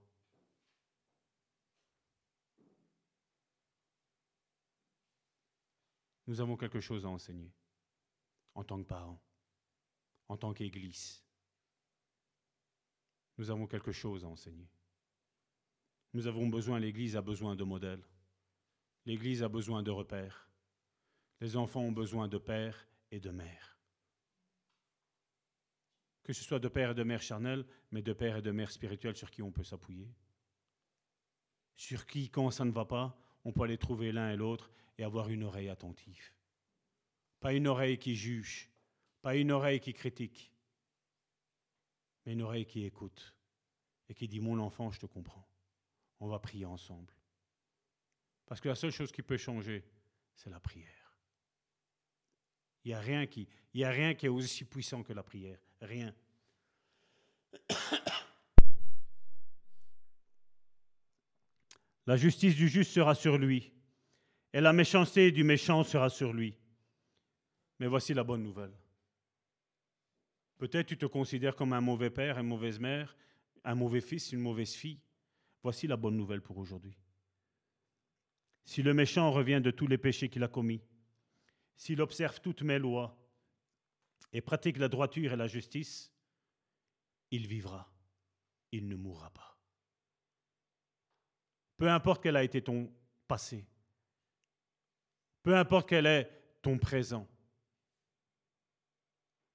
Nous 6.27 6.41
avons 6.41 6.57
quelque 6.57 6.81
chose 6.81 7.05
à 7.05 7.09
enseigner 7.09 7.53
en 8.55 8.63
tant 8.63 8.79
que 8.81 8.87
parents, 8.87 9.21
en 10.29 10.37
tant 10.37 10.55
qu'Église. 10.55 11.25
Nous 13.37 13.51
avons 13.51 13.67
quelque 13.67 13.91
chose 13.91 14.25
à 14.25 14.29
enseigner. 14.29 14.69
Nous 16.13 16.27
avons 16.27 16.49
besoin, 16.49 16.81
l'Église 16.81 17.17
a 17.17 17.23
besoin 17.23 17.55
de 17.55 17.65
modèles. 17.65 18.05
L'Église 19.07 19.43
a 19.43 19.49
besoin 19.49 19.83
de 19.83 19.91
repères. 19.91 20.51
Les 21.41 21.57
enfants 21.57 21.83
ont 21.83 21.93
besoin 21.93 22.29
de 22.29 22.39
père 22.39 22.87
et 23.11 23.21
de 23.21 23.31
mère. 23.31 23.79
Que 26.23 26.33
ce 26.33 26.45
soit 26.45 26.59
de 26.59 26.69
père 26.69 26.91
et 26.91 26.95
de 26.95 27.03
mère 27.03 27.23
charnel, 27.23 27.65
mais 27.93 28.03
de 28.03 28.13
père 28.13 28.37
et 28.37 28.43
de 28.43 28.51
mère 28.51 28.71
spirituelle 28.71 29.17
sur 29.17 29.31
qui 29.31 29.43
on 29.43 29.53
peut 29.53 29.65
s'appuyer. 29.65 30.13
Sur 31.77 32.07
qui, 32.07 32.29
quand 32.29 32.51
ça 32.51 32.65
ne 32.65 32.73
va 32.73 32.85
pas, 32.85 33.19
on 33.45 33.53
peut 33.53 33.63
aller 33.63 33.79
trouver 33.79 34.13
l'un 34.13 34.31
et 34.31 34.37
l'autre 34.37 34.71
et 34.99 35.05
avoir 35.05 35.29
une 35.31 35.45
oreille 35.45 35.71
attentive. 35.71 36.33
Pas 37.41 37.55
une 37.55 37.69
oreille 37.69 37.99
qui 37.99 38.17
juge, 38.17 38.71
pas 39.23 39.35
une 39.35 39.51
oreille 39.51 39.81
qui 39.81 39.95
critique, 39.95 40.53
mais 42.25 42.33
une 42.33 42.43
oreille 42.43 42.67
qui 42.67 42.85
écoute 42.85 43.35
et 44.09 44.15
qui 44.15 44.29
dit 44.29 44.41
Mon 44.41 44.59
enfant, 44.59 44.91
je 44.91 45.01
te 45.01 45.07
comprends. 45.07 45.50
On 46.21 46.29
va 46.29 46.39
prier 46.39 46.67
ensemble. 46.67 47.13
Parce 48.47 48.61
que 48.61 48.69
la 48.69 48.75
seule 48.75 48.93
chose 48.93 49.11
qui 49.11 49.23
peut 49.23 49.37
changer, 49.37 49.85
c'est 50.35 50.51
la 50.51 50.61
prière. 50.61 50.89
Il 52.85 52.89
n'y 52.89 52.95
a, 52.95 53.01
rien 53.01 53.27
qui, 53.27 53.49
il 53.75 53.85
a 53.85 53.91
rien 53.91 54.15
qui 54.15 54.27
est 54.27 54.31
aussi 54.31 54.65
puissant 54.65 55.03
que 55.03 55.13
la 55.13 55.23
prière. 55.23 55.59
Rien. 55.81 56.15
La 62.07 62.17
justice 62.17 62.57
du 62.57 62.69
juste 62.69 62.91
sera 62.93 63.15
sur 63.15 63.39
lui, 63.39 63.73
et 64.53 64.61
la 64.61 64.73
méchanceté 64.73 65.31
du 65.31 65.45
méchant 65.45 65.85
sera 65.85 66.11
sur 66.11 66.33
lui. 66.33 66.57
Mais 67.79 67.87
voici 67.87 68.15
la 68.15 68.25
bonne 68.25 68.43
nouvelle. 68.43 68.73
Peut-être 70.59 70.89
tu 70.89 70.99
te 70.99 71.07
considères 71.07 71.55
comme 71.55 71.73
un 71.73 71.81
mauvais 71.81 72.11
père, 72.11 72.39
une 72.39 72.49
mauvaise 72.49 72.81
mère, 72.81 73.17
un 73.63 73.75
mauvais 73.75 74.01
fils, 74.01 74.33
une 74.33 74.41
mauvaise 74.41 74.75
fille. 74.75 75.01
Voici 75.63 75.87
la 75.87 75.97
bonne 75.97 76.17
nouvelle 76.17 76.43
pour 76.43 76.59
aujourd'hui. 76.59 76.97
Si 78.65 78.83
le 78.83 78.95
méchant 78.95 79.31
revient 79.31 79.61
de 79.63 79.71
tous 79.71 79.87
les 79.87 79.99
péchés 79.99 80.29
qu'il 80.29 80.45
a 80.45 80.49
commis, 80.49 80.83
s'il 81.77 82.01
observe 82.01 82.41
toutes 82.41 82.63
mes 82.63 82.79
lois 82.79 83.17
et 84.33 84.41
pratique 84.41 84.79
la 84.79 84.89
droiture 84.89 85.33
et 85.33 85.37
la 85.37 85.49
justice, 85.49 86.13
il 87.31 87.47
vivra, 87.47 87.93
il 88.73 88.89
ne 88.89 88.97
mourra 88.97 89.31
pas. 89.31 89.59
Peu 91.77 91.89
importe 91.89 92.23
quel 92.23 92.37
a 92.37 92.45
été 92.45 92.63
ton 92.63 92.93
passé, 93.27 93.67
peu 95.43 95.57
importe 95.57 95.89
quel 95.89 96.07
est 96.07 96.31
ton 96.63 96.79
présent, 96.79 97.27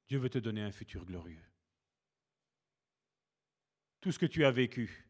Dieu 0.07 0.19
veut 0.19 0.29
te 0.29 0.39
donner 0.39 0.61
un 0.61 0.71
futur 0.71 1.05
glorieux. 1.05 1.43
Tout 4.01 4.11
ce 4.11 4.19
que 4.19 4.25
tu 4.25 4.45
as 4.45 4.51
vécu, 4.51 5.04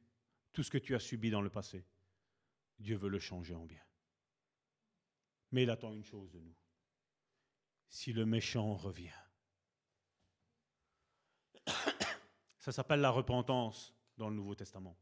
tout 0.55 0.63
ce 0.63 0.71
que 0.71 0.79
tu 0.79 0.95
as 0.95 0.99
subi 0.99 1.29
dans 1.29 1.41
le 1.41 1.49
passé, 1.49 1.85
Dieu 2.79 2.95
veut 2.95 3.09
le 3.09 3.19
changer 3.19 3.53
en 3.53 3.65
bien. 3.65 3.83
Mais 5.51 5.63
il 5.63 5.69
attend 5.69 5.93
une 5.93 6.05
chose 6.05 6.31
de 6.31 6.39
nous. 6.39 6.55
Si 7.89 8.13
le 8.13 8.25
méchant 8.25 8.73
revient, 8.75 9.11
ça 12.57 12.71
s'appelle 12.71 13.01
la 13.01 13.11
repentance 13.11 13.93
dans 14.17 14.29
le 14.29 14.35
Nouveau 14.35 14.55
Testament. 14.55 14.97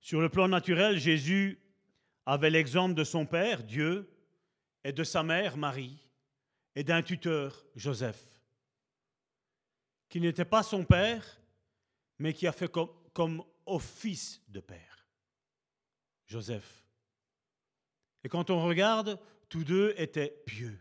Sur 0.00 0.20
le 0.20 0.28
plan 0.28 0.48
naturel, 0.48 0.98
Jésus 0.98 1.60
avait 2.24 2.50
l'exemple 2.50 2.94
de 2.94 3.04
son 3.04 3.26
père, 3.26 3.62
Dieu, 3.62 4.10
et 4.84 4.92
de 4.92 5.04
sa 5.04 5.22
mère, 5.22 5.56
Marie, 5.56 6.07
et 6.78 6.84
d'un 6.84 7.02
tuteur, 7.02 7.66
Joseph, 7.74 8.40
qui 10.08 10.20
n'était 10.20 10.44
pas 10.44 10.62
son 10.62 10.84
père, 10.84 11.40
mais 12.20 12.32
qui 12.32 12.46
a 12.46 12.52
fait 12.52 12.70
comme, 12.70 13.42
office 13.66 14.40
de 14.46 14.60
père, 14.60 15.08
Joseph. 16.24 16.86
Et 18.22 18.28
quand 18.28 18.50
on 18.50 18.62
regarde, 18.64 19.18
tous 19.48 19.64
deux 19.64 19.92
étaient 19.96 20.40
pieux. 20.46 20.78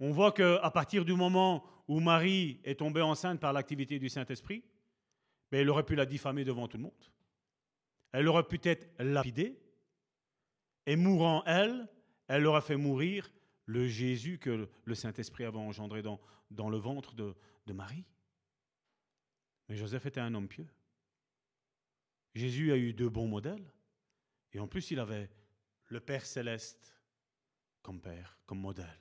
On 0.00 0.12
voit 0.12 0.32
qu'à 0.32 0.70
partir 0.70 1.06
du 1.06 1.14
moment 1.14 1.64
où 1.88 1.98
Marie 1.98 2.60
est 2.62 2.80
tombée 2.80 3.00
enceinte 3.00 3.40
par 3.40 3.54
l'activité 3.54 3.98
du 3.98 4.10
Saint-Esprit, 4.10 4.62
ben, 5.50 5.62
elle 5.62 5.70
aurait 5.70 5.86
pu 5.86 5.94
la 5.94 6.04
diffamer 6.04 6.44
devant 6.44 6.68
tout 6.68 6.76
le 6.76 6.82
monde. 6.82 7.04
Elle 8.12 8.28
aurait 8.28 8.46
pu 8.46 8.60
être 8.64 8.86
lapidée, 8.98 9.58
et 10.84 10.96
mourant 10.96 11.42
elle, 11.46 11.88
elle 12.28 12.46
aurait 12.46 12.60
fait 12.60 12.76
mourir 12.76 13.30
le 13.70 13.86
Jésus 13.86 14.38
que 14.38 14.68
le 14.84 14.94
Saint-Esprit 14.96 15.44
avait 15.44 15.58
engendré 15.58 16.02
dans, 16.02 16.18
le 16.70 16.76
ventre 16.76 17.14
de, 17.14 17.36
de 17.66 17.72
Marie. 17.72 18.04
Mais 19.68 19.76
Joseph 19.76 20.06
était 20.06 20.20
un 20.20 20.34
homme 20.34 20.48
pieux. 20.48 20.68
Jésus 22.34 22.72
a 22.72 22.76
eu 22.76 22.92
deux 22.92 23.08
bons 23.08 23.28
modèles, 23.28 23.72
et 24.52 24.58
en 24.58 24.66
plus 24.66 24.90
il 24.90 24.98
avait 24.98 25.30
le 25.86 26.00
Père 26.00 26.26
céleste 26.26 26.96
comme 27.82 28.00
Père, 28.00 28.40
comme 28.44 28.58
modèle. 28.58 29.00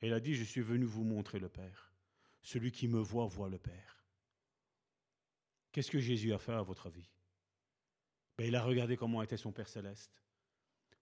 Et 0.00 0.06
il 0.06 0.12
a 0.12 0.20
dit, 0.20 0.34
je 0.34 0.44
suis 0.44 0.60
venu 0.60 0.84
vous 0.84 1.04
montrer 1.04 1.40
le 1.40 1.48
Père. 1.48 1.92
Celui 2.40 2.70
qui 2.70 2.86
me 2.86 3.00
voit 3.00 3.26
voit 3.26 3.48
le 3.48 3.58
Père. 3.58 4.04
Qu'est-ce 5.72 5.90
que 5.90 5.98
Jésus 5.98 6.32
a 6.32 6.38
fait 6.38 6.52
à 6.52 6.62
votre 6.62 6.86
avis? 6.86 7.10
Ben, 8.38 8.46
Il 8.46 8.54
a 8.54 8.62
regardé 8.62 8.96
comment 8.96 9.22
était 9.22 9.36
son 9.36 9.50
Père 9.50 9.68
céleste. 9.68 10.22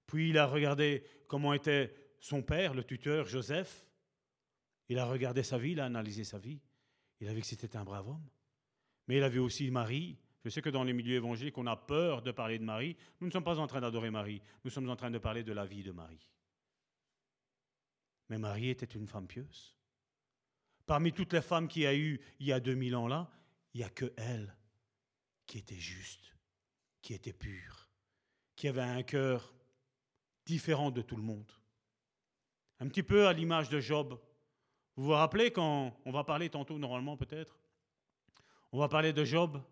Puis 0.07 0.30
il 0.30 0.39
a 0.39 0.47
regardé 0.47 1.05
comment 1.26 1.53
était 1.53 1.95
son 2.23 2.41
père, 2.41 2.73
le 2.73 2.85
tuteur 2.85 3.27
Joseph. 3.27 3.87
Il 4.89 4.99
a 4.99 5.05
regardé 5.05 5.43
sa 5.43 5.59
vie, 5.59 5.73
il 5.73 5.81
a 5.81 5.87
analysé 5.87 6.25
sa 6.25 6.39
vie. 6.39 6.61
Il 7.20 7.29
a 7.29 7.35
vu 7.35 7.41
que 7.41 7.47
c'était 7.47 7.77
un 7.77 7.85
brave 7.85 8.09
homme. 8.09 8.29
Mais 9.09 9.16
il 9.16 9.23
a 9.23 9.29
vu 9.29 9.41
aussi 9.41 9.70
Marie. 9.70 10.16
Je 10.45 10.49
sais 10.49 10.62
que 10.62 10.70
dans 10.70 10.85
les 10.85 10.93
milieux 10.93 11.16
évangéliques, 11.16 11.59
on 11.59 11.66
a 11.66 11.77
peur 11.77 12.23
de 12.23 12.31
parler 12.31 12.59
de 12.59 12.64
Marie. 12.64 12.97
Nous 13.20 13.27
ne 13.27 13.33
sommes 13.33 13.45
pas 13.45 13.59
en 13.59 13.66
train 13.66 13.81
d'adorer 13.81 14.11
Marie. 14.11 14.41
Nous 14.64 14.70
sommes 14.70 14.89
en 14.89 14.97
train 14.97 15.11
de 15.11 15.18
parler 15.18 15.43
de 15.43 15.53
la 15.53 15.66
vie 15.66 15.83
de 15.83 15.91
Marie. 15.91 16.29
Mais 18.29 18.39
Marie 18.39 18.70
était 18.70 18.87
une 18.87 19.09
femme 19.09 19.27
pieuse. 19.27 19.77
Parmi 20.87 21.12
toutes 21.12 21.33
les 21.33 21.43
femmes 21.43 21.68
qu'il 21.68 21.83
y 21.83 21.87
a 21.87 21.95
eu 21.95 22.20
il 22.39 22.47
y 22.47 22.53
a 22.53 22.61
2000 22.61 22.95
ans 22.97 23.09
là, 23.09 23.31
il 23.75 23.79
n'y 23.79 23.85
a 23.85 23.91
que 23.91 24.12
elle 24.16 24.57
qui 25.47 25.59
était 25.59 25.75
juste, 25.75 26.37
qui 27.03 27.14
était 27.14 27.33
pure, 27.33 27.89
qui 28.55 28.68
avait 28.68 28.81
un 28.81 29.03
cœur 29.03 29.53
différent 30.45 30.91
de 30.91 31.03
tout 31.03 31.16
le 31.16 31.23
monde. 31.23 31.53
Un 32.83 32.89
petit 32.89 33.05
peu 33.05 33.28
à 33.28 33.33
l'image 33.33 33.68
de 33.68 33.78
Job. 33.78 34.20
Vous 34.97 35.05
vous 35.05 35.12
rappelez 35.12 35.53
quand 35.53 35.97
on 36.05 36.11
va 36.11 36.24
parler 36.24 36.51
tantôt, 36.51 36.80
normalement 36.80 37.16
peut-être, 37.16 37.57
on 38.72 38.78
va 38.80 38.89
parler 38.89 39.12
de 39.12 39.24
Job. 39.24 39.62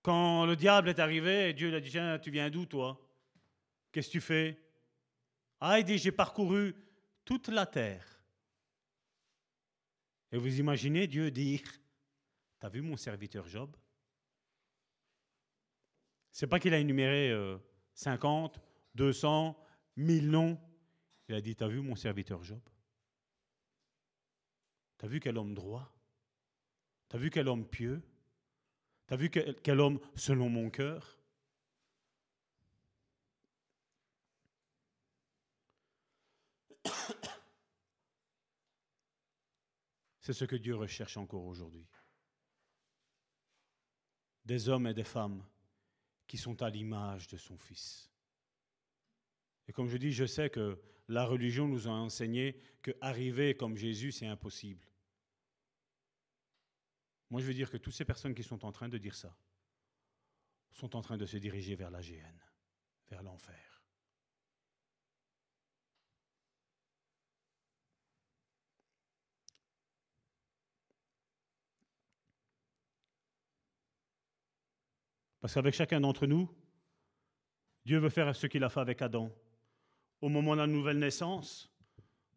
Quand 0.00 0.46
le 0.46 0.54
diable 0.54 0.88
est 0.88 1.00
arrivé, 1.00 1.52
Dieu 1.54 1.70
lui 1.70 1.74
a 1.74 1.80
dit, 1.80 2.22
tu 2.22 2.30
viens 2.30 2.50
d'où 2.50 2.66
toi? 2.66 3.04
Qu'est-ce 3.90 4.06
que 4.06 4.12
tu 4.12 4.20
fais? 4.20 4.56
Ah, 5.58 5.80
il 5.80 5.84
dit, 5.84 5.98
j'ai 5.98 6.12
parcouru 6.12 6.76
toute 7.24 7.48
la 7.48 7.66
terre. 7.66 8.06
Et 10.30 10.38
vous 10.38 10.60
imaginez 10.60 11.08
Dieu 11.08 11.32
dire, 11.32 11.64
t'as 12.60 12.68
vu 12.68 12.80
mon 12.80 12.96
serviteur 12.96 13.48
Job 13.48 13.76
c'est 16.30 16.46
pas 16.46 16.60
qu'il 16.60 16.72
a 16.72 16.78
énuméré 16.78 17.34
50, 17.94 18.60
200, 18.98 19.56
1000 19.96 20.28
noms. 20.28 20.60
Il 21.28 21.34
a 21.36 21.40
dit, 21.40 21.54
t'as 21.54 21.68
vu 21.68 21.80
mon 21.80 21.94
serviteur 21.94 22.42
Job? 22.42 22.60
T'as 24.98 25.06
vu 25.06 25.20
quel 25.20 25.38
homme 25.38 25.54
droit? 25.54 25.94
T'as 27.08 27.18
vu 27.18 27.30
quel 27.30 27.46
homme 27.48 27.64
pieux? 27.64 28.02
T'as 29.06 29.14
vu 29.14 29.30
quel, 29.30 29.54
quel 29.62 29.78
homme 29.80 30.00
selon 30.16 30.48
mon 30.48 30.68
cœur? 30.68 31.16
C'est 40.20 40.32
ce 40.32 40.44
que 40.44 40.56
Dieu 40.56 40.74
recherche 40.74 41.16
encore 41.16 41.44
aujourd'hui. 41.44 41.86
Des 44.44 44.68
hommes 44.68 44.88
et 44.88 44.94
des 44.94 45.04
femmes 45.04 45.46
qui 46.26 46.36
sont 46.36 46.60
à 46.62 46.68
l'image 46.68 47.28
de 47.28 47.36
son 47.36 47.56
Fils. 47.56 48.10
Et 49.68 49.72
comme 49.72 49.88
je 49.88 49.98
dis, 49.98 50.12
je 50.12 50.24
sais 50.24 50.48
que 50.48 50.80
la 51.08 51.24
religion 51.24 51.68
nous 51.68 51.86
a 51.86 51.90
enseigné 51.90 52.58
que 52.82 52.90
arriver 53.00 53.54
comme 53.54 53.76
Jésus, 53.76 54.12
c'est 54.12 54.26
impossible. 54.26 54.84
Moi, 57.30 57.42
je 57.42 57.46
veux 57.46 57.54
dire 57.54 57.70
que 57.70 57.76
toutes 57.76 57.92
ces 57.92 58.06
personnes 58.06 58.34
qui 58.34 58.42
sont 58.42 58.64
en 58.64 58.72
train 58.72 58.88
de 58.88 58.96
dire 58.96 59.14
ça 59.14 59.36
sont 60.72 60.96
en 60.96 61.02
train 61.02 61.18
de 61.18 61.26
se 61.26 61.36
diriger 61.36 61.76
vers 61.76 61.90
la 61.90 62.00
Gn, 62.00 62.40
vers 63.10 63.22
l'enfer. 63.22 63.84
Parce 75.40 75.54
qu'avec 75.54 75.74
chacun 75.74 76.00
d'entre 76.00 76.26
nous, 76.26 76.50
Dieu 77.84 77.98
veut 77.98 78.08
faire 78.08 78.34
ce 78.34 78.46
qu'il 78.46 78.64
a 78.64 78.68
fait 78.68 78.80
avec 78.80 79.00
Adam, 79.02 79.34
au 80.20 80.28
moment 80.28 80.54
de 80.54 80.60
la 80.60 80.66
nouvelle 80.66 80.98
naissance, 80.98 81.70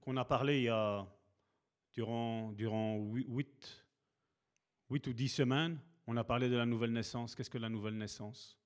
qu'on 0.02 0.18
a 0.18 0.26
parlé 0.26 0.60
il 0.60 0.64
y 0.64 0.70
a 0.70 1.08
durant, 1.94 2.52
durant 2.52 2.98
8, 2.98 3.86
8 4.90 5.08
ou 5.08 5.14
10 5.14 5.30
semaines, 5.30 5.80
on 6.08 6.18
a 6.18 6.24
parlé 6.24 6.50
de 6.50 6.56
la 6.56 6.66
nouvelle 6.66 6.92
naissance. 6.92 7.36
Qu'est-ce 7.36 7.50
que 7.50 7.58
la 7.58 7.70
nouvelle 7.70 7.98
naissance? 7.98 8.60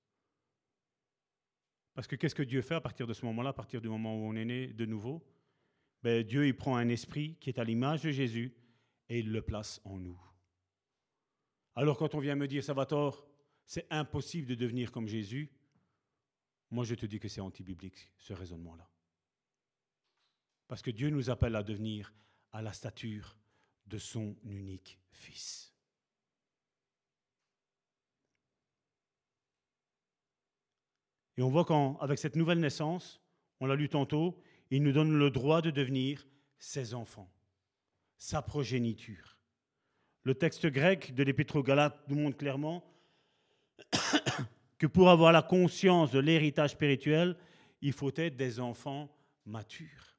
Parce 1.94 2.08
que 2.08 2.16
qu'est-ce 2.16 2.36
que 2.36 2.44
Dieu 2.44 2.62
fait 2.62 2.76
à 2.76 2.82
partir 2.82 3.08
de 3.08 3.14
ce 3.14 3.26
moment-là, 3.26 3.50
à 3.52 3.54
partir 3.54 3.80
du 3.82 3.88
moment 3.88 4.16
où 4.16 4.28
on 4.28 4.36
est 4.36 4.46
né 4.46 4.68
de 4.68 4.86
nouveau? 4.86 5.26
Ben, 6.04 6.24
Dieu 6.24 6.46
il 6.46 6.56
prend 6.56 6.76
un 6.76 6.90
esprit 6.90 7.38
qui 7.40 7.50
est 7.50 7.60
à 7.60 7.64
l'image 7.64 8.04
de 8.04 8.12
Jésus 8.12 8.54
et 9.10 9.20
il 9.20 9.32
le 9.32 9.42
place 9.42 9.82
en 9.86 9.98
nous. 9.98 10.20
Alors 11.74 11.98
quand 11.98 12.16
on 12.16 12.20
vient 12.20 12.36
me 12.36 12.48
dire, 12.48 12.64
Salvatore, 12.64 13.26
c'est 13.66 13.88
impossible 13.90 14.48
de 14.48 14.56
devenir 14.56 14.92
comme 14.92 15.08
Jésus, 15.08 15.50
moi 16.70 16.84
je 16.84 16.96
te 16.96 17.06
dis 17.06 17.20
que 17.20 17.28
c'est 17.28 17.42
anti-biblique, 17.42 18.12
ce 18.18 18.34
raisonnement-là. 18.34 18.90
Parce 20.68 20.82
que 20.82 20.92
Dieu 20.92 21.10
nous 21.10 21.30
appelle 21.30 21.56
à 21.56 21.64
devenir 21.64 22.14
à 22.52 22.62
la 22.62 22.74
stature 22.74 23.36
de 23.88 23.98
son 23.98 24.36
unique 24.44 25.00
Fils. 25.12 25.74
Et 31.38 31.42
on 31.42 31.50
voit 31.50 31.66
qu'avec 31.66 32.20
cette 32.20 32.36
nouvelle 32.36 32.60
naissance, 32.60 33.22
on 33.60 33.66
l'a 33.66 33.76
lu 33.76 33.90
tantôt, 33.90 34.38
il 34.72 34.84
nous 34.84 34.92
donne 34.92 35.18
le 35.18 35.32
droit 35.32 35.62
de 35.62 35.70
devenir 35.70 36.26
ses 36.58 36.94
enfants, 36.94 37.32
sa 38.18 38.42
progéniture. 38.42 39.38
Le 40.24 40.34
texte 40.34 40.68
grec 40.68 41.14
de 41.14 41.24
l'Épître 41.24 41.58
aux 41.58 41.64
Galates 41.64 42.02
nous 42.08 42.16
montre 42.16 42.38
clairement 42.38 42.84
que 44.78 44.88
pour 44.88 45.10
avoir 45.10 45.32
la 45.32 45.42
conscience 45.42 46.12
de 46.12 46.20
l'héritage 46.20 46.72
spirituel, 46.72 47.38
il 47.82 47.94
faut 47.94 48.12
être 48.16 48.36
des 48.36 48.60
enfants 48.60 49.10
matures. 49.46 50.15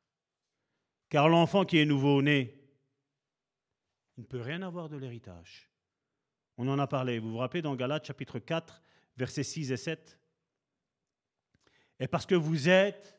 Car 1.09 1.29
l'enfant 1.29 1.65
qui 1.65 1.79
est 1.79 1.85
nouveau-né, 1.85 2.55
il 4.17 4.23
ne 4.23 4.27
peut 4.27 4.41
rien 4.41 4.63
avoir 4.63 4.89
de 4.89 4.97
l'héritage. 4.97 5.71
On 6.59 6.69
en 6.69 6.79
a 6.79 6.87
parlé, 6.87 7.19
vous 7.19 7.33
vous 7.33 7.39
rappelez 7.39 7.63
dans 7.63 7.77
Galates 7.77 8.07
chapitre 8.07 8.39
4, 8.39 8.83
versets 9.17 9.43
6 9.43 9.73
et 9.73 9.77
7 9.77 10.19
Et 12.01 12.09
parce 12.09 12.27
que 12.27 12.35
vous 12.35 12.69
êtes 12.69 13.15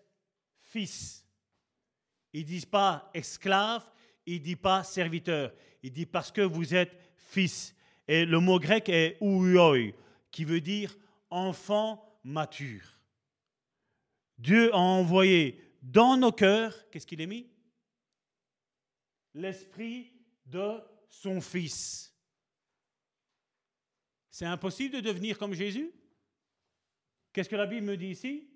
fils, 0.60 1.26
ils 2.34 2.42
ne 2.42 2.48
disent 2.48 2.66
pas 2.66 3.10
esclave, 3.14 3.90
ils 4.26 4.40
ne 4.40 4.44
disent 4.44 4.56
pas 4.58 4.84
serviteur, 4.84 5.54
il 5.84 5.92
dit 5.92 6.06
parce 6.06 6.32
que 6.32 6.42
vous 6.42 6.74
êtes 6.74 7.00
fils. 7.16 7.76
Et 8.08 8.26
le 8.26 8.40
mot 8.40 8.60
grec 8.60 8.90
est 8.90 9.18
ouioi, 9.22 9.94
qui 10.32 10.46
veut 10.46 10.62
dire 10.62 10.98
enfant 11.30 12.20
mature. 12.24 13.00
Dieu 14.38 14.74
a 14.74 14.78
envoyé 14.78 15.62
dans 15.82 16.18
nos 16.18 16.32
cœurs, 16.32 16.90
qu'est-ce 16.90 17.08
qu'il 17.08 17.22
a 17.22 17.26
mis? 17.26 17.48
L'esprit 19.38 20.12
de 20.48 20.82
son 21.10 21.42
Fils. 21.42 22.12
C'est 24.32 24.46
impossible 24.46 24.96
de 24.96 25.02
devenir 25.02 25.38
comme 25.38 25.54
Jésus? 25.54 25.92
Qu'est-ce 27.32 27.48
que 27.48 27.56
la 27.56 27.68
Bible 27.68 27.86
me 27.86 27.98
dit 27.98 28.08
ici? 28.08 28.50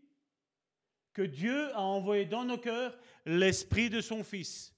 Que 1.13 1.21
Dieu 1.21 1.71
a 1.75 1.81
envoyé 1.81 2.25
dans 2.25 2.45
nos 2.45 2.57
cœurs 2.57 2.97
l'esprit 3.27 3.91
de 3.91 4.01
son 4.01 4.23
Fils. 4.23 4.73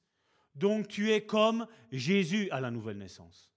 Donc 0.56 0.90
tu 0.90 1.10
es 1.14 1.26
comme 1.26 1.68
Jésus 1.90 2.52
à 2.52 2.60
la 2.60 2.70
nouvelle 2.70 2.98
naissance. 2.98 3.50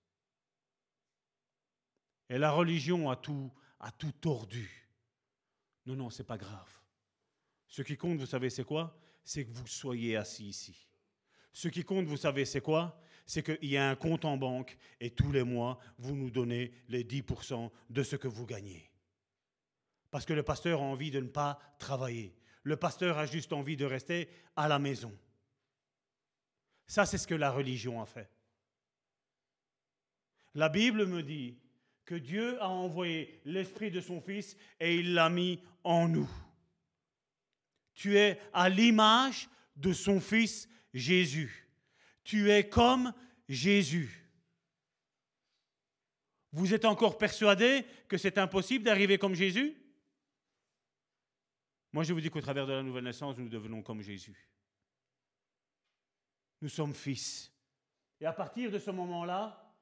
Et 2.28 2.38
la 2.38 2.52
religion 2.52 3.10
a 3.10 3.16
tout, 3.16 3.52
a 3.80 3.90
tout 3.90 4.12
tordu. 4.12 4.88
Non, 5.84 5.96
non, 5.96 6.10
c'est 6.10 6.22
pas 6.22 6.38
grave. 6.38 6.80
Ce 7.66 7.82
qui 7.82 7.96
compte, 7.96 8.20
vous 8.20 8.26
savez, 8.26 8.50
c'est 8.50 8.64
quoi? 8.64 8.96
C'est 9.24 9.44
que 9.44 9.52
vous 9.52 9.66
soyez 9.66 10.16
assis 10.16 10.46
ici. 10.46 10.85
Ce 11.56 11.68
qui 11.68 11.84
compte, 11.84 12.04
vous 12.04 12.18
savez, 12.18 12.44
c'est 12.44 12.60
quoi? 12.60 13.00
C'est 13.24 13.42
qu'il 13.42 13.70
y 13.70 13.78
a 13.78 13.88
un 13.88 13.96
compte 13.96 14.26
en 14.26 14.36
banque 14.36 14.76
et 15.00 15.08
tous 15.08 15.32
les 15.32 15.42
mois, 15.42 15.78
vous 15.96 16.14
nous 16.14 16.30
donnez 16.30 16.70
les 16.90 17.02
10% 17.02 17.70
de 17.88 18.02
ce 18.02 18.14
que 18.14 18.28
vous 18.28 18.44
gagnez. 18.44 18.90
Parce 20.10 20.26
que 20.26 20.34
le 20.34 20.42
pasteur 20.42 20.82
a 20.82 20.84
envie 20.84 21.10
de 21.10 21.18
ne 21.18 21.28
pas 21.28 21.58
travailler. 21.78 22.36
Le 22.62 22.76
pasteur 22.76 23.16
a 23.16 23.24
juste 23.24 23.54
envie 23.54 23.78
de 23.78 23.86
rester 23.86 24.28
à 24.54 24.68
la 24.68 24.78
maison. 24.78 25.16
Ça, 26.86 27.06
c'est 27.06 27.16
ce 27.16 27.26
que 27.26 27.34
la 27.34 27.50
religion 27.50 28.02
a 28.02 28.06
fait. 28.06 28.30
La 30.52 30.68
Bible 30.68 31.06
me 31.06 31.22
dit 31.22 31.56
que 32.04 32.16
Dieu 32.16 32.62
a 32.62 32.68
envoyé 32.68 33.40
l'Esprit 33.46 33.90
de 33.90 34.02
son 34.02 34.20
Fils 34.20 34.58
et 34.78 34.96
il 34.96 35.14
l'a 35.14 35.30
mis 35.30 35.58
en 35.84 36.06
nous. 36.06 36.28
Tu 37.94 38.18
es 38.18 38.38
à 38.52 38.68
l'image 38.68 39.48
de 39.74 39.94
son 39.94 40.20
Fils 40.20 40.68
Jésus. 40.96 41.68
Tu 42.24 42.50
es 42.50 42.68
comme 42.68 43.12
Jésus. 43.48 44.28
Vous 46.52 46.74
êtes 46.74 46.84
encore 46.84 47.18
persuadé 47.18 47.84
que 48.08 48.18
c'est 48.18 48.38
impossible 48.38 48.84
d'arriver 48.84 49.18
comme 49.18 49.34
Jésus? 49.34 49.76
Moi, 51.92 52.02
je 52.02 52.12
vous 52.12 52.20
dis 52.20 52.30
qu'au 52.30 52.40
travers 52.40 52.66
de 52.66 52.72
la 52.72 52.82
nouvelle 52.82 53.04
naissance, 53.04 53.38
nous 53.38 53.48
devenons 53.48 53.82
comme 53.82 54.02
Jésus 54.02 54.48
nous 56.62 56.68
sommes 56.68 56.94
fils. 56.94 57.52
Et 58.20 58.26
à 58.26 58.32
partir 58.32 58.70
de 58.70 58.78
ce 58.78 58.90
moment-là, 58.90 59.72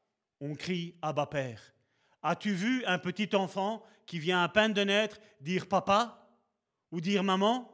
on 0.41 0.55
crie 0.55 0.95
Abba 1.03 1.27
Père. 1.27 1.75
As-tu 2.23 2.53
vu 2.53 2.85
un 2.87 2.99
petit 2.99 3.35
enfant 3.37 3.83
qui 4.07 4.19
vient 4.19 4.43
à 4.43 4.49
peine 4.49 4.73
de 4.73 4.83
naître 4.83 5.21
dire 5.41 5.69
papa 5.69 6.29
ou 6.91 7.01
dire 7.01 7.23
maman 7.23 7.71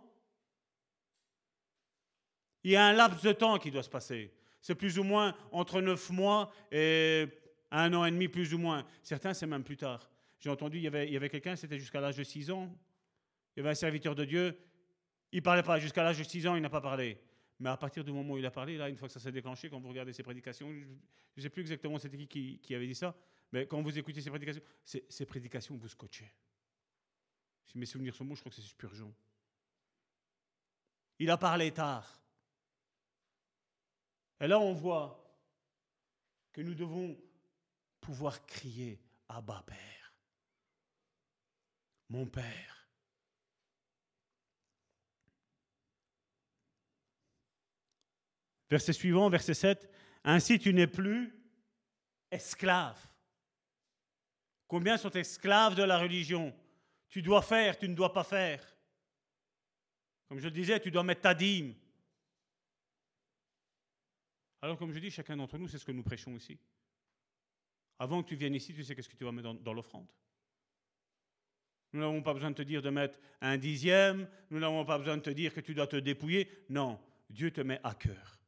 Il 2.65 2.73
y 2.73 2.77
a 2.77 2.87
un 2.87 2.93
laps 2.93 3.23
de 3.23 3.33
temps 3.33 3.59
qui 3.59 3.71
doit 3.71 3.83
se 3.83 3.89
passer. 3.89 4.33
C'est 4.61 4.75
plus 4.75 4.99
ou 4.99 5.03
moins 5.03 5.35
entre 5.53 5.81
neuf 5.81 6.11
mois 6.11 6.53
et 6.71 7.27
un 7.71 7.93
an 7.95 8.05
et 8.05 8.11
demi, 8.11 8.29
plus 8.29 8.53
ou 8.53 8.59
moins. 8.59 8.85
Certains, 9.03 9.33
c'est 9.33 9.47
même 9.47 9.65
plus 9.65 9.77
tard. 9.77 10.11
J'ai 10.39 10.51
entendu, 10.51 10.79
il 10.79 10.83
y 10.83 10.87
avait, 10.87 11.15
avait 11.17 11.29
quelqu'un, 11.29 11.57
c'était 11.57 11.79
jusqu'à 11.79 12.01
l'âge 12.01 12.17
de 12.17 12.25
six 12.25 12.51
ans. 12.51 12.71
Il 13.55 13.61
y 13.61 13.63
avait 13.63 13.71
un 13.71 13.75
serviteur 13.75 14.15
de 14.15 14.25
Dieu. 14.25 14.59
Il 15.33 15.37
ne 15.37 15.43
parlait 15.43 15.63
pas. 15.63 15.79
Jusqu'à 15.79 16.03
l'âge 16.03 16.19
de 16.19 16.25
six 16.25 16.47
ans, 16.47 16.57
il 16.57 16.63
n'a 16.63 16.71
pas 16.71 16.81
parlé. 16.81 17.19
Mais 17.59 17.69
à 17.69 17.77
partir 17.77 18.03
du 18.03 18.13
moment 18.13 18.35
où 18.35 18.39
il 18.39 18.47
a 18.47 18.51
parlé, 18.51 18.77
là, 18.77 18.89
une 18.89 18.97
fois 18.97 19.09
que 19.09 19.13
ça 19.13 19.21
s'est 19.21 19.33
déclenché, 19.33 19.69
quand 19.69 19.79
vous 19.79 19.89
regardez 19.89 20.13
ses 20.13 20.23
prédications, 20.23 20.73
je 20.73 20.87
ne 21.37 21.43
sais 21.43 21.51
plus 21.51 21.61
exactement 21.61 21.99
c'était 21.99 22.17
qui, 22.27 22.59
qui, 22.59 22.75
avait 22.75 22.87
dit 22.87 22.95
ça, 22.95 23.15
mais 23.53 23.67
quand 23.67 23.83
vous 23.83 23.99
écoutez 23.99 24.23
ses 24.23 24.31
prédications, 24.31 24.63
ces 24.85 25.27
prédications 25.27 25.77
vous 25.77 25.89
scotchez. 25.89 26.33
Si 27.67 27.79
mes 27.79 27.87
souvenirs 27.87 28.15
sont 28.15 28.25
bons, 28.25 28.35
je 28.35 28.41
crois 28.41 28.51
que 28.51 28.57
c'est 28.57 28.67
Spurgeon. 28.67 29.15
Il 31.19 31.31
a 31.31 31.37
parlé 31.37 31.71
tard. 31.71 32.20
Et 34.41 34.47
là, 34.47 34.59
on 34.59 34.73
voit 34.73 35.17
que 36.53 36.61
nous 36.61 36.75
devons 36.75 37.17
pouvoir 38.01 38.45
crier 38.47 39.01
Abba 39.29 39.63
Père, 39.67 40.15
mon 42.09 42.27
Père. 42.27 42.89
Verset 48.71 48.93
suivant, 48.93 49.29
verset 49.29 49.55
7. 49.55 49.91
Ainsi 50.25 50.59
tu 50.59 50.73
n'es 50.73 50.87
plus 50.87 51.37
esclave. 52.31 52.99
Combien 54.69 54.97
sont 54.97 55.11
esclaves 55.11 55.75
de 55.75 55.83
la 55.83 55.99
religion? 55.99 56.57
Tu 57.09 57.23
dois 57.23 57.43
faire, 57.43 57.77
tu 57.77 57.89
ne 57.89 57.95
dois 57.95 58.13
pas 58.13 58.23
faire. 58.23 58.65
Comme 60.29 60.39
je 60.39 60.45
le 60.45 60.53
disais, 60.53 60.79
tu 60.79 60.93
dois 60.93 61.03
mettre 61.03 61.23
ta 61.23 61.35
dîme. 61.35 61.75
Alors 64.63 64.77
comme 64.77 64.93
je 64.93 64.99
dis, 64.99 65.11
chacun 65.11 65.37
d'entre 65.37 65.59
nous, 65.59 65.69
c'est 65.69 65.79
ce 65.79 65.85
que 65.85 65.93
nous 65.93 66.03
prêchons 66.03 66.35
ici. 66.37 66.59
Avant 67.99 68.23
que 68.23 68.29
tu 68.29 68.37
viennes 68.37 68.55
ici, 68.55 68.75
tu 68.75 68.85
sais 68.85 68.95
qu'est-ce 68.95 69.09
que 69.09 69.17
tu 69.17 69.25
vas 69.25 69.33
mettre 69.33 69.55
dans, 69.55 69.73
l'offrande. 69.73 70.11
Nous 71.93 72.01
n'avons 72.01 72.23
pas 72.23 72.35
besoin 72.35 72.51
de 72.51 72.57
te 72.57 72.63
dire 72.63 72.83
de 72.83 72.91
mettre 72.91 73.19
un 73.41 73.59
dixième, 73.59 74.29
nous 74.51 74.59
n'avons 74.59 74.85
pas 74.85 74.99
besoin 74.99 75.17
de 75.17 75.23
te 75.23 75.31
dire 75.31 75.53
que 75.53 75.61
tu 75.61 75.75
dois 75.75 75.87
te 75.87 75.97
dépouiller. 75.97 76.49
Non, 76.69 77.01
Dieu 77.29 77.51
te 77.51 77.61
met 77.61 77.81
à 77.83 77.95
cœur. 77.95 78.39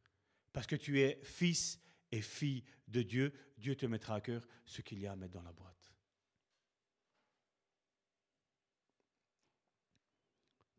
Parce 0.52 0.66
que 0.66 0.76
tu 0.76 1.00
es 1.00 1.18
fils 1.22 1.80
et 2.10 2.20
fille 2.20 2.62
de 2.88 3.02
Dieu, 3.02 3.32
Dieu 3.58 3.74
te 3.74 3.86
mettra 3.86 4.16
à 4.16 4.20
cœur 4.20 4.46
ce 4.64 4.82
qu'il 4.82 5.00
y 5.00 5.06
a 5.06 5.12
à 5.12 5.16
mettre 5.16 5.32
dans 5.32 5.42
la 5.42 5.52
boîte. 5.52 5.72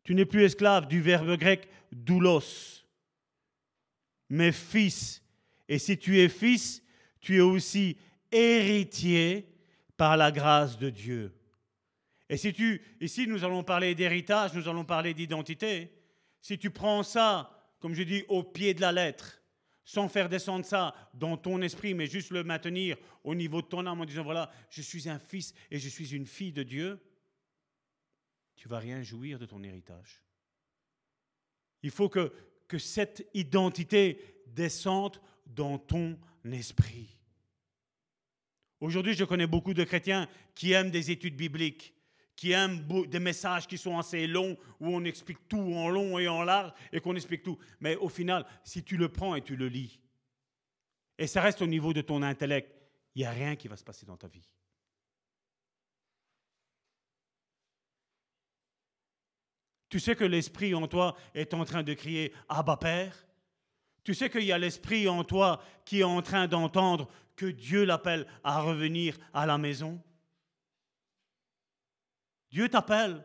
Tu 0.04 0.14
n'es 0.14 0.26
plus 0.26 0.44
esclave 0.44 0.86
du 0.86 1.00
verbe 1.00 1.36
grec 1.38 1.68
doulos, 1.90 2.84
mais 4.28 4.52
fils. 4.52 5.23
Et 5.68 5.78
si 5.78 5.98
tu 5.98 6.18
es 6.18 6.28
fils, 6.28 6.82
tu 7.20 7.36
es 7.36 7.40
aussi 7.40 7.96
héritier 8.30 9.48
par 9.96 10.16
la 10.16 10.30
grâce 10.30 10.78
de 10.78 10.90
Dieu. 10.90 11.32
Et 12.28 12.36
si 12.36 12.52
tu, 12.52 12.82
ici 13.00 13.26
nous 13.26 13.44
allons 13.44 13.62
parler 13.62 13.94
d'héritage, 13.94 14.54
nous 14.54 14.68
allons 14.68 14.84
parler 14.84 15.14
d'identité. 15.14 15.90
Si 16.40 16.58
tu 16.58 16.70
prends 16.70 17.02
ça, 17.02 17.50
comme 17.78 17.94
je 17.94 18.02
dis, 18.02 18.24
au 18.28 18.42
pied 18.42 18.74
de 18.74 18.80
la 18.80 18.92
lettre, 18.92 19.42
sans 19.84 20.08
faire 20.08 20.28
descendre 20.28 20.64
ça 20.64 20.94
dans 21.12 21.36
ton 21.36 21.60
esprit, 21.60 21.94
mais 21.94 22.06
juste 22.06 22.30
le 22.30 22.42
maintenir 22.42 22.96
au 23.22 23.34
niveau 23.34 23.60
de 23.60 23.66
ton 23.66 23.86
âme 23.86 24.00
en 24.00 24.04
disant, 24.06 24.24
voilà, 24.24 24.50
je 24.70 24.80
suis 24.80 25.08
un 25.08 25.18
fils 25.18 25.54
et 25.70 25.78
je 25.78 25.88
suis 25.88 26.14
une 26.14 26.26
fille 26.26 26.52
de 26.52 26.62
Dieu, 26.62 26.98
tu 28.56 28.68
vas 28.68 28.78
rien 28.78 29.02
jouir 29.02 29.38
de 29.38 29.46
ton 29.46 29.62
héritage. 29.62 30.22
Il 31.82 31.90
faut 31.90 32.08
que, 32.08 32.32
que 32.66 32.78
cette 32.78 33.28
identité 33.34 34.42
descende 34.46 35.20
dans 35.46 35.78
ton 35.78 36.18
esprit. 36.44 37.16
Aujourd'hui, 38.80 39.14
je 39.14 39.24
connais 39.24 39.46
beaucoup 39.46 39.74
de 39.74 39.84
chrétiens 39.84 40.28
qui 40.54 40.72
aiment 40.72 40.90
des 40.90 41.10
études 41.10 41.36
bibliques, 41.36 41.94
qui 42.36 42.52
aiment 42.52 42.86
des 43.06 43.20
messages 43.20 43.66
qui 43.66 43.78
sont 43.78 43.98
assez 43.98 44.26
longs, 44.26 44.56
où 44.80 44.88
on 44.88 45.04
explique 45.04 45.48
tout 45.48 45.74
en 45.74 45.88
long 45.88 46.18
et 46.18 46.28
en 46.28 46.42
large, 46.42 46.72
et 46.92 47.00
qu'on 47.00 47.14
explique 47.14 47.42
tout. 47.42 47.58
Mais 47.80 47.96
au 47.96 48.08
final, 48.08 48.44
si 48.64 48.82
tu 48.82 48.96
le 48.96 49.08
prends 49.08 49.34
et 49.34 49.42
tu 49.42 49.56
le 49.56 49.68
lis, 49.68 50.00
et 51.16 51.26
ça 51.26 51.40
reste 51.40 51.62
au 51.62 51.66
niveau 51.66 51.92
de 51.92 52.00
ton 52.00 52.22
intellect, 52.22 52.74
il 53.14 53.20
n'y 53.20 53.26
a 53.26 53.30
rien 53.30 53.54
qui 53.56 53.68
va 53.68 53.76
se 53.76 53.84
passer 53.84 54.04
dans 54.04 54.16
ta 54.16 54.26
vie. 54.26 54.52
Tu 59.88 60.00
sais 60.00 60.16
que 60.16 60.24
l'esprit 60.24 60.74
en 60.74 60.88
toi 60.88 61.16
est 61.34 61.54
en 61.54 61.64
train 61.64 61.84
de 61.84 61.94
crier 61.94 62.32
Abba 62.48 62.76
Père. 62.76 63.26
Tu 64.04 64.14
sais 64.14 64.28
qu'il 64.28 64.44
y 64.44 64.52
a 64.52 64.58
l'esprit 64.58 65.08
en 65.08 65.24
toi 65.24 65.62
qui 65.84 66.00
est 66.00 66.04
en 66.04 66.20
train 66.20 66.46
d'entendre 66.46 67.10
que 67.36 67.46
Dieu 67.46 67.84
l'appelle 67.84 68.26
à 68.44 68.60
revenir 68.60 69.18
à 69.32 69.46
la 69.46 69.58
maison. 69.58 70.00
Dieu 72.50 72.68
t'appelle. 72.68 73.24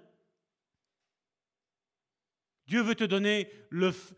Dieu 2.66 2.82
veut 2.82 2.96
te 2.96 3.04
donner 3.04 3.52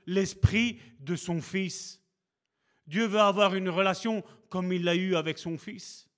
l'esprit 0.05 0.79
de 0.99 1.15
son 1.15 1.41
Fils. 1.41 2.01
Dieu 2.85 3.07
veut 3.07 3.19
avoir 3.19 3.55
une 3.55 3.69
relation 3.69 4.23
comme 4.49 4.71
il 4.71 4.83
l'a 4.83 4.95
eu 4.95 5.15
avec 5.15 5.37
son 5.37 5.57
Fils. 5.57 6.10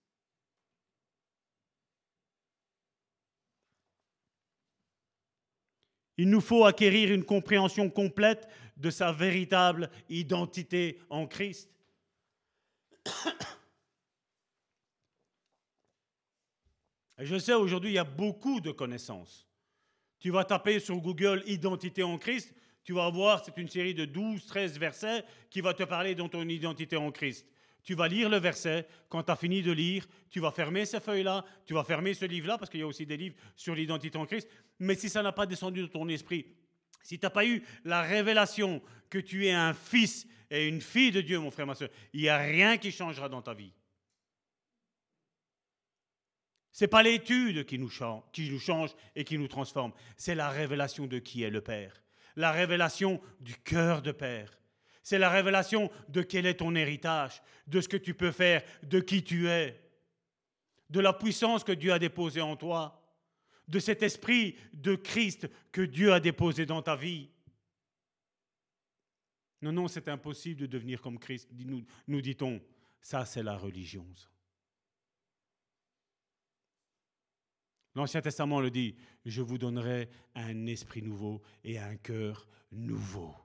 Il 6.17 6.29
nous 6.29 6.41
faut 6.41 6.65
acquérir 6.65 7.11
une 7.11 7.23
compréhension 7.23 7.89
complète 7.89 8.47
de 8.77 8.89
sa 8.89 9.11
véritable 9.11 9.89
identité 10.09 10.99
en 11.09 11.27
Christ. 11.27 11.69
je 17.17 17.37
sais, 17.37 17.53
aujourd'hui, 17.53 17.91
il 17.91 17.95
y 17.95 17.99
a 17.99 18.03
beaucoup 18.03 18.59
de 18.59 18.71
connaissances. 18.71 19.47
Tu 20.19 20.29
vas 20.29 20.45
taper 20.45 20.79
sur 20.79 20.97
Google 20.97 21.43
Identité 21.45 22.03
en 22.03 22.17
Christ, 22.17 22.53
tu 22.83 22.93
vas 22.93 23.09
voir, 23.09 23.43
c'est 23.43 23.57
une 23.57 23.69
série 23.69 23.93
de 23.93 24.05
12, 24.05 24.45
13 24.45 24.77
versets 24.77 25.23
qui 25.49 25.61
va 25.61 25.73
te 25.73 25.83
parler 25.83 26.15
de 26.15 26.27
ton 26.27 26.47
identité 26.47 26.97
en 26.97 27.11
Christ. 27.11 27.47
Tu 27.83 27.95
vas 27.95 28.07
lire 28.07 28.29
le 28.29 28.37
verset, 28.37 28.87
quand 29.09 29.23
tu 29.23 29.31
as 29.31 29.35
fini 29.35 29.61
de 29.61 29.71
lire, 29.71 30.07
tu 30.29 30.39
vas 30.39 30.51
fermer 30.51 30.85
ces 30.85 31.01
feuilles-là, 31.01 31.43
tu 31.65 31.73
vas 31.73 31.83
fermer 31.83 32.13
ce 32.13 32.25
livre-là, 32.25 32.57
parce 32.57 32.69
qu'il 32.69 32.79
y 32.79 32.83
a 32.83 32.87
aussi 32.87 33.05
des 33.05 33.17
livres 33.17 33.35
sur 33.55 33.75
l'identité 33.75 34.17
en 34.17 34.25
Christ. 34.25 34.47
Mais 34.79 34.95
si 34.95 35.09
ça 35.09 35.21
n'a 35.21 35.31
pas 35.31 35.45
descendu 35.45 35.81
de 35.81 35.87
ton 35.87 36.07
esprit, 36.09 36.45
si 37.03 37.19
tu 37.19 37.25
n'as 37.25 37.29
pas 37.29 37.45
eu 37.45 37.63
la 37.83 38.01
révélation 38.01 38.81
que 39.09 39.19
tu 39.19 39.45
es 39.45 39.51
un 39.51 39.73
fils 39.73 40.25
et 40.49 40.67
une 40.67 40.81
fille 40.81 41.11
de 41.11 41.21
Dieu, 41.21 41.39
mon 41.39 41.51
frère, 41.51 41.67
ma 41.67 41.75
soeur, 41.75 41.89
il 42.13 42.21
n'y 42.21 42.29
a 42.29 42.37
rien 42.37 42.77
qui 42.77 42.91
changera 42.91 43.29
dans 43.29 43.41
ta 43.41 43.53
vie. 43.53 43.73
Ce 46.71 46.83
n'est 46.83 46.89
pas 46.89 47.03
l'étude 47.03 47.65
qui 47.65 47.75
qui 47.75 48.49
nous 48.49 48.59
change 48.59 48.95
et 49.15 49.23
qui 49.23 49.37
nous 49.37 49.47
transforme, 49.47 49.93
c'est 50.17 50.33
la 50.33 50.49
révélation 50.49 51.05
de 51.05 51.19
qui 51.19 51.43
est 51.43 51.51
le 51.51 51.61
Père, 51.61 52.01
la 52.35 52.51
révélation 52.51 53.21
du 53.39 53.55
cœur 53.55 54.01
de 54.01 54.11
Père. 54.11 54.59
C'est 55.03 55.19
la 55.19 55.29
révélation 55.29 55.91
de 56.07 56.21
quel 56.21 56.45
est 56.45 56.55
ton 56.55 56.73
héritage, 56.75 57.43
de 57.67 57.81
ce 57.81 57.89
que 57.89 57.97
tu 57.97 58.13
peux 58.13 58.31
faire, 58.31 58.63
de 58.83 59.01
qui 59.01 59.23
tu 59.23 59.49
es, 59.49 59.79
de 60.89 60.99
la 60.99 61.13
puissance 61.13 61.63
que 61.63 61.73
Dieu 61.73 61.91
a 61.91 61.99
déposée 61.99 62.41
en 62.41 62.55
toi, 62.55 63.02
de 63.67 63.79
cet 63.79 64.03
esprit 64.03 64.55
de 64.73 64.95
Christ 64.95 65.49
que 65.71 65.81
Dieu 65.81 66.13
a 66.13 66.19
déposé 66.19 66.65
dans 66.65 66.81
ta 66.81 66.95
vie. 66.95 67.29
Non, 69.61 69.71
non, 69.71 69.87
c'est 69.87 70.09
impossible 70.09 70.61
de 70.61 70.65
devenir 70.65 71.01
comme 71.01 71.17
Christ, 71.17 71.49
nous, 71.53 71.85
nous 72.07 72.21
dit-on. 72.21 72.61
Ça, 73.01 73.25
c'est 73.25 73.43
la 73.43 73.57
religion. 73.57 74.05
L'Ancien 77.95 78.21
Testament 78.21 78.59
le 78.59 78.71
dit, 78.71 78.95
je 79.25 79.41
vous 79.41 79.57
donnerai 79.57 80.09
un 80.35 80.65
esprit 80.65 81.01
nouveau 81.01 81.41
et 81.63 81.77
un 81.77 81.95
cœur 81.95 82.47
nouveau. 82.71 83.35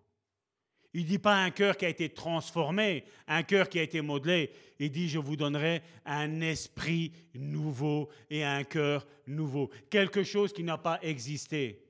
Il 0.95 1.03
ne 1.03 1.09
dit 1.09 1.19
pas 1.19 1.43
un 1.43 1.51
cœur 1.51 1.77
qui 1.77 1.85
a 1.85 1.89
été 1.89 2.09
transformé, 2.09 3.05
un 3.27 3.43
cœur 3.43 3.69
qui 3.69 3.79
a 3.79 3.83
été 3.83 4.01
modelé. 4.01 4.51
Il 4.79 4.91
dit, 4.91 5.09
je 5.09 5.19
vous 5.19 5.37
donnerai 5.37 5.83
un 6.05 6.41
esprit 6.41 7.13
nouveau 7.35 8.09
et 8.31 8.43
un 8.45 8.65
cœur 8.65 9.07
nouveau. 9.27 9.71
Quelque 9.91 10.25
chose 10.25 10.53
qui 10.53 10.63
n'a 10.63 10.79
pas 10.79 10.99
existé. 11.03 11.85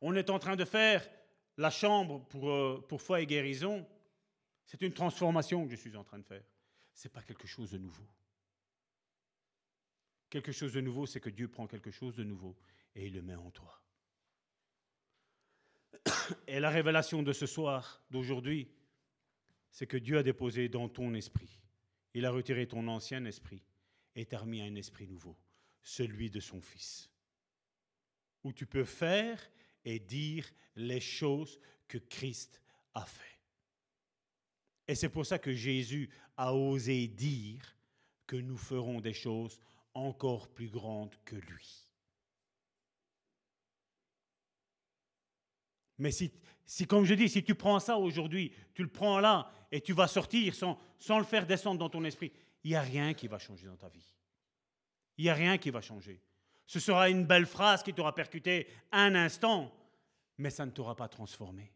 On 0.00 0.14
est 0.14 0.30
en 0.30 0.38
train 0.38 0.56
de 0.56 0.64
faire 0.64 1.08
la 1.56 1.70
chambre 1.70 2.24
pour, 2.28 2.50
euh, 2.50 2.84
pour 2.88 3.00
foi 3.00 3.20
et 3.20 3.26
guérison. 3.26 3.86
C'est 4.66 4.82
une 4.82 4.92
transformation 4.92 5.64
que 5.64 5.70
je 5.70 5.76
suis 5.76 5.96
en 5.96 6.04
train 6.04 6.18
de 6.18 6.24
faire. 6.24 6.44
Ce 6.94 7.06
n'est 7.06 7.12
pas 7.12 7.22
quelque 7.22 7.46
chose 7.46 7.70
de 7.70 7.78
nouveau. 7.78 8.06
Quelque 10.28 10.52
chose 10.52 10.72
de 10.72 10.80
nouveau, 10.80 11.06
c'est 11.06 11.20
que 11.20 11.30
Dieu 11.30 11.48
prend 11.48 11.66
quelque 11.66 11.90
chose 11.90 12.16
de 12.16 12.24
nouveau 12.24 12.56
et 12.94 13.06
il 13.06 13.14
le 13.14 13.22
met 13.22 13.34
en 13.34 13.50
toi. 13.50 13.81
Et 16.46 16.60
la 16.60 16.70
révélation 16.70 17.22
de 17.22 17.32
ce 17.32 17.46
soir, 17.46 18.02
d'aujourd'hui, 18.10 18.68
c'est 19.70 19.86
que 19.86 19.96
Dieu 19.96 20.18
a 20.18 20.22
déposé 20.22 20.68
dans 20.68 20.88
ton 20.88 21.14
esprit, 21.14 21.58
il 22.14 22.26
a 22.26 22.30
retiré 22.30 22.66
ton 22.66 22.86
ancien 22.88 23.24
esprit 23.24 23.62
et 24.14 24.26
t'a 24.26 24.38
remis 24.38 24.60
un 24.60 24.74
esprit 24.74 25.06
nouveau, 25.06 25.36
celui 25.82 26.30
de 26.30 26.40
son 26.40 26.60
Fils, 26.60 27.10
où 28.44 28.52
tu 28.52 28.66
peux 28.66 28.84
faire 28.84 29.40
et 29.84 29.98
dire 29.98 30.50
les 30.76 31.00
choses 31.00 31.58
que 31.88 31.98
Christ 31.98 32.60
a 32.94 33.04
fait. 33.04 33.38
Et 34.88 34.94
c'est 34.94 35.08
pour 35.08 35.24
ça 35.24 35.38
que 35.38 35.54
Jésus 35.54 36.10
a 36.36 36.54
osé 36.54 37.06
dire 37.08 37.76
que 38.26 38.36
nous 38.36 38.56
ferons 38.56 39.00
des 39.00 39.14
choses 39.14 39.58
encore 39.94 40.48
plus 40.48 40.68
grandes 40.68 41.14
que 41.24 41.36
lui. 41.36 41.88
Mais 46.02 46.10
si, 46.10 46.32
comme 46.88 47.04
je 47.04 47.14
dis, 47.14 47.28
si 47.28 47.44
tu 47.44 47.54
prends 47.54 47.78
ça 47.78 47.96
aujourd'hui, 47.96 48.52
tu 48.74 48.82
le 48.82 48.88
prends 48.88 49.20
là 49.20 49.48
et 49.70 49.80
tu 49.80 49.92
vas 49.92 50.08
sortir 50.08 50.52
sans, 50.52 50.76
sans 50.98 51.18
le 51.18 51.24
faire 51.24 51.46
descendre 51.46 51.78
dans 51.78 51.88
ton 51.88 52.02
esprit, 52.02 52.32
il 52.64 52.70
n'y 52.70 52.76
a 52.76 52.80
rien 52.80 53.14
qui 53.14 53.28
va 53.28 53.38
changer 53.38 53.68
dans 53.68 53.76
ta 53.76 53.88
vie. 53.88 54.12
Il 55.16 55.24
n'y 55.24 55.30
a 55.30 55.34
rien 55.34 55.58
qui 55.58 55.70
va 55.70 55.80
changer. 55.80 56.20
Ce 56.66 56.80
sera 56.80 57.08
une 57.08 57.24
belle 57.24 57.46
phrase 57.46 57.84
qui 57.84 57.94
t'aura 57.94 58.16
percuté 58.16 58.66
un 58.90 59.14
instant, 59.14 59.72
mais 60.38 60.50
ça 60.50 60.66
ne 60.66 60.72
t'aura 60.72 60.96
pas 60.96 61.06
transformé. 61.06 61.72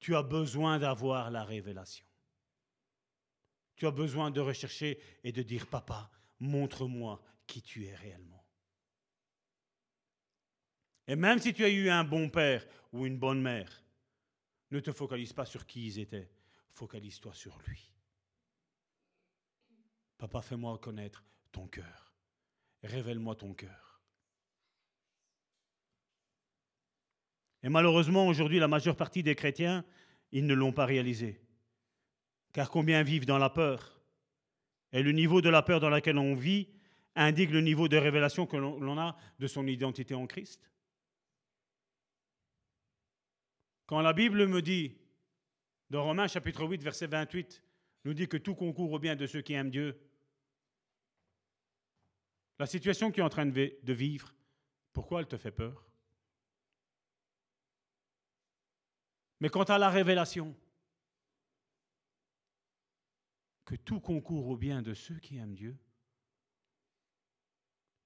Tu 0.00 0.16
as 0.16 0.22
besoin 0.22 0.78
d'avoir 0.78 1.30
la 1.30 1.44
révélation. 1.44 2.06
Tu 3.76 3.86
as 3.86 3.90
besoin 3.90 4.30
de 4.30 4.40
rechercher 4.40 4.98
et 5.22 5.32
de 5.32 5.42
dire, 5.42 5.66
papa, 5.66 6.10
montre-moi 6.40 7.20
qui 7.46 7.60
tu 7.60 7.84
es 7.84 7.94
réellement. 7.94 8.41
Et 11.06 11.16
même 11.16 11.38
si 11.38 11.52
tu 11.52 11.64
as 11.64 11.68
eu 11.68 11.88
un 11.88 12.04
bon 12.04 12.28
père 12.28 12.66
ou 12.92 13.06
une 13.06 13.18
bonne 13.18 13.40
mère, 13.40 13.82
ne 14.70 14.80
te 14.80 14.92
focalise 14.92 15.32
pas 15.32 15.44
sur 15.44 15.66
qui 15.66 15.86
ils 15.86 15.98
étaient, 15.98 16.30
focalise-toi 16.72 17.34
sur 17.34 17.58
lui. 17.66 17.90
Papa, 20.18 20.40
fais-moi 20.40 20.78
connaître 20.78 21.24
ton 21.50 21.66
cœur. 21.66 22.14
Révèle-moi 22.82 23.34
ton 23.34 23.54
cœur. 23.54 24.00
Et 27.62 27.68
malheureusement, 27.68 28.26
aujourd'hui, 28.26 28.58
la 28.58 28.68
majeure 28.68 28.96
partie 28.96 29.22
des 29.22 29.34
chrétiens, 29.34 29.84
ils 30.32 30.46
ne 30.46 30.54
l'ont 30.54 30.72
pas 30.72 30.86
réalisé. 30.86 31.40
Car 32.52 32.70
combien 32.70 33.02
vivent 33.02 33.26
dans 33.26 33.38
la 33.38 33.50
peur 33.50 34.00
Et 34.92 35.02
le 35.02 35.12
niveau 35.12 35.40
de 35.40 35.48
la 35.48 35.62
peur 35.62 35.80
dans 35.80 35.90
laquelle 35.90 36.18
on 36.18 36.34
vit 36.34 36.68
indique 37.14 37.50
le 37.50 37.60
niveau 37.60 37.88
de 37.88 37.96
révélation 37.96 38.46
que 38.46 38.56
l'on 38.56 38.98
a 38.98 39.16
de 39.38 39.46
son 39.46 39.66
identité 39.66 40.14
en 40.14 40.26
Christ. 40.26 40.71
Quand 43.92 44.00
la 44.00 44.14
Bible 44.14 44.46
me 44.46 44.62
dit, 44.62 44.96
dans 45.90 46.02
Romains 46.02 46.26
chapitre 46.26 46.64
8, 46.64 46.82
verset 46.82 47.08
28, 47.08 47.62
nous 48.06 48.14
dit 48.14 48.26
que 48.26 48.38
tout 48.38 48.54
concourt 48.54 48.90
au 48.90 48.98
bien 48.98 49.16
de 49.16 49.26
ceux 49.26 49.42
qui 49.42 49.52
aiment 49.52 49.68
Dieu, 49.68 50.00
la 52.58 52.64
situation 52.64 53.10
que 53.10 53.16
tu 53.16 53.20
es 53.20 53.22
en 53.22 53.28
train 53.28 53.44
de 53.44 53.92
vivre, 53.92 54.34
pourquoi 54.94 55.20
elle 55.20 55.26
te 55.26 55.36
fait 55.36 55.50
peur? 55.50 55.86
Mais 59.40 59.50
quant 59.50 59.64
à 59.64 59.76
la 59.76 59.90
révélation, 59.90 60.56
que 63.66 63.74
tout 63.74 64.00
concourt 64.00 64.48
au 64.48 64.56
bien 64.56 64.80
de 64.80 64.94
ceux 64.94 65.18
qui 65.18 65.36
aiment 65.36 65.54
Dieu, 65.54 65.76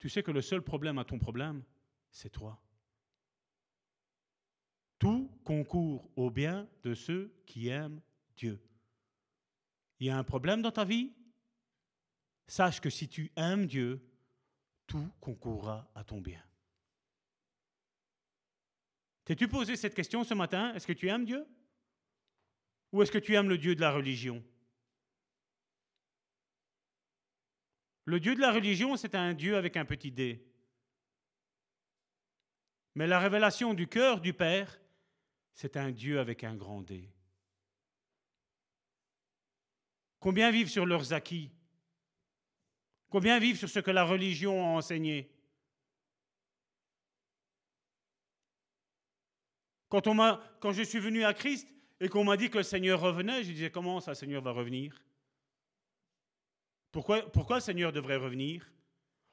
tu 0.00 0.08
sais 0.08 0.24
que 0.24 0.32
le 0.32 0.42
seul 0.42 0.62
problème 0.62 0.98
à 0.98 1.04
ton 1.04 1.20
problème, 1.20 1.62
c'est 2.10 2.30
toi. 2.30 2.60
Tout 4.98 5.31
concourt 5.44 6.10
au 6.16 6.31
bien 6.31 6.68
de 6.82 6.94
ceux 6.94 7.35
qui 7.47 7.68
aiment 7.68 8.01
Dieu. 8.36 8.60
Il 9.98 10.06
y 10.06 10.10
a 10.10 10.18
un 10.18 10.24
problème 10.24 10.62
dans 10.62 10.73
ta 10.73 10.85
vie? 10.85 11.12
Sache 12.47 12.81
que 12.81 12.90
si 12.90 13.09
tu 13.09 13.32
aimes 13.36 13.66
Dieu, 13.66 14.01
tout 14.86 15.10
concourra 15.20 15.90
à 15.94 16.05
ton 16.05 16.20
bien. 16.20 16.43
T'es-tu 19.24 19.48
posé 19.48 19.74
cette 19.77 19.94
question 19.94 20.23
ce 20.23 20.35
matin? 20.35 20.73
Est-ce 20.74 20.86
que 20.86 20.93
tu 20.93 21.09
aimes 21.09 21.24
Dieu? 21.24 21.44
Ou 22.93 23.02
est-ce 23.02 23.10
que 23.10 23.18
tu 23.18 23.35
aimes 23.35 23.48
le 23.48 23.59
Dieu 23.59 23.74
de 23.74 23.81
la 23.81 23.90
religion? 23.90 24.44
Le 28.05 28.20
Dieu 28.20 28.36
de 28.36 28.40
la 28.40 28.52
religion, 28.52 28.97
c'est 28.97 29.16
un 29.16 29.35
Dieu 29.35 29.56
avec 29.56 29.77
un 29.77 29.85
petit 29.85 30.12
d. 30.12 30.47
Mais 32.94 33.09
la 33.09 33.18
révélation 33.18 33.74
du 33.74 33.89
cœur 33.89 34.20
du 34.20 34.32
Père, 34.32 34.81
c'est 35.56 35.78
un 35.78 35.90
Dieu 35.90 36.20
avec 36.20 36.44
un 36.44 36.54
grand 36.54 36.82
D. 36.82 37.10
Combien 40.20 40.50
vivent 40.50 40.68
sur 40.68 40.84
leurs 40.84 41.14
acquis? 41.14 41.50
Combien 43.08 43.38
vivent 43.38 43.56
sur 43.56 43.68
ce 43.68 43.80
que 43.80 43.90
la 43.90 44.04
religion 44.04 44.62
a 44.62 44.76
enseigné? 44.76 45.30
Quand, 49.88 50.06
on 50.08 50.72
je 50.72 50.82
suis 50.82 50.98
venu 50.98 51.24
à 51.24 51.32
Christ 51.32 51.66
et 52.00 52.10
qu'on 52.10 52.24
m'a 52.24 52.36
dit 52.36 52.50
que 52.50 52.58
le 52.58 52.64
Seigneur 52.64 53.00
revenait, 53.00 53.42
je 53.42 53.52
disais 53.52 53.70
comment 53.70 54.00
ça, 54.00 54.10
le 54.10 54.16
Seigneur 54.16 54.42
va 54.42 54.50
revenir? 54.50 55.02
Pourquoi, 56.92 57.22
pourquoi 57.30 57.56
le 57.56 57.62
Seigneur 57.62 57.92
devrait 57.92 58.16
revenir? 58.16 58.70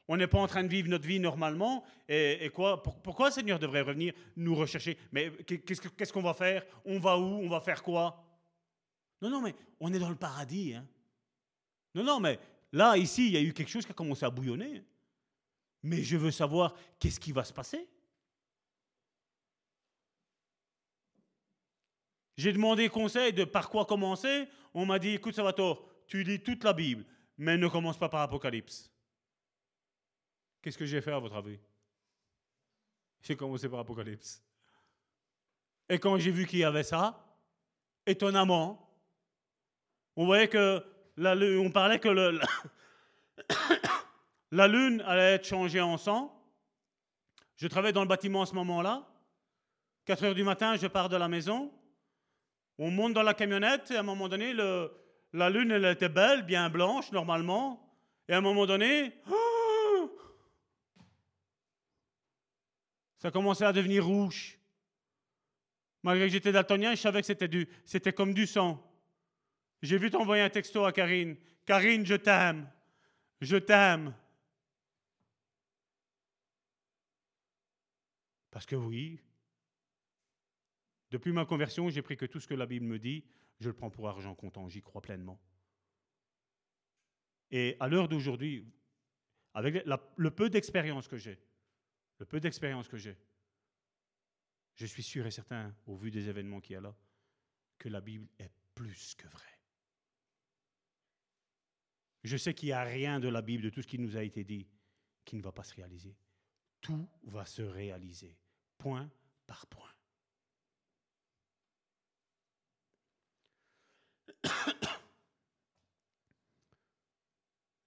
On 0.07 0.17
n'est 0.17 0.27
pas 0.27 0.39
en 0.39 0.47
train 0.47 0.63
de 0.63 0.67
vivre 0.67 0.89
notre 0.89 1.07
vie 1.07 1.19
normalement. 1.19 1.83
Et, 2.09 2.49
quoi? 2.53 2.83
Pourquoi 2.83 3.27
le 3.27 3.33
Seigneur 3.33 3.59
devrait 3.59 3.81
revenir 3.81 4.13
nous 4.35 4.55
rechercher? 4.55 4.97
Mais 5.11 5.31
qu'est-ce 5.31 6.11
qu'on 6.11 6.21
va 6.21 6.33
faire? 6.33 6.65
On 6.85 6.99
va 6.99 7.17
où? 7.17 7.39
On 7.41 7.49
va 7.49 7.61
faire 7.61 7.81
quoi? 7.81 8.23
Non, 9.21 9.29
non, 9.29 9.41
mais 9.41 9.55
on 9.79 9.93
est 9.93 9.99
dans 9.99 10.09
le 10.09 10.15
paradis. 10.15 10.73
Hein. 10.73 10.85
Non, 11.95 12.03
non, 12.03 12.19
mais 12.19 12.39
là, 12.71 12.97
ici, 12.97 13.27
il 13.27 13.33
y 13.33 13.37
a 13.37 13.41
eu 13.41 13.53
quelque 13.53 13.69
chose 13.69 13.85
qui 13.85 13.91
a 13.91 13.95
commencé 13.95 14.25
à 14.25 14.29
bouillonner. 14.29 14.83
Mais 15.83 16.03
je 16.03 16.17
veux 16.17 16.31
savoir 16.31 16.75
qu'est-ce 16.99 17.19
qui 17.19 17.31
va 17.31 17.43
se 17.43 17.53
passer. 17.53 17.87
J'ai 22.35 22.51
demandé 22.51 22.89
conseil 22.89 23.31
de 23.31 23.45
par 23.45 23.69
quoi 23.69 23.85
commencer. 23.85 24.47
On 24.73 24.85
m'a 24.85 24.99
dit, 24.99 25.09
écoute, 25.09 25.35
Salvatore, 25.35 25.87
tu 26.07 26.23
lis 26.23 26.41
toute 26.41 26.63
la 26.63 26.73
Bible, 26.73 27.05
mais 27.37 27.57
ne 27.57 27.67
commence 27.67 27.97
pas 27.97 28.09
par 28.09 28.21
Apocalypse. 28.21 28.92
Qu'est-ce 30.63 30.77
que 30.77 30.85
j'ai 30.85 31.01
fait 31.01 31.11
à 31.11 31.19
votre 31.19 31.35
avis? 31.35 31.59
J'ai 33.21 33.35
commencé 33.35 33.67
par 33.67 33.79
Apocalypse. 33.79 34.41
Et 35.89 35.99
quand 35.99 36.17
j'ai 36.17 36.31
vu 36.31 36.47
qu'il 36.47 36.59
y 36.59 36.63
avait 36.63 36.83
ça, 36.83 37.21
étonnamment, 38.05 38.89
on 40.15 40.25
voyait 40.25 40.47
que 40.47 40.81
la, 41.17 41.35
on 41.35 41.69
parlait 41.69 41.99
que 41.99 42.07
la 44.51 44.67
lune 44.69 45.01
allait 45.01 45.33
être 45.33 45.45
changée 45.45 45.81
en 45.81 45.97
sang. 45.97 46.33
Je 47.57 47.67
travaillais 47.67 47.91
dans 47.91 48.03
le 48.03 48.07
bâtiment 48.07 48.43
à 48.43 48.45
ce 48.45 48.55
moment-là. 48.55 49.05
4 50.05 50.23
heures 50.23 50.35
du 50.35 50.45
matin, 50.45 50.77
je 50.77 50.87
pars 50.87 51.09
de 51.09 51.17
la 51.17 51.27
maison. 51.27 51.73
On 52.77 52.89
monte 52.89 53.11
dans 53.11 53.23
la 53.23 53.33
camionnette 53.33 53.91
et 53.91 53.97
à 53.97 53.99
un 53.99 54.03
moment 54.03 54.29
donné, 54.29 54.53
la 54.53 55.49
lune, 55.49 55.71
était 55.83 56.07
belle, 56.07 56.43
bien 56.43 56.69
blanche 56.69 57.11
normalement. 57.11 57.85
Et 58.29 58.33
à 58.33 58.37
un 58.37 58.41
moment 58.41 58.65
donné, 58.65 59.13
Ça 63.23 63.31
commençait 63.31 63.63
à 63.63 63.71
devenir 63.71 64.05
rouge. 64.05 64.59
Malgré 66.03 66.27
que 66.27 66.33
j'étais 66.33 66.51
daltonien, 66.51 66.93
je 66.93 66.99
savais 66.99 67.21
que 67.21 67.25
c'était, 67.25 67.47
du, 67.47 67.69
c'était 67.85 68.11
comme 68.11 68.33
du 68.33 68.45
sang. 68.45 68.85
J'ai 69.81 69.97
vu 69.97 70.11
t'envoyer 70.11 70.43
un 70.43 70.49
texto 70.49 70.83
à 70.83 70.91
Karine. 70.91 71.37
Karine, 71.65 72.05
je 72.05 72.15
t'aime. 72.15 72.69
Je 73.39 73.55
t'aime. 73.55 74.13
Parce 78.51 78.65
que 78.65 78.75
oui, 78.75 79.21
depuis 81.09 81.31
ma 81.31 81.45
conversion, 81.45 81.89
j'ai 81.89 82.01
pris 82.01 82.17
que 82.17 82.25
tout 82.25 82.41
ce 82.41 82.47
que 82.49 82.55
la 82.55 82.65
Bible 82.65 82.85
me 82.85 82.99
dit, 82.99 83.23
je 83.61 83.69
le 83.69 83.73
prends 83.73 83.89
pour 83.89 84.09
argent 84.09 84.35
comptant, 84.35 84.67
j'y 84.67 84.81
crois 84.81 85.01
pleinement. 85.01 85.39
Et 87.51 87.77
à 87.79 87.87
l'heure 87.87 88.09
d'aujourd'hui, 88.09 88.67
avec 89.53 89.85
le 89.85 90.31
peu 90.31 90.49
d'expérience 90.49 91.07
que 91.07 91.15
j'ai, 91.15 91.39
le 92.19 92.25
peu 92.25 92.39
d'expérience 92.39 92.87
que 92.87 92.97
j'ai, 92.97 93.17
je 94.75 94.85
suis 94.85 95.03
sûr 95.03 95.25
et 95.25 95.31
certain, 95.31 95.75
au 95.85 95.95
vu 95.95 96.11
des 96.11 96.29
événements 96.29 96.61
qu'il 96.61 96.73
y 96.73 96.77
a 96.77 96.81
là, 96.81 96.95
que 97.77 97.89
la 97.89 98.01
Bible 98.01 98.27
est 98.39 98.51
plus 98.73 99.15
que 99.15 99.27
vraie. 99.27 99.59
Je 102.23 102.37
sais 102.37 102.53
qu'il 102.53 102.67
n'y 102.67 102.73
a 102.73 102.83
rien 102.83 103.19
de 103.19 103.27
la 103.27 103.41
Bible, 103.41 103.63
de 103.63 103.69
tout 103.69 103.81
ce 103.81 103.87
qui 103.87 103.99
nous 103.99 104.15
a 104.15 104.23
été 104.23 104.43
dit, 104.43 104.67
qui 105.25 105.35
ne 105.35 105.41
va 105.41 105.51
pas 105.51 105.63
se 105.63 105.75
réaliser. 105.75 106.15
Tout 106.81 107.09
va 107.23 107.45
se 107.45 107.61
réaliser, 107.61 108.37
point 108.77 109.11
par 109.45 109.67
point. 109.67 109.93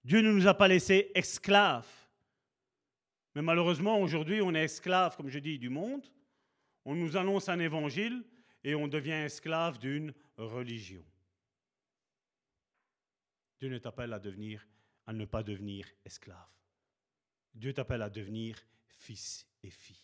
Dieu 0.03 0.21
ne 0.21 0.31
nous 0.31 0.47
a 0.47 0.53
pas 0.53 0.67
laissés 0.67 1.11
esclaves 1.15 1.96
mais 3.37 3.43
malheureusement, 3.43 4.01
aujourd'hui, 4.01 4.41
on 4.41 4.55
est 4.55 4.63
esclave, 4.63 5.15
comme 5.15 5.29
je 5.29 5.37
dis, 5.37 5.59
du 5.59 5.69
monde. 5.69 6.03
On 6.85 6.95
nous 6.95 7.17
annonce 7.17 7.49
un 7.49 7.59
évangile 7.59 8.25
et 8.63 8.73
on 8.73 8.87
devient 8.87 9.11
esclave 9.11 9.77
d'une 9.77 10.11
religion. 10.37 11.05
Dieu 13.59 13.69
ne 13.69 13.77
t'appelle 13.77 14.11
à 14.13 14.17
devenir, 14.17 14.67
à 15.05 15.13
ne 15.13 15.23
pas 15.25 15.43
devenir 15.43 15.87
esclave. 16.03 16.49
Dieu 17.53 17.73
t'appelle 17.73 18.01
à 18.01 18.09
devenir 18.09 18.57
fils 18.87 19.47
et 19.61 19.69
fille. 19.69 20.01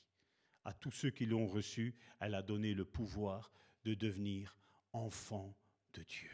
À 0.64 0.72
tous 0.72 0.92
ceux 0.92 1.10
qui 1.10 1.26
l'ont 1.26 1.48
reçu, 1.48 1.96
elle 2.20 2.36
a 2.36 2.44
donné 2.44 2.76
le 2.76 2.86
pouvoir 2.86 3.52
de 3.84 3.96
devenir 3.96 4.56
enfants 4.92 5.58
de 5.96 6.04
Dieu. 6.04 6.30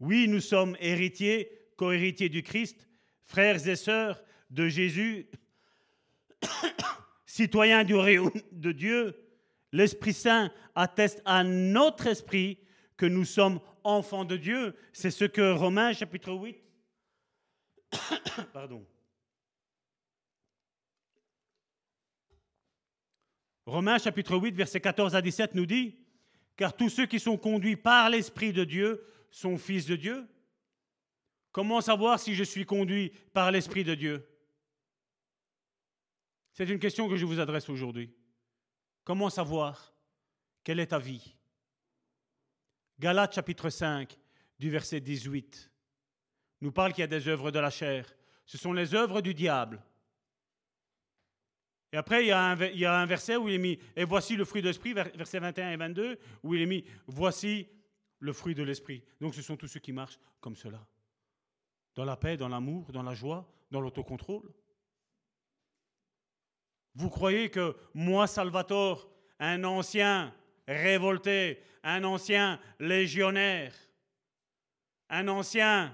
Oui, 0.00 0.26
nous 0.26 0.40
sommes 0.40 0.76
héritiers, 0.80 1.70
co-héritiers 1.76 2.28
du 2.28 2.42
Christ, 2.42 2.87
frères 3.28 3.68
et 3.68 3.76
sœurs 3.76 4.24
de 4.50 4.68
Jésus, 4.68 5.28
citoyens 7.26 7.84
du 7.84 7.94
royaume 7.94 8.32
de 8.50 8.72
Dieu, 8.72 9.14
l'Esprit 9.70 10.14
Saint 10.14 10.50
atteste 10.74 11.20
à 11.26 11.44
notre 11.44 12.06
esprit 12.06 12.58
que 12.96 13.04
nous 13.04 13.26
sommes 13.26 13.60
enfants 13.84 14.24
de 14.24 14.36
Dieu. 14.36 14.74
C'est 14.92 15.10
ce 15.10 15.26
que 15.26 15.52
Romains 15.52 15.92
chapitre 15.92 16.32
8, 16.32 16.56
pardon. 18.52 18.84
Romains 23.66 23.98
chapitre 23.98 24.38
8, 24.38 24.54
versets 24.54 24.80
14 24.80 25.14
à 25.14 25.20
17 25.20 25.54
nous 25.54 25.66
dit, 25.66 25.98
car 26.56 26.74
tous 26.74 26.88
ceux 26.88 27.04
qui 27.04 27.20
sont 27.20 27.36
conduits 27.36 27.76
par 27.76 28.08
l'Esprit 28.08 28.54
de 28.54 28.64
Dieu 28.64 29.04
sont 29.30 29.58
fils 29.58 29.84
de 29.84 29.96
Dieu. 29.96 30.26
Comment 31.58 31.80
savoir 31.80 32.20
si 32.20 32.36
je 32.36 32.44
suis 32.44 32.64
conduit 32.64 33.10
par 33.32 33.50
l'Esprit 33.50 33.82
de 33.82 33.96
Dieu? 33.96 34.24
C'est 36.52 36.68
une 36.68 36.78
question 36.78 37.08
que 37.08 37.16
je 37.16 37.26
vous 37.26 37.40
adresse 37.40 37.68
aujourd'hui. 37.68 38.14
Comment 39.02 39.28
savoir 39.28 39.92
quelle 40.62 40.78
est 40.78 40.86
ta 40.86 41.00
vie? 41.00 41.34
Galates 43.00 43.34
chapitre 43.34 43.70
5 43.70 44.16
du 44.60 44.70
verset 44.70 45.00
18 45.00 45.68
nous 46.60 46.70
parle 46.70 46.92
qu'il 46.92 47.00
y 47.00 47.02
a 47.02 47.08
des 47.08 47.26
œuvres 47.26 47.50
de 47.50 47.58
la 47.58 47.70
chair. 47.70 48.06
Ce 48.46 48.56
sont 48.56 48.72
les 48.72 48.94
œuvres 48.94 49.20
du 49.20 49.34
diable. 49.34 49.82
Et 51.92 51.96
après, 51.96 52.22
il 52.22 52.28
y, 52.28 52.30
a 52.30 53.00
un, 53.00 53.06
verset 53.06 53.34
où 53.34 53.48
il 53.48 53.56
est 53.56 53.58
mis, 53.58 53.80
et 53.96 54.04
voici 54.04 54.36
le 54.36 54.44
fruit 54.44 54.62
de 54.62 54.68
l'esprit, 54.68 54.92
verset 54.92 55.40
21 55.40 55.72
et 55.72 55.76
22, 55.76 56.18
où 56.44 56.54
il 56.54 56.62
est 56.62 56.66
mis, 56.66 56.84
voici 57.08 57.66
le 58.20 58.32
fruit 58.32 58.54
de 58.54 58.62
l'esprit. 58.62 59.02
Donc 59.20 59.34
ce 59.34 59.42
sont 59.42 59.56
tous 59.56 59.66
ceux 59.66 59.80
qui 59.80 59.90
marchent 59.90 60.20
comme 60.40 60.54
cela. 60.54 60.86
Dans 61.98 62.04
la 62.04 62.16
paix, 62.16 62.36
dans 62.36 62.48
l'amour, 62.48 62.92
dans 62.92 63.02
la 63.02 63.12
joie, 63.12 63.44
dans 63.72 63.80
l'autocontrôle 63.80 64.48
Vous 66.94 67.10
croyez 67.10 67.50
que 67.50 67.76
moi, 67.92 68.28
Salvatore, 68.28 69.10
un 69.40 69.64
ancien 69.64 70.32
révolté, 70.68 71.60
un 71.82 72.04
ancien 72.04 72.60
légionnaire, 72.78 73.74
un 75.08 75.26
ancien 75.26 75.92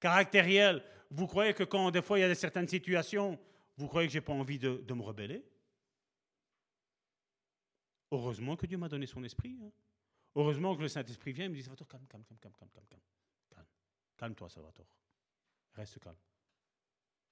caractériel, 0.00 0.82
vous 1.12 1.28
croyez 1.28 1.54
que 1.54 1.62
quand 1.62 1.92
des 1.92 2.02
fois 2.02 2.18
il 2.18 2.22
y 2.22 2.24
a 2.24 2.34
certaines 2.34 2.66
situations, 2.66 3.38
vous 3.76 3.86
croyez 3.86 4.08
que 4.08 4.12
je 4.12 4.18
n'ai 4.18 4.24
pas 4.24 4.32
envie 4.32 4.58
de, 4.58 4.92
me 4.92 5.02
rebeller? 5.02 5.44
Heureusement 8.10 8.56
que 8.56 8.66
Dieu 8.66 8.76
m'a 8.76 8.88
donné 8.88 9.06
son 9.06 9.22
esprit. 9.22 9.56
Hein. 9.62 9.70
Heureusement 10.34 10.74
que 10.74 10.82
le 10.82 10.88
Saint-Esprit 10.88 11.30
vient 11.30 11.44
et 11.44 11.48
me 11.48 11.54
dit 11.54 11.62
calme, 11.62 11.76
calme, 12.08 12.24
calme, 12.24 12.24
calme, 12.24 12.54
calme, 12.58 12.86
calme. 12.90 13.00
Calme-toi, 14.16 14.48
Salvatore. 14.48 14.86
Reste 15.74 15.98
calme. 15.98 16.16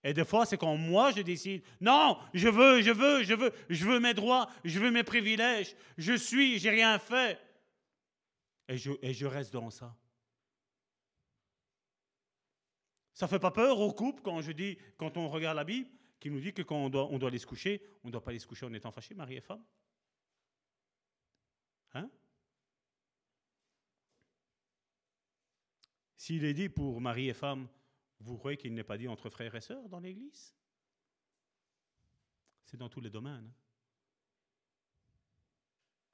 Et 0.02 0.12
des 0.12 0.27
fois, 0.27 0.44
c'est 0.44 0.59
quand 0.59 0.77
moi 0.77 1.12
je 1.12 1.23
décide, 1.23 1.62
non, 1.81 2.19
je 2.35 2.48
veux, 2.48 2.82
je 2.82 2.90
veux, 2.90 3.23
je 3.23 3.32
veux, 3.32 3.52
je 3.70 3.86
veux 3.86 4.01
mes 4.01 4.12
droits, 4.12 4.51
je 4.62 4.78
veux 4.78 4.90
mes 4.90 5.02
privilèges, 5.02 5.74
je 5.97 6.12
suis, 6.12 6.59
j'ai 6.59 6.69
rien 6.69 6.98
fait. 6.98 7.40
Et 8.69 8.77
je, 8.77 9.27
reste 9.27 9.52
dans 9.52 9.70
ça. 9.70 9.97
Ça 13.15 13.28
fait 13.28 13.39
pas 13.39 13.51
peur 13.51 13.81
au 13.81 13.93
couple 13.93 14.23
quand 14.23 14.43
je 14.43 14.52
dis, 14.52 14.78
quand 14.98 15.16
on 15.16 15.28
regarde 15.28 15.56
la 15.56 15.65
Bible, 15.65 15.89
qui 16.20 16.31
nous 16.31 16.40
dit 16.40 16.52
que 16.52 16.62
quand 16.62 16.77
on 16.77 16.90
doit, 16.90 17.06
on 17.11 17.19
doit 17.19 17.28
aller 17.28 17.39
se 17.39 17.47
coucher, 17.47 17.82
on 18.02 18.09
ne 18.09 18.12
doit 18.12 18.23
pas 18.23 18.31
aller 18.31 18.39
se 18.39 18.47
coucher 18.47 18.66
en 18.66 18.74
étant 18.74 18.90
fâché, 18.90 19.15
mari 19.15 19.36
et 19.36 19.40
femme? 19.40 19.62
Hein? 21.94 22.11
S'il 26.25 26.43
est 26.47 26.55
dit 26.55 26.71
pour 26.71 27.03
mari 27.03 27.29
et 27.29 27.35
femme, 27.35 27.69
vous 28.21 28.39
croyez 28.39 28.57
qu'il 28.57 28.73
n'est 28.73 28.83
pas 28.83 28.97
dit 28.97 29.09
entre 29.09 29.29
frères 29.29 29.55
et 29.57 29.61
sœurs 29.61 29.91
dans 29.91 30.01
l'Église? 30.01 30.55
C'est 32.65 32.79
dans 32.79 32.89
tous 32.89 33.03
les 33.03 33.11
domaines. 33.11 33.53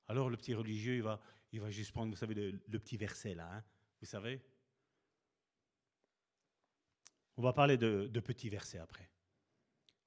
Alors 0.09 0.29
le 0.29 0.37
petit 0.37 0.53
religieux, 0.53 0.97
il 0.97 1.03
va, 1.05 1.21
il 1.53 1.61
va 1.61 1.71
juste 1.71 1.93
prendre, 1.93 2.11
vous 2.11 2.19
savez, 2.19 2.35
le, 2.35 2.79
petit 2.81 2.97
verset 2.97 3.37
là, 3.37 3.49
hein, 3.55 3.63
vous 4.01 4.07
savez? 4.09 4.41
On 7.37 7.43
va 7.43 7.53
parler 7.53 7.77
de 7.77 8.19
petits 8.19 8.49
versets 8.49 8.79
après. 8.79 9.09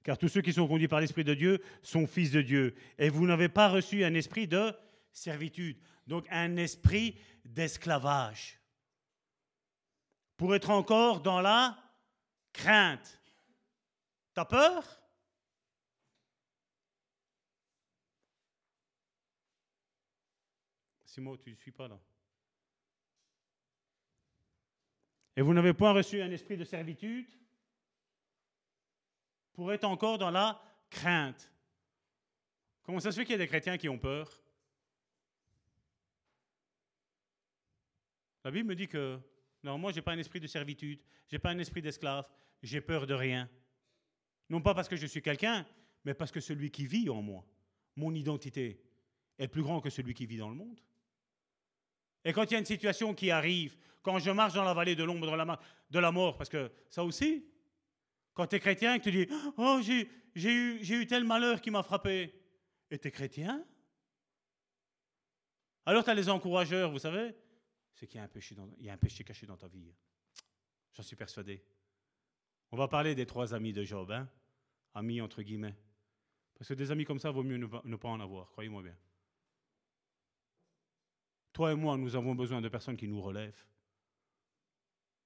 Car 0.03 0.17
tous 0.17 0.27
ceux 0.27 0.41
qui 0.41 0.51
sont 0.51 0.67
conduits 0.67 0.89
par 0.89 0.99
l'Esprit 0.99 1.23
de 1.23 1.33
Dieu 1.33 1.63
sont 1.81 2.07
fils 2.07 2.31
de 2.31 2.41
Dieu. 2.41 2.75
Et 2.97 3.07
vous 3.07 3.25
n'avez 3.25 3.47
pas 3.47 3.69
reçu 3.69 4.03
un 4.03 4.15
esprit 4.15 4.49
de 4.49 4.73
servitude, 5.13 5.77
donc 6.07 6.27
un 6.29 6.57
esprit 6.57 7.17
d'esclavage, 7.45 8.59
pour 10.43 10.53
être 10.53 10.71
encore 10.71 11.21
dans 11.21 11.39
la 11.39 11.81
crainte. 12.51 13.21
T'as 14.33 14.43
peur? 14.43 14.83
Simon, 21.05 21.37
tu 21.37 21.49
ne 21.49 21.55
suis 21.55 21.71
pas 21.71 21.87
là. 21.87 21.97
Et 25.37 25.41
vous 25.41 25.53
n'avez 25.53 25.73
point 25.73 25.93
reçu 25.93 26.21
un 26.21 26.29
esprit 26.29 26.57
de 26.57 26.65
servitude 26.65 27.31
pour 29.53 29.71
être 29.71 29.85
encore 29.85 30.17
dans 30.17 30.29
la 30.29 30.61
crainte. 30.89 31.49
Comment 32.81 32.99
ça 32.99 33.13
se 33.13 33.15
fait 33.15 33.23
qu'il 33.23 33.31
y 33.31 33.35
a 33.35 33.37
des 33.37 33.47
chrétiens 33.47 33.77
qui 33.77 33.87
ont 33.87 33.97
peur? 33.97 34.29
La 38.43 38.51
Bible 38.51 38.67
me 38.67 38.75
dit 38.75 38.89
que 38.89 39.21
non, 39.63 39.77
moi, 39.77 39.91
je 39.91 39.97
n'ai 39.97 40.01
pas 40.01 40.11
un 40.11 40.17
esprit 40.17 40.39
de 40.39 40.47
servitude, 40.47 40.99
je 41.29 41.35
n'ai 41.35 41.39
pas 41.39 41.49
un 41.49 41.59
esprit 41.59 41.81
d'esclave, 41.81 42.27
j'ai 42.61 42.81
peur 42.81 43.07
de 43.07 43.13
rien. 43.13 43.49
Non 44.49 44.61
pas 44.61 44.73
parce 44.73 44.89
que 44.89 44.95
je 44.95 45.07
suis 45.07 45.21
quelqu'un, 45.21 45.65
mais 46.03 46.13
parce 46.13 46.31
que 46.31 46.39
celui 46.39 46.69
qui 46.69 46.85
vit 46.85 47.09
en 47.09 47.21
moi, 47.21 47.45
mon 47.95 48.13
identité, 48.13 48.81
est 49.39 49.47
plus 49.47 49.63
grand 49.63 49.81
que 49.81 49.89
celui 49.89 50.13
qui 50.13 50.25
vit 50.25 50.37
dans 50.37 50.49
le 50.49 50.55
monde. 50.55 50.79
Et 52.23 52.33
quand 52.33 52.43
il 52.43 52.51
y 52.51 52.55
a 52.55 52.59
une 52.59 52.65
situation 52.65 53.13
qui 53.13 53.31
arrive, 53.31 53.77
quand 54.01 54.19
je 54.19 54.31
marche 54.31 54.53
dans 54.53 54.63
la 54.63 54.73
vallée 54.73 54.95
de 54.95 55.03
l'ombre 55.03 55.31
de 55.89 55.99
la 55.99 56.11
mort, 56.11 56.37
parce 56.37 56.49
que 56.49 56.71
ça 56.89 57.03
aussi, 57.03 57.45
quand 58.33 58.47
tu 58.47 58.55
es 58.55 58.59
chrétien, 58.59 58.99
que 58.99 59.03
tu 59.03 59.11
dis 59.11 59.27
Oh, 59.57 59.79
j'ai 59.81 60.53
eu, 60.53 60.79
eu 60.81 61.07
tel 61.07 61.23
malheur 61.23 61.61
qui 61.61 61.71
m'a 61.71 61.83
frappé. 61.83 62.33
Et 62.91 62.99
tu 62.99 63.07
es 63.07 63.11
chrétien? 63.11 63.65
Alors 65.85 66.03
tu 66.03 66.09
as 66.09 66.13
les 66.13 66.29
encourageurs, 66.29 66.91
vous 66.91 66.99
savez? 66.99 67.35
C'est 67.93 68.07
qu'il 68.07 68.17
y, 68.17 68.21
a 68.21 68.23
un 68.23 68.27
péché 68.27 68.55
a 68.57 68.93
un 68.93 68.97
péché 68.97 69.23
caché 69.23 69.45
dans 69.45 69.57
ta 69.57 69.67
vie. 69.67 69.93
J'en 70.93 71.03
suis 71.03 71.15
persuadé. 71.15 71.63
On 72.71 72.77
va 72.77 72.87
parler 72.87 73.15
des 73.15 73.25
trois 73.25 73.53
amis 73.53 73.73
de 73.73 73.83
Job, 73.83 74.11
hein 74.11 74.29
amis 74.93 75.21
entre 75.21 75.41
guillemets. 75.41 75.75
Parce 76.55 76.69
que 76.69 76.73
des 76.73 76.91
amis 76.91 77.05
comme 77.05 77.19
ça, 77.19 77.31
vaut 77.31 77.43
mieux 77.43 77.57
ne 77.57 77.95
pas 77.95 78.09
en 78.09 78.19
avoir, 78.19 78.49
croyez-moi 78.51 78.83
bien. 78.83 78.97
Toi 81.51 81.71
et 81.71 81.75
moi, 81.75 81.97
nous 81.97 82.15
avons 82.15 82.35
besoin 82.35 82.61
de 82.61 82.69
personnes 82.69 82.97
qui 82.97 83.07
nous 83.07 83.21
relèvent. 83.21 83.63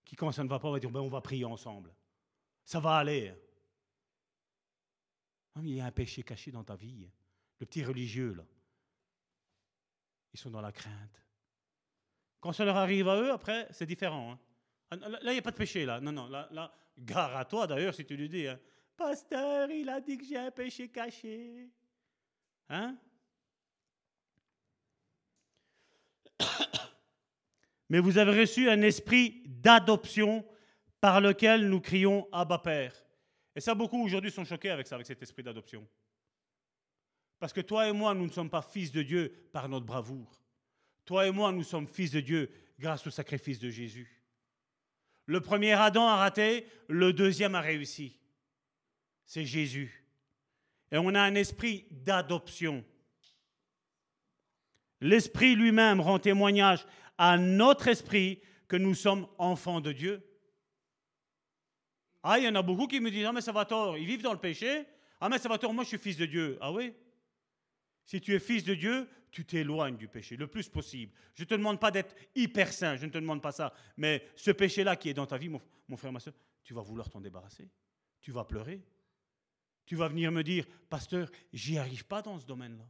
Qui, 0.03 0.15
quand 0.15 0.31
ça 0.31 0.44
ne 0.44 0.49
va 0.49 0.60
pas, 0.60 0.69
vont 0.69 0.77
dire 0.77 0.91
ben, 0.91 0.99
on 0.99 1.10
va 1.10 1.22
prier 1.22 1.45
ensemble. 1.45 1.94
Ça 2.64 2.80
va 2.80 2.98
aller. 2.98 3.34
il 5.57 5.69
y 5.69 5.80
a 5.80 5.85
un 5.85 5.91
péché 5.91 6.23
caché 6.23 6.52
dans 6.52 6.64
ta 6.64 6.76
vie. 6.76 7.10
Le 7.60 7.65
petit 7.65 7.84
religieux, 7.84 8.34
là. 8.34 8.45
Ils 10.34 10.39
sont 10.39 10.52
dans 10.52 10.61
la 10.61 10.72
crainte. 10.72 11.23
Quand 12.39 12.53
ça 12.53 12.65
leur 12.65 12.77
arrive 12.77 13.07
à 13.07 13.19
eux, 13.19 13.31
après, 13.31 13.68
c'est 13.72 13.85
différent. 13.85 14.31
Hein. 14.31 14.39
Ah, 14.91 14.95
là, 14.95 15.19
il 15.23 15.34
n'y 15.34 15.39
a 15.39 15.41
pas 15.41 15.51
de 15.51 15.57
péché, 15.57 15.85
là. 15.85 15.99
Non, 15.99 16.11
non, 16.11 16.27
là, 16.27 16.73
gare 16.97 17.35
à 17.35 17.45
toi, 17.45 17.68
d'ailleurs, 17.68 17.93
si 17.93 18.05
tu 18.05 18.15
lui 18.15 18.30
dis, 18.30 18.47
hein. 18.47 18.59
Pasteur, 18.95 19.69
il 19.69 19.89
a 19.89 20.01
dit 20.01 20.18
que 20.18 20.26
j'ai 20.26 20.38
un 20.38 20.49
péché 20.49 20.89
caché. 20.89 21.69
Hein? 22.69 22.97
Mais 27.89 27.99
vous 27.99 28.18
avez 28.18 28.39
reçu 28.39 28.69
un 28.69 28.81
esprit 28.81 29.43
d'adoption 29.45 30.43
par 30.99 31.22
lequel 31.22 31.69
nous 31.69 31.80
crions 31.80 32.27
Abba 32.31 32.57
Père. 32.57 32.93
Et 33.55 33.61
ça, 33.61 33.76
beaucoup 33.76 34.03
aujourd'hui 34.03 34.31
sont 34.31 34.45
choqués 34.45 34.72
avec 34.72 34.88
ça, 34.88 34.95
avec 34.95 35.05
cet 35.05 35.22
esprit 35.22 35.43
d'adoption. 35.43 35.88
Parce 37.39 37.53
que 37.53 37.61
toi 37.61 37.88
et 37.88 37.91
moi, 37.91 38.15
nous 38.15 38.26
ne 38.26 38.31
sommes 38.31 38.49
pas 38.49 38.64
fils 38.64 38.91
de 38.91 39.03
Dieu 39.03 39.49
par 39.51 39.69
notre 39.69 39.85
bravoure. 39.85 40.41
Toi 41.07 41.25
et 41.25 41.31
moi, 41.31 41.53
nous 41.53 41.63
sommes 41.63 41.88
fils 41.88 42.11
de 42.11 42.19
Dieu 42.19 42.51
grâce 42.77 43.07
au 43.07 43.09
sacrifice 43.09 43.59
de 43.59 43.69
Jésus. 43.69 44.21
Le 45.25 45.39
premier 45.39 45.71
Adam 45.71 46.05
a 46.05 46.17
raté, 46.17 46.67
le 46.89 47.13
deuxième 47.13 47.55
a 47.55 47.61
réussi. 47.61 48.19
C'est 49.25 49.45
Jésus. 49.45 50.03
Et 50.91 50.97
on 50.97 51.15
a 51.15 51.21
un 51.21 51.35
esprit 51.35 51.85
d'adoption. 51.91 52.84
L'Esprit 54.99 55.55
lui-même 55.55 56.01
rend 56.01 56.19
témoignage 56.19 56.85
à 57.17 57.38
notre 57.38 57.88
esprit 57.88 58.41
que 58.67 58.75
nous 58.75 58.93
sommes 58.93 59.27
enfants 59.38 59.79
de 59.79 59.93
Dieu. 59.93 60.21
Ah, 62.21 62.38
il 62.38 62.43
y 62.43 62.49
en 62.49 62.55
a 62.55 62.61
beaucoup 62.61 62.88
qui 62.88 62.99
me 62.99 63.11
disent 63.11 63.25
Ah, 63.25 63.31
mais 63.31 63.41
ça 63.41 63.53
va 63.53 63.63
tort, 63.63 63.97
ils 63.97 64.05
vivent 64.05 64.23
dans 64.23 64.34
le 64.34 64.39
péché. 64.39 64.85
Ah, 65.21 65.29
mais 65.29 65.38
ça 65.38 65.47
va 65.47 65.57
tort, 65.57 65.73
moi 65.73 65.85
je 65.85 65.89
suis 65.89 65.97
fils 65.97 66.17
de 66.17 66.25
Dieu. 66.25 66.57
Ah 66.59 66.73
oui 66.73 66.93
Si 68.05 68.19
tu 68.19 68.35
es 68.35 68.39
fils 68.39 68.65
de 68.65 68.75
Dieu, 68.75 69.07
tu 69.32 69.45
t'éloignes 69.45 69.98
du 69.98 70.08
péché 70.08 70.36
le 70.36 70.48
plus 70.48 70.70
possible. 70.70 71.14
Je 71.36 71.44
ne 71.44 71.48
te 71.48 71.54
demande 71.54 71.80
pas 71.80 71.91
d'être 71.91 72.16
hyper 72.36 72.72
saint, 72.72 72.95
je 72.95 73.06
ne 73.06 73.12
te 73.12 73.18
demande 73.18 73.41
pas 73.41 73.52
ça. 73.52 73.74
Mais 73.98 74.28
ce 74.36 74.52
péché-là 74.52 74.95
qui 74.95 75.10
est 75.10 75.14
dans 75.14 75.26
ta 75.26 75.38
vie, 75.38 75.49
mon, 75.49 75.62
mon 75.88 75.98
frère, 75.98 76.12
ma 76.12 76.20
soeur, 76.20 76.34
tu 76.64 76.74
vas 76.74 76.82
vouloir 76.82 77.10
t'en 77.10 77.22
débarrasser. 77.22 77.70
Tu 78.20 78.32
vas 78.32 78.44
pleurer. 78.44 78.82
Tu 79.86 79.95
vas 79.95 80.10
venir 80.10 80.32
me 80.32 80.44
dire 80.44 80.66
Pasteur, 80.90 81.30
j'y 81.54 81.78
arrive 81.78 82.06
pas 82.06 82.22
dans 82.22 82.38
ce 82.40 82.45
domaine-là. 82.45 82.90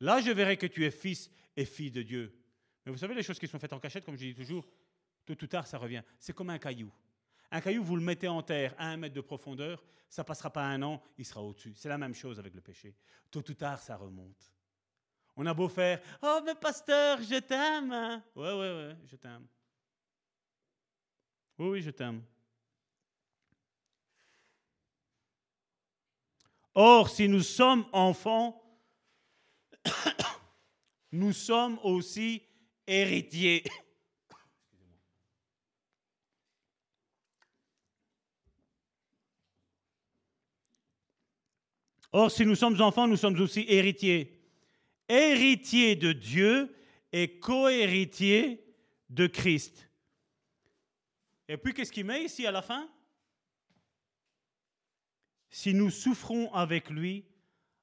Là, 0.00 0.20
je 0.20 0.30
verrai 0.30 0.56
que 0.56 0.66
tu 0.66 0.84
es 0.84 0.90
fils 0.90 1.30
et 1.56 1.66
fille 1.66 1.90
de 1.90 2.02
Dieu. 2.02 2.34
Mais 2.84 2.92
vous 2.92 2.98
savez, 2.98 3.14
les 3.14 3.22
choses 3.22 3.38
qui 3.38 3.46
sont 3.46 3.58
faites 3.58 3.72
en 3.72 3.78
cachette, 3.78 4.04
comme 4.04 4.16
je 4.16 4.24
dis 4.24 4.34
toujours, 4.34 4.66
tôt 5.26 5.34
ou 5.34 5.46
tard, 5.46 5.66
ça 5.66 5.76
revient. 5.76 6.02
C'est 6.18 6.32
comme 6.32 6.50
un 6.50 6.58
caillou. 6.58 6.90
Un 7.50 7.60
caillou, 7.60 7.84
vous 7.84 7.96
le 7.96 8.02
mettez 8.02 8.28
en 8.28 8.42
terre 8.42 8.74
à 8.78 8.86
un 8.86 8.96
mètre 8.96 9.14
de 9.14 9.20
profondeur, 9.20 9.84
ça 10.08 10.24
passera 10.24 10.50
pas 10.50 10.64
un 10.64 10.82
an, 10.82 11.02
il 11.18 11.26
sera 11.26 11.42
au-dessus. 11.42 11.74
C'est 11.76 11.88
la 11.88 11.98
même 11.98 12.14
chose 12.14 12.38
avec 12.38 12.54
le 12.54 12.60
péché. 12.60 12.96
Tôt 13.30 13.44
ou 13.48 13.54
tard, 13.54 13.80
ça 13.80 13.96
remonte. 13.96 14.54
On 15.42 15.46
a 15.46 15.54
beau 15.54 15.70
faire 15.70 16.02
Oh, 16.22 16.40
mais 16.44 16.54
pasteur, 16.54 17.18
je 17.22 17.36
t'aime. 17.36 18.22
Ouais, 18.36 18.52
ouais, 18.52 18.58
ouais, 18.58 18.96
je 19.06 19.16
t'aime. 19.16 19.46
Oui, 21.58 21.68
oui, 21.68 21.80
je 21.80 21.90
t'aime. 21.92 22.22
Or, 26.74 27.08
si 27.08 27.26
nous 27.26 27.40
sommes 27.40 27.86
enfants, 27.90 28.62
nous 31.12 31.32
sommes 31.32 31.78
aussi 31.84 32.42
héritiers. 32.86 33.64
Or, 42.12 42.30
si 42.30 42.44
nous 42.44 42.56
sommes 42.56 42.78
enfants, 42.82 43.08
nous 43.08 43.16
sommes 43.16 43.40
aussi 43.40 43.64
héritiers. 43.66 44.39
Héritiers 45.10 45.96
de 45.96 46.12
Dieu 46.12 46.74
et 47.12 47.38
co-héritiers 47.38 48.64
de 49.08 49.26
Christ. 49.26 49.88
Et 51.48 51.56
puis, 51.56 51.74
qu'est-ce 51.74 51.92
qu'il 51.92 52.06
met 52.06 52.24
ici 52.24 52.46
à 52.46 52.52
la 52.52 52.62
fin? 52.62 52.88
Si 55.48 55.74
nous 55.74 55.90
souffrons 55.90 56.52
avec 56.54 56.90
lui, 56.90 57.26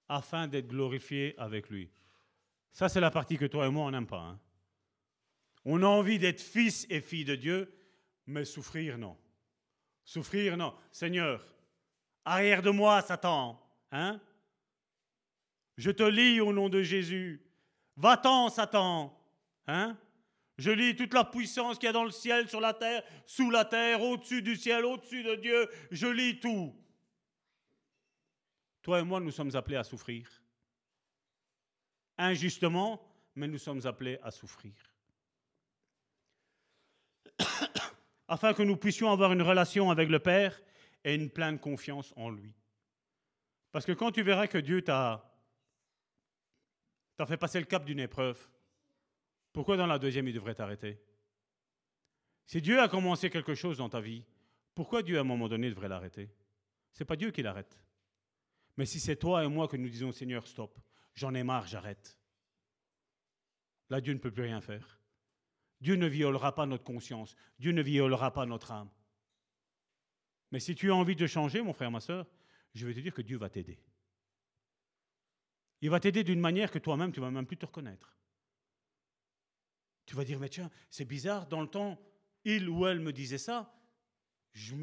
afin 0.09 0.47
d'être 0.47 0.67
glorifiés 0.67 1.35
avec 1.37 1.69
lui. 1.69 1.89
Ça, 2.71 2.89
c'est 2.89 3.01
la 3.01 3.11
partie 3.11 3.37
que 3.37 3.45
toi 3.45 3.67
et 3.67 3.69
moi, 3.69 3.85
on 3.85 3.91
n'aime 3.91 4.07
pas. 4.07 4.21
Hein. 4.21 4.39
On 5.65 5.83
a 5.83 5.87
envie 5.87 6.19
d'être 6.19 6.41
fils 6.41 6.87
et 6.89 7.01
filles 7.01 7.25
de 7.25 7.35
Dieu, 7.35 7.73
mais 8.25 8.45
souffrir, 8.45 8.97
non. 8.97 9.17
Souffrir, 10.05 10.55
non. 10.55 10.73
Seigneur, 10.91 11.45
arrière 12.23 12.61
de 12.61 12.69
moi, 12.69 13.01
Satan. 13.01 13.61
Hein? 13.91 14.21
Je 15.77 15.91
te 15.91 16.03
lis 16.03 16.41
au 16.41 16.51
nom 16.51 16.69
de 16.69 16.81
Jésus. 16.81 17.41
Va-t'en, 17.95 18.49
Satan. 18.49 19.17
Hein? 19.67 19.97
Je 20.57 20.71
lis 20.71 20.95
toute 20.95 21.13
la 21.13 21.23
puissance 21.23 21.77
qu'il 21.77 21.85
y 21.85 21.89
a 21.89 21.93
dans 21.93 22.03
le 22.03 22.11
ciel, 22.11 22.49
sur 22.49 22.59
la 22.59 22.73
terre, 22.73 23.03
sous 23.27 23.51
la 23.51 23.63
terre, 23.63 24.01
au-dessus 24.01 24.41
du 24.41 24.55
ciel, 24.55 24.85
au-dessus 24.85 25.23
de 25.23 25.35
Dieu. 25.35 25.69
Je 25.91 26.07
lis 26.07 26.39
tout. 26.39 26.75
Toi 28.81 29.01
et 29.01 29.03
moi, 29.03 29.19
nous 29.19 29.31
sommes 29.31 29.55
appelés 29.55 29.75
à 29.75 29.83
souffrir. 29.83 30.27
Injustement, 32.17 32.99
mais 33.35 33.47
nous 33.47 33.59
sommes 33.59 33.85
appelés 33.85 34.17
à 34.23 34.31
souffrir. 34.31 34.73
Afin 38.27 38.53
que 38.53 38.63
nous 38.63 38.77
puissions 38.77 39.11
avoir 39.11 39.31
une 39.31 39.43
relation 39.43 39.91
avec 39.91 40.09
le 40.09 40.17
Père 40.19 40.59
et 41.03 41.13
une 41.13 41.29
pleine 41.29 41.59
confiance 41.59 42.13
en 42.15 42.31
lui. 42.31 42.51
Parce 43.71 43.85
que 43.85 43.91
quand 43.91 44.11
tu 44.11 44.23
verras 44.23 44.47
que 44.47 44.57
Dieu 44.57 44.81
t'a 44.81 45.36
t'a 47.17 47.25
fait 47.25 47.37
passer 47.37 47.59
le 47.59 47.65
cap 47.65 47.83
d'une 47.83 47.99
épreuve, 47.99 48.49
pourquoi 49.51 49.75
dans 49.75 49.87
la 49.87 49.99
deuxième 49.99 50.27
il 50.27 50.33
devrait 50.33 50.55
t'arrêter? 50.55 51.01
Si 52.45 52.61
Dieu 52.61 52.79
a 52.79 52.87
commencé 52.87 53.29
quelque 53.29 53.55
chose 53.55 53.77
dans 53.77 53.89
ta 53.89 53.99
vie, 53.99 54.23
pourquoi 54.75 55.01
Dieu 55.01 55.17
à 55.17 55.21
un 55.21 55.25
moment 55.25 55.49
donné 55.49 55.69
devrait 55.69 55.89
l'arrêter? 55.89 56.29
C'est 56.93 57.05
pas 57.05 57.15
Dieu 57.15 57.31
qui 57.31 57.41
l'arrête. 57.41 57.81
Mais 58.77 58.85
si 58.85 58.99
c'est 58.99 59.15
toi 59.15 59.43
et 59.43 59.47
moi 59.47 59.67
que 59.67 59.75
nous 59.75 59.89
disons 59.89 60.11
Seigneur, 60.11 60.47
stop, 60.47 60.79
j'en 61.15 61.33
ai 61.33 61.43
marre, 61.43 61.65
j'arrête. 61.65 62.19
Là, 63.89 63.99
Dieu 63.99 64.13
ne 64.13 64.19
peut 64.19 64.31
plus 64.31 64.43
rien 64.43 64.61
faire. 64.61 64.99
Dieu 65.81 65.95
ne 65.95 66.07
violera 66.07 66.53
pas 66.53 66.65
notre 66.65 66.83
conscience. 66.83 67.35
Dieu 67.59 67.71
ne 67.71 67.81
violera 67.81 68.31
pas 68.31 68.45
notre 68.45 68.71
âme. 68.71 68.89
Mais 70.51 70.59
si 70.59 70.75
tu 70.75 70.91
as 70.91 70.95
envie 70.95 71.15
de 71.15 71.27
changer, 71.27 71.61
mon 71.61 71.73
frère, 71.73 71.91
ma 71.91 71.99
soeur, 71.99 72.27
je 72.73 72.85
vais 72.85 72.93
te 72.93 72.99
dire 72.99 73.13
que 73.13 73.21
Dieu 73.21 73.37
va 73.37 73.49
t'aider. 73.49 73.79
Il 75.81 75.89
va 75.89 75.99
t'aider 75.99 76.23
d'une 76.23 76.39
manière 76.39 76.71
que 76.71 76.79
toi-même, 76.79 77.11
tu 77.11 77.19
ne 77.19 77.25
vas 77.25 77.31
même 77.31 77.45
plus 77.45 77.57
te 77.57 77.65
reconnaître. 77.65 78.15
Tu 80.05 80.15
vas 80.15 80.23
dire, 80.23 80.39
mais 80.39 80.49
tiens, 80.49 80.71
c'est 80.89 81.05
bizarre, 81.05 81.47
dans 81.47 81.61
le 81.61 81.67
temps, 81.67 81.99
il 82.43 82.69
ou 82.69 82.87
elle 82.87 82.99
me 82.99 83.11
disait 83.11 83.37
ça, 83.37 83.73
je, 84.53 84.75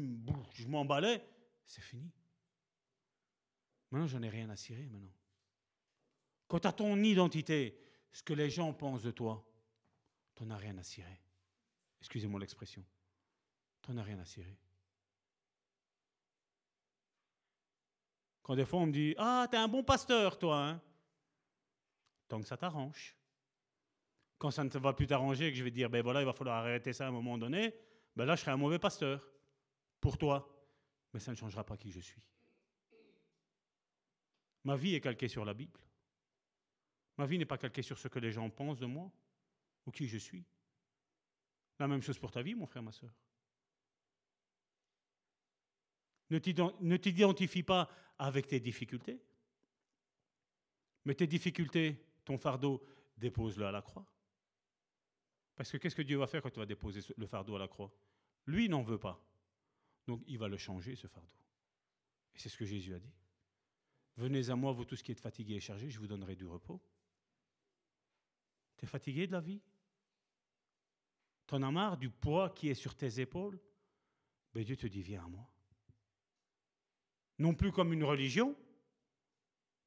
m'emballais, 0.67 1.27
c'est 1.65 1.81
fini. 1.81 2.11
Maintenant, 3.91 4.07
j'en 4.07 4.21
ai 4.21 4.29
rien 4.29 4.49
à 4.49 4.55
cirer 4.55 4.85
maintenant. 4.87 5.13
Quant 6.47 6.59
à 6.59 6.71
ton 6.71 7.01
identité, 7.03 7.77
ce 8.11 8.23
que 8.23 8.33
les 8.33 8.49
gens 8.49 8.71
pensent 8.73 9.03
de 9.03 9.11
toi, 9.11 9.45
t'en 10.35 10.49
as 10.51 10.57
rien 10.57 10.77
à 10.77 10.83
cirer. 10.83 11.19
Excusez-moi 11.99 12.39
l'expression. 12.39 12.85
T'en 13.81 13.97
as 13.97 14.03
rien 14.03 14.19
à 14.19 14.25
cirer. 14.25 14.57
Quand 18.45 18.55
des 18.55 18.63
fois 18.63 18.81
on 18.81 18.85
me 18.85 18.91
dit 18.91 19.15
Ah, 19.17 19.47
t'es 19.49 19.57
un 19.57 19.67
bon 19.67 19.83
pasteur, 19.83 20.37
toi, 20.37 20.67
hein 20.67 20.81
Tant 22.27 22.39
que 22.39 22.45
ça 22.45 22.55
t'arrange. 22.55 23.17
Quand 24.37 24.51
ça 24.51 24.63
ne 24.63 24.69
va 24.69 24.93
plus 24.93 25.07
t'arranger, 25.07 25.49
que 25.49 25.57
je 25.57 25.63
vais 25.63 25.71
dire 25.71 25.89
Ben 25.89 26.03
voilà, 26.03 26.21
il 26.21 26.25
va 26.25 26.33
falloir 26.33 26.57
arrêter 26.57 26.93
ça 26.93 27.05
à 27.05 27.07
un 27.07 27.11
moment 27.11 27.39
donné, 27.39 27.73
ben 28.15 28.23
là, 28.23 28.35
je 28.35 28.41
serai 28.41 28.51
un 28.51 28.57
mauvais 28.57 28.77
pasteur. 28.77 29.27
Pour 29.99 30.19
toi. 30.19 30.47
Mais 31.11 31.19
ça 31.19 31.31
ne 31.31 31.35
changera 31.37 31.63
pas 31.63 31.75
qui 31.75 31.89
je 31.89 31.99
suis. 31.99 32.21
Ma 34.63 34.75
vie 34.75 34.93
est 34.93 35.01
calquée 35.01 35.27
sur 35.27 35.43
la 35.43 35.55
Bible. 35.55 35.79
Ma 37.17 37.25
vie 37.25 37.39
n'est 37.39 37.45
pas 37.45 37.57
calquée 37.57 37.81
sur 37.81 37.97
ce 37.97 38.07
que 38.09 38.19
les 38.19 38.31
gens 38.31 38.47
pensent 38.51 38.79
de 38.79 38.85
moi 38.85 39.11
ou 39.87 39.91
qui 39.91 40.07
je 40.07 40.19
suis. 40.19 40.45
La 41.79 41.87
même 41.87 42.03
chose 42.03 42.19
pour 42.19 42.29
ta 42.29 42.43
vie, 42.43 42.53
mon 42.53 42.67
frère, 42.67 42.83
ma 42.83 42.91
soeur. 42.91 43.09
Ne 46.29 46.97
t'identifie 46.97 47.63
pas 47.63 47.89
avec 48.17 48.47
tes 48.47 48.59
difficultés, 48.59 49.21
mais 51.05 51.15
tes 51.15 51.27
difficultés, 51.27 52.03
ton 52.23 52.37
fardeau, 52.37 52.83
dépose-le 53.17 53.65
à 53.65 53.71
la 53.71 53.81
croix. 53.81 54.05
Parce 55.55 55.71
que 55.71 55.77
qu'est-ce 55.77 55.95
que 55.95 56.01
Dieu 56.01 56.17
va 56.17 56.27
faire 56.27 56.41
quand 56.41 56.49
tu 56.49 56.59
vas 56.59 56.65
déposer 56.65 57.01
le 57.15 57.25
fardeau 57.25 57.55
à 57.55 57.59
la 57.59 57.67
croix? 57.67 57.93
Lui 58.45 58.67
n'en 58.67 58.83
veut 58.83 58.97
pas. 58.97 59.23
Donc 60.05 60.21
il 60.27 60.37
va 60.37 60.47
le 60.47 60.57
changer, 60.57 60.95
ce 60.95 61.07
fardeau. 61.07 61.39
Et 62.33 62.39
c'est 62.39 62.49
ce 62.49 62.57
que 62.57 62.65
Jésus 62.65 62.93
a 62.93 62.99
dit. 62.99 63.13
Venez 64.17 64.49
à 64.49 64.55
moi, 64.55 64.71
vous 64.71 64.85
tous 64.85 65.01
qui 65.01 65.11
êtes 65.11 65.19
fatigués 65.19 65.55
et 65.55 65.59
chargés, 65.59 65.89
je 65.89 65.99
vous 65.99 66.07
donnerai 66.07 66.35
du 66.35 66.45
repos. 66.45 66.81
Tu 68.77 68.85
es 68.85 68.87
fatigué 68.87 69.27
de 69.27 69.31
la 69.31 69.41
vie? 69.41 69.61
T'en 71.47 71.61
as 71.61 71.71
marre 71.71 71.97
du 71.97 72.09
poids 72.09 72.49
qui 72.49 72.69
est 72.69 72.75
sur 72.75 72.95
tes 72.95 73.19
épaules? 73.19 73.59
Ben 74.53 74.63
Dieu 74.63 74.75
te 74.75 74.87
dit, 74.87 75.01
viens 75.01 75.25
à 75.25 75.27
moi. 75.27 75.49
Non 77.37 77.53
plus 77.53 77.71
comme 77.71 77.93
une 77.93 78.03
religion, 78.03 78.55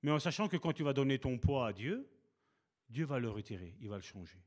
mais 0.02 0.10
en 0.10 0.18
sachant 0.18 0.48
que 0.48 0.56
quand 0.56 0.72
tu 0.72 0.82
vas 0.82 0.92
donner 0.92 1.18
ton 1.18 1.38
poids 1.38 1.68
à 1.68 1.72
Dieu, 1.72 2.08
Dieu 2.88 3.04
va 3.04 3.18
le 3.18 3.30
retirer, 3.30 3.74
il 3.80 3.88
va 3.88 3.96
le 3.96 4.02
changer. 4.02 4.42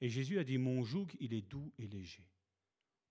Et 0.00 0.08
Jésus 0.08 0.38
a 0.38 0.44
dit, 0.44 0.58
mon 0.58 0.82
joug, 0.82 1.08
il 1.20 1.34
est 1.34 1.42
doux 1.42 1.72
et 1.78 1.86
léger. 1.86 2.26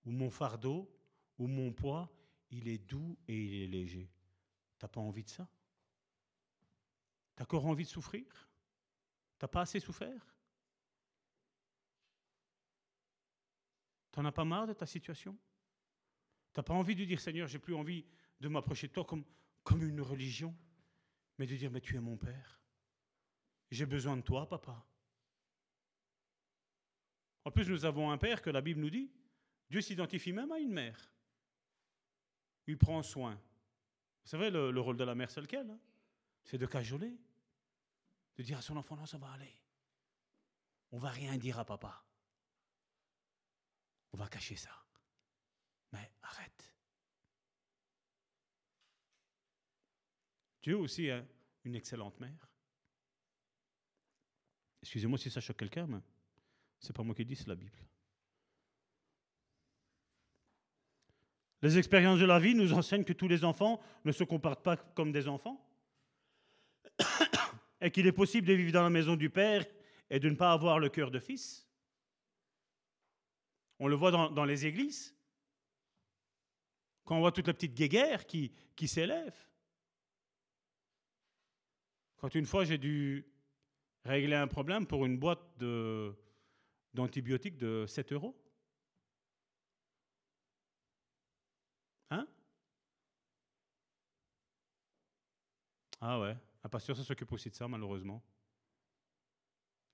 Ou 0.04 0.10
mon 0.10 0.30
fardeau, 0.30 0.90
ou 1.38 1.46
mon 1.46 1.72
poids, 1.72 2.10
il 2.50 2.68
est 2.68 2.78
doux 2.78 3.18
et 3.28 3.36
il 3.36 3.62
est 3.62 3.66
léger. 3.66 4.10
T'as 4.78 4.88
pas 4.88 5.00
envie 5.00 5.24
de 5.24 5.28
ça? 5.28 5.48
T'as 7.36 7.44
encore 7.44 7.66
envie 7.66 7.84
de 7.84 7.88
souffrir? 7.88 8.48
T'as 9.38 9.48
pas 9.48 9.62
assez 9.62 9.80
souffert? 9.80 10.34
T'en 14.10 14.24
as 14.24 14.32
pas 14.32 14.44
marre 14.44 14.66
de 14.66 14.72
ta 14.72 14.86
situation? 14.86 15.36
T'as 16.52 16.62
pas 16.62 16.74
envie 16.74 16.96
de 16.96 17.04
dire 17.04 17.20
Seigneur, 17.20 17.46
j'ai 17.46 17.58
plus 17.58 17.74
envie 17.74 18.04
de 18.40 18.48
m'approcher 18.48 18.88
de 18.88 18.92
toi 18.92 19.04
comme, 19.04 19.24
comme 19.62 19.82
une 19.82 20.00
religion, 20.00 20.56
mais 21.38 21.46
de 21.46 21.56
dire 21.56 21.70
mais 21.70 21.80
tu 21.80 21.96
es 21.96 22.00
mon 22.00 22.16
Père. 22.16 22.60
J'ai 23.70 23.86
besoin 23.86 24.16
de 24.16 24.22
toi, 24.22 24.48
papa. 24.48 24.86
En 27.44 27.50
plus, 27.50 27.68
nous 27.68 27.84
avons 27.84 28.10
un 28.10 28.18
Père 28.18 28.42
que 28.42 28.50
la 28.50 28.60
Bible 28.60 28.80
nous 28.80 28.90
dit, 28.90 29.10
Dieu 29.70 29.80
s'identifie 29.80 30.32
même 30.32 30.52
à 30.52 30.58
une 30.58 30.72
mère. 30.72 31.10
Il 32.66 32.78
prend 32.78 33.02
soin. 33.02 33.34
Vous 33.34 34.30
savez, 34.30 34.50
le, 34.50 34.80
rôle 34.80 34.96
de 34.96 35.04
la 35.04 35.14
mère, 35.14 35.30
c'est 35.30 35.40
lequel 35.40 35.70
hein? 35.70 35.80
C'est 36.44 36.58
de 36.58 36.66
cajoler 36.66 37.16
de 38.36 38.42
dire 38.42 38.58
à 38.58 38.62
son 38.62 38.76
enfant, 38.76 38.96
non, 38.96 39.04
ça 39.04 39.18
va 39.18 39.32
aller. 39.32 39.52
On 40.92 40.98
va 40.98 41.10
rien 41.10 41.36
dire 41.36 41.58
à 41.58 41.64
papa. 41.64 42.04
On 44.12 44.16
va 44.16 44.28
cacher 44.28 44.56
ça. 44.56 44.70
Mais 45.92 46.12
arrête. 46.22 46.67
Dieu 50.68 50.76
aussi 50.76 51.08
une 51.64 51.74
excellente 51.74 52.20
mère. 52.20 52.46
Excusez-moi 54.82 55.16
si 55.16 55.30
ça 55.30 55.40
choque 55.40 55.56
quelqu'un, 55.56 55.86
mais 55.86 56.00
c'est 56.78 56.94
pas 56.94 57.02
moi 57.02 57.14
qui 57.14 57.24
dis, 57.24 57.36
c'est 57.36 57.48
la 57.48 57.54
Bible. 57.54 57.78
Les 61.62 61.78
expériences 61.78 62.18
de 62.18 62.26
la 62.26 62.38
vie 62.38 62.54
nous 62.54 62.74
enseignent 62.74 63.04
que 63.04 63.14
tous 63.14 63.28
les 63.28 63.46
enfants 63.46 63.80
ne 64.04 64.12
se 64.12 64.24
comportent 64.24 64.62
pas 64.62 64.76
comme 64.76 65.10
des 65.10 65.26
enfants 65.26 65.58
et 67.80 67.90
qu'il 67.90 68.06
est 68.06 68.12
possible 68.12 68.46
de 68.46 68.52
vivre 68.52 68.72
dans 68.72 68.82
la 68.82 68.90
maison 68.90 69.16
du 69.16 69.30
Père 69.30 69.64
et 70.10 70.20
de 70.20 70.28
ne 70.28 70.36
pas 70.36 70.52
avoir 70.52 70.78
le 70.78 70.90
cœur 70.90 71.10
de 71.10 71.18
fils. 71.18 71.66
On 73.78 73.88
le 73.88 73.94
voit 73.94 74.10
dans, 74.10 74.44
les 74.44 74.66
églises. 74.66 75.16
Quand 77.06 77.16
on 77.16 77.20
voit 77.20 77.32
toutes 77.32 77.46
les 77.46 77.54
petites 77.54 77.74
guéguerres 77.74 78.26
qui, 78.26 78.52
qui 78.76 78.86
s'élèvent. 78.86 79.47
Quand 82.18 82.34
une 82.34 82.46
fois 82.46 82.64
j'ai 82.64 82.78
dû 82.78 83.26
régler 84.04 84.36
un 84.36 84.48
problème 84.48 84.86
pour 84.86 85.06
une 85.06 85.18
boîte 85.18 85.58
d'antibiotiques 86.94 87.58
de 87.58 87.84
7 87.86 88.12
euros. 88.12 88.36
Hein? 92.10 92.26
Ah 96.00 96.20
ouais. 96.20 96.36
Un 96.64 96.68
pasteur, 96.68 96.96
ça 96.96 97.04
s'occupe 97.04 97.32
aussi 97.32 97.50
de 97.50 97.54
ça, 97.54 97.68
malheureusement. 97.68 98.22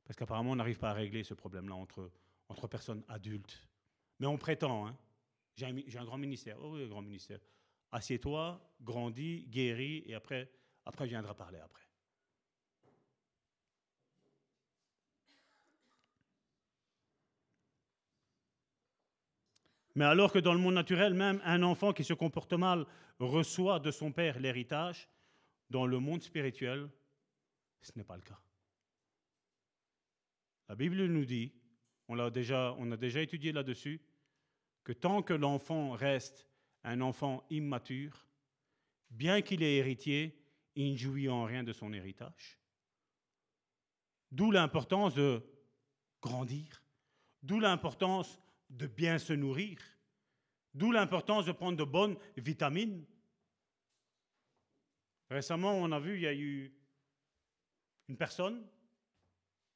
Parce 0.04 0.16
qu'apparemment, 0.16 0.52
on 0.52 0.56
n'arrive 0.56 0.78
pas 0.78 0.90
à 0.90 0.92
régler 0.92 1.24
ce 1.24 1.34
problème-là 1.34 1.74
entre, 1.74 2.10
entre 2.48 2.68
personnes 2.68 3.04
adultes. 3.08 3.68
Mais 4.18 4.26
on 4.26 4.38
prétend, 4.38 4.86
hein. 4.86 4.96
J'ai 5.56 5.66
un, 5.66 6.04
grand 6.04 6.18
ministère. 6.18 6.56
Oh 6.60 6.72
oui, 6.74 6.84
un 6.84 6.88
grand 6.88 7.02
ministère. 7.02 7.38
Assieds-toi, 7.92 8.60
grandis, 8.80 9.46
guéris, 9.46 10.02
et 10.06 10.14
après, 10.14 10.50
après, 10.84 11.06
viendra 11.06 11.34
parler 11.34 11.60
après. 11.60 11.83
Mais 19.94 20.04
alors 20.04 20.32
que 20.32 20.38
dans 20.38 20.54
le 20.54 20.60
monde 20.60 20.74
naturel, 20.74 21.14
même 21.14 21.40
un 21.44 21.62
enfant 21.62 21.92
qui 21.92 22.04
se 22.04 22.14
comporte 22.14 22.52
mal 22.52 22.86
reçoit 23.18 23.78
de 23.78 23.90
son 23.90 24.10
père 24.12 24.40
l'héritage, 24.40 25.08
dans 25.70 25.86
le 25.86 25.98
monde 25.98 26.22
spirituel, 26.22 26.88
ce 27.80 27.92
n'est 27.96 28.04
pas 28.04 28.16
le 28.16 28.22
cas. 28.22 28.40
La 30.68 30.74
Bible 30.74 31.04
nous 31.06 31.24
dit, 31.24 31.52
on, 32.08 32.18
a 32.18 32.30
déjà, 32.30 32.74
on 32.78 32.90
a 32.90 32.96
déjà 32.96 33.20
étudié 33.20 33.52
là-dessus, 33.52 34.00
que 34.82 34.92
tant 34.92 35.22
que 35.22 35.32
l'enfant 35.32 35.92
reste 35.92 36.46
un 36.82 37.00
enfant 37.00 37.46
immature, 37.50 38.26
bien 39.10 39.42
qu'il 39.42 39.62
ait 39.62 39.76
héritier, 39.76 40.38
il 40.74 40.92
ne 40.92 40.96
jouit 40.96 41.28
en 41.28 41.44
rien 41.44 41.62
de 41.62 41.72
son 41.72 41.92
héritage. 41.92 42.58
D'où 44.32 44.50
l'importance 44.50 45.14
de 45.14 45.42
grandir, 46.20 46.82
d'où 47.42 47.60
l'importance 47.60 48.40
de 48.74 48.86
bien 48.86 49.18
se 49.18 49.32
nourrir, 49.32 49.78
d'où 50.74 50.92
l'importance 50.92 51.46
de 51.46 51.52
prendre 51.52 51.78
de 51.78 51.84
bonnes 51.84 52.16
vitamines, 52.36 53.04
Récemment, 55.30 55.72
on 55.72 55.90
a 55.90 55.98
vu, 55.98 56.14
il 56.14 56.20
y 56.20 56.26
a 56.26 56.34
eu 56.34 56.72
une 58.08 58.16
personne, 58.16 58.64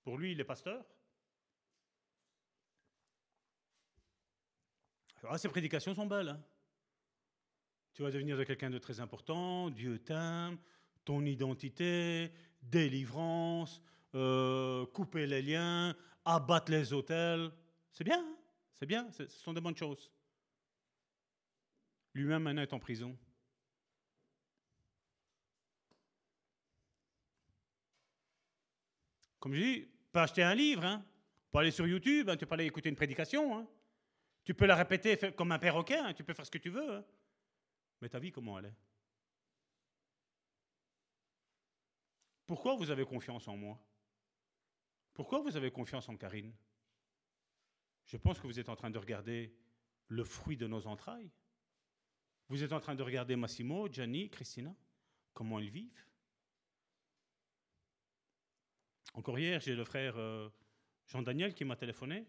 pour 0.03 0.19
lui, 0.19 0.33
il 0.33 0.41
est 0.41 0.45
pasteur. 0.45 0.85
Alors, 5.23 5.39
ses 5.39 5.49
prédications 5.49 5.95
sont 5.95 6.07
belles. 6.07 6.29
Hein. 6.29 6.41
Tu 7.93 8.03
vas 8.03 8.11
devenir 8.11 8.37
de 8.37 8.45
quelqu'un 8.45 8.71
de 8.71 8.79
très 8.79 9.01
important, 9.01 9.71
Dieu 9.71 9.99
t'aime, 9.99 10.59
ton 11.05 11.25
identité, 11.25 12.31
délivrance, 12.63 13.83
euh, 14.15 14.87
couper 14.87 15.27
les 15.27 15.43
liens, 15.43 15.97
abattre 16.25 16.71
les 16.71 16.93
hôtels. 16.93 17.51
C'est 17.91 18.05
bien, 18.05 18.21
hein? 18.21 18.38
C'est 18.79 18.87
bien, 18.87 19.11
ce 19.11 19.27
sont 19.27 19.53
de 19.53 19.61
bonnes 19.61 19.77
choses. 19.77 20.11
Lui-même 22.15 22.43
maintenant 22.43 22.63
est 22.63 22.73
en 22.73 22.79
prison. 22.79 23.19
Comme 29.41 29.55
je 29.55 29.61
dis, 29.61 29.89
pas 30.13 30.23
acheter 30.25 30.43
un 30.43 30.55
livre, 30.55 30.85
hein. 30.85 31.05
pas 31.51 31.61
aller 31.61 31.71
sur 31.71 31.87
YouTube, 31.87 32.29
hein, 32.29 32.37
tu 32.37 32.47
peux 32.47 32.55
aller 32.55 32.67
écouter 32.67 32.89
une 32.89 32.97
prédication. 32.97 33.57
Hein. 33.59 33.69
Tu 34.45 34.55
peux 34.55 34.67
la 34.67 34.77
répéter 34.77 35.17
comme 35.33 35.53
un 35.53 35.59
perroquet, 35.59 35.99
hein. 35.99 36.15
tu 36.15 36.23
peux 36.23 36.33
faire 36.33 36.47
ce 36.47 36.51
que 36.51 36.59
tu 36.59 36.71
veux. 36.71 37.05
Mais 38.01 38.09
ta 38.09 38.19
vie, 38.19 38.31
comment 38.31 38.59
elle 38.59 38.67
est? 38.67 38.75
Pourquoi 42.47 42.77
vous 42.77 42.91
avez 42.91 43.05
confiance 43.05 43.47
en 43.49 43.57
moi? 43.57 43.79
Pourquoi 45.15 45.41
vous 45.41 45.57
avez 45.57 45.71
confiance 45.71 46.09
en 46.09 46.17
Karine? 46.17 46.55
Je 48.09 48.17
pense 48.17 48.41
que 48.41 48.47
vous 48.47 48.59
êtes 48.59 48.71
en 48.71 48.77
train 48.77 48.91
de 48.91 48.99
regarder 48.99 49.55
le 50.09 50.25
fruit 50.25 50.57
de 50.57 50.67
nos 50.67 50.87
entrailles. 50.87 51.31
Vous 52.49 52.65
êtes 52.65 52.73
en 52.73 52.81
train 52.81 52.95
de 52.95 53.03
regarder 53.03 53.37
Massimo, 53.37 53.87
Gianni, 53.93 54.31
Christina, 54.31 54.75
comment 55.35 55.59
ils 55.59 55.71
vivent. 55.71 56.07
Encore 59.13 59.39
hier, 59.39 59.61
j'ai 59.61 59.75
le 59.75 59.85
frère 59.85 60.17
euh, 60.17 60.49
Jean-Daniel 61.07 61.55
qui 61.55 61.65
m'a 61.65 61.77
téléphoné, 61.77 62.27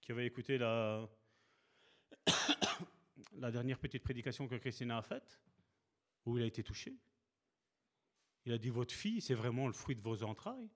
qui 0.00 0.12
avait 0.12 0.26
écouté 0.26 0.56
la, 0.56 1.08
la 3.32 3.50
dernière 3.50 3.78
petite 3.80 4.04
prédication 4.04 4.46
que 4.46 4.54
Christina 4.54 4.98
a 4.98 5.02
faite, 5.02 5.40
où 6.26 6.38
il 6.38 6.44
a 6.44 6.46
été 6.46 6.62
touché. 6.62 6.96
Il 8.44 8.52
a 8.52 8.58
dit, 8.58 8.70
votre 8.70 8.94
fille, 8.94 9.20
c'est 9.20 9.34
vraiment 9.34 9.66
le 9.66 9.72
fruit 9.72 9.96
de 9.96 10.00
vos 10.00 10.22
entrailles. 10.22 10.70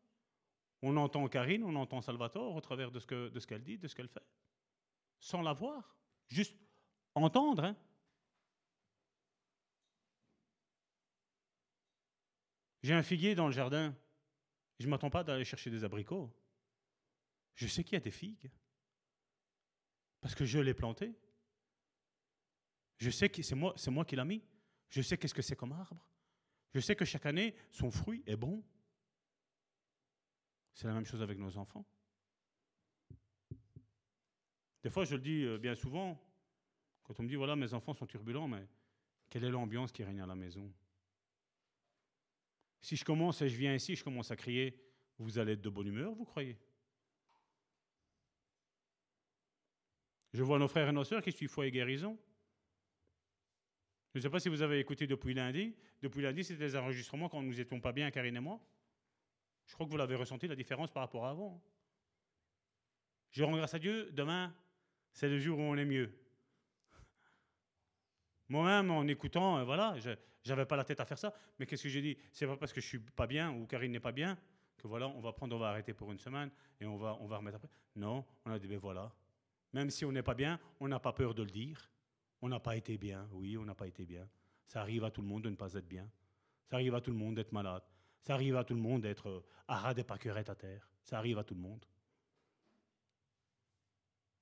On 0.86 0.98
entend 0.98 1.26
Karine, 1.28 1.64
on 1.64 1.74
entend 1.76 2.02
Salvatore 2.02 2.54
au 2.54 2.60
travers 2.60 2.90
de 2.90 3.00
ce, 3.00 3.06
que, 3.06 3.46
qu'elle 3.46 3.64
dit, 3.64 3.78
de 3.78 3.88
ce 3.88 3.94
qu'elle 3.94 4.08
fait, 4.08 4.22
sans 5.18 5.40
la 5.40 5.54
voir. 5.54 5.96
Juste 6.28 6.54
entendre. 7.14 7.64
Hein. 7.64 7.76
J'ai 12.82 12.92
un 12.92 13.02
figuier 13.02 13.34
dans 13.34 13.46
le 13.46 13.52
jardin. 13.54 13.96
Je 14.78 14.84
ne 14.84 14.90
m'attends 14.90 15.08
pas 15.08 15.24
d'aller 15.24 15.46
chercher 15.46 15.70
des 15.70 15.84
abricots. 15.84 16.30
Je 17.54 17.66
sais 17.66 17.82
qu'il 17.82 17.94
y 17.94 17.96
a 17.96 18.00
des 18.00 18.10
figues. 18.10 18.50
Parce 20.20 20.34
que 20.34 20.44
je 20.44 20.58
l'ai 20.58 20.74
planté. 20.74 21.14
Je 22.98 23.08
sais 23.08 23.30
que 23.30 23.42
c'est 23.42 23.54
moi, 23.54 23.72
c'est 23.76 23.90
moi 23.90 24.04
qui 24.04 24.16
l'ai 24.16 24.24
mis. 24.26 24.44
Je 24.90 25.00
sais 25.00 25.16
qu'est-ce 25.16 25.32
que 25.32 25.40
c'est 25.40 25.56
comme 25.56 25.72
arbre. 25.72 26.06
Je 26.74 26.80
sais 26.80 26.94
que 26.94 27.06
chaque 27.06 27.24
année, 27.24 27.54
son 27.70 27.90
fruit 27.90 28.22
est 28.26 28.36
bon. 28.36 28.62
C'est 30.74 30.88
la 30.88 30.94
même 30.94 31.06
chose 31.06 31.22
avec 31.22 31.38
nos 31.38 31.56
enfants. 31.56 31.86
Des 34.82 34.90
fois, 34.90 35.04
je 35.04 35.14
le 35.14 35.22
dis 35.22 35.44
euh, 35.44 35.56
bien 35.56 35.74
souvent, 35.74 36.20
quand 37.04 37.18
on 37.18 37.22
me 37.22 37.28
dit, 37.28 37.36
voilà, 37.36 37.56
mes 37.56 37.72
enfants 37.72 37.94
sont 37.94 38.06
turbulents, 38.06 38.48
mais 38.48 38.66
quelle 39.30 39.44
est 39.44 39.50
l'ambiance 39.50 39.92
qui 39.92 40.02
règne 40.04 40.20
à 40.20 40.26
la 40.26 40.34
maison? 40.34 40.70
Si 42.82 42.96
je 42.96 43.04
commence 43.04 43.40
et 43.40 43.48
je 43.48 43.56
viens 43.56 43.74
ici, 43.74 43.96
je 43.96 44.04
commence 44.04 44.30
à 44.30 44.36
crier, 44.36 44.78
vous 45.18 45.38
allez 45.38 45.52
être 45.52 45.62
de 45.62 45.70
bonne 45.70 45.86
humeur, 45.86 46.12
vous 46.12 46.24
croyez? 46.24 46.58
Je 50.34 50.42
vois 50.42 50.58
nos 50.58 50.68
frères 50.68 50.88
et 50.88 50.92
nos 50.92 51.04
sœurs 51.04 51.22
qui 51.22 51.32
suivent 51.32 51.48
foi 51.48 51.66
et 51.66 51.70
guérison. 51.70 52.18
Je 54.12 54.18
ne 54.18 54.22
sais 54.22 54.30
pas 54.30 54.40
si 54.40 54.48
vous 54.48 54.62
avez 54.62 54.80
écouté 54.80 55.06
depuis 55.06 55.32
lundi. 55.32 55.74
Depuis 56.02 56.22
lundi, 56.22 56.44
c'était 56.44 56.66
des 56.66 56.76
enregistrements 56.76 57.28
quand 57.28 57.40
nous 57.42 57.54
n'étions 57.54 57.80
pas 57.80 57.92
bien, 57.92 58.10
Karine 58.10 58.36
et 58.36 58.40
moi. 58.40 58.60
Je 59.66 59.74
crois 59.74 59.86
que 59.86 59.90
vous 59.90 59.96
l'avez 59.96 60.14
ressenti, 60.14 60.46
la 60.46 60.56
différence 60.56 60.90
par 60.90 61.02
rapport 61.02 61.26
à 61.26 61.30
avant. 61.30 61.62
Je 63.30 63.42
rends 63.42 63.56
grâce 63.56 63.74
à 63.74 63.78
Dieu. 63.78 64.10
Demain, 64.12 64.54
c'est 65.12 65.28
le 65.28 65.38
jour 65.38 65.58
où 65.58 65.62
on 65.62 65.76
est 65.76 65.84
mieux. 65.84 66.12
Moi-même, 68.48 68.90
en 68.90 69.06
écoutant, 69.06 69.58
euh, 69.58 69.64
voilà, 69.64 69.96
je 69.98 70.14
n'avais 70.46 70.66
pas 70.66 70.76
la 70.76 70.84
tête 70.84 71.00
à 71.00 71.04
faire 71.04 71.18
ça. 71.18 71.34
Mais 71.58 71.66
qu'est-ce 71.66 71.82
que 71.82 71.88
j'ai 71.88 72.02
dit? 72.02 72.18
C'est 72.32 72.46
pas 72.46 72.56
parce 72.56 72.72
que 72.72 72.80
je 72.80 72.86
suis 72.86 72.98
pas 72.98 73.26
bien 73.26 73.52
ou 73.52 73.66
Karine 73.66 73.92
n'est 73.92 74.00
pas 74.00 74.12
bien 74.12 74.38
que 74.76 74.86
voilà, 74.86 75.08
on 75.08 75.20
va 75.20 75.32
prendre, 75.32 75.56
on 75.56 75.58
va 75.58 75.70
arrêter 75.70 75.94
pour 75.94 76.12
une 76.12 76.18
semaine 76.18 76.50
et 76.80 76.86
on 76.86 76.96
va, 76.96 77.16
on 77.20 77.26
va 77.26 77.38
remettre 77.38 77.56
après. 77.56 77.70
Non, 77.96 78.24
on 78.44 78.50
a 78.50 78.58
dit, 78.58 78.68
ben 78.68 78.78
voilà. 78.78 79.12
Même 79.72 79.90
si 79.90 80.04
on 80.04 80.12
n'est 80.12 80.22
pas 80.22 80.34
bien, 80.34 80.60
on 80.78 80.88
n'a 80.88 81.00
pas 81.00 81.12
peur 81.12 81.34
de 81.34 81.42
le 81.42 81.50
dire. 81.50 81.90
On 82.42 82.48
n'a 82.48 82.60
pas 82.60 82.76
été 82.76 82.98
bien. 82.98 83.26
Oui, 83.32 83.56
on 83.56 83.64
n'a 83.64 83.74
pas 83.74 83.86
été 83.86 84.04
bien. 84.04 84.28
Ça 84.66 84.80
arrive 84.80 85.04
à 85.04 85.10
tout 85.10 85.22
le 85.22 85.28
monde 85.28 85.42
de 85.42 85.50
ne 85.50 85.56
pas 85.56 85.74
être 85.74 85.88
bien. 85.88 86.08
Ça 86.66 86.76
arrive 86.76 86.94
à 86.94 87.00
tout 87.00 87.10
le 87.10 87.16
monde 87.16 87.36
d'être 87.36 87.52
malade. 87.52 87.82
Ça 88.26 88.34
arrive 88.34 88.56
à 88.56 88.64
tout 88.64 88.74
le 88.74 88.80
monde 88.80 89.02
d'être 89.02 89.44
à 89.68 89.76
ras 89.76 89.94
des 89.94 90.04
à 90.08 90.54
terre. 90.54 90.88
Ça 91.02 91.18
arrive 91.18 91.38
à 91.38 91.44
tout 91.44 91.54
le 91.54 91.60
monde. 91.60 91.84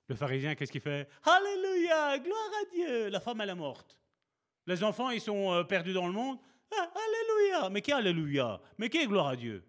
Le 0.09 0.15
pharisien, 0.15 0.55
qu'est-ce 0.55 0.71
qu'il 0.71 0.81
fait? 0.81 1.09
Alléluia, 1.25 2.19
gloire 2.19 2.51
à 2.63 2.71
Dieu. 2.71 3.09
La 3.09 3.21
femme, 3.21 3.41
elle 3.41 3.51
est 3.51 3.55
morte. 3.55 3.99
Les 4.67 4.83
enfants, 4.85 5.11
ils 5.11 5.21
sont 5.21 5.53
euh, 5.53 5.65
perdus 5.65 5.93
dans 5.93 6.07
le 6.07 6.13
monde. 6.13 6.39
Ah, 6.71 6.93
alléluia. 6.95 7.71
Mais 7.71 7.83
qui 7.83 7.93
Alléluia? 7.93 8.61
Mais 8.79 8.89
qui 8.89 8.99
est 8.99 9.07
gloire 9.07 9.29
à 9.29 9.37
Dieu? 9.37 9.65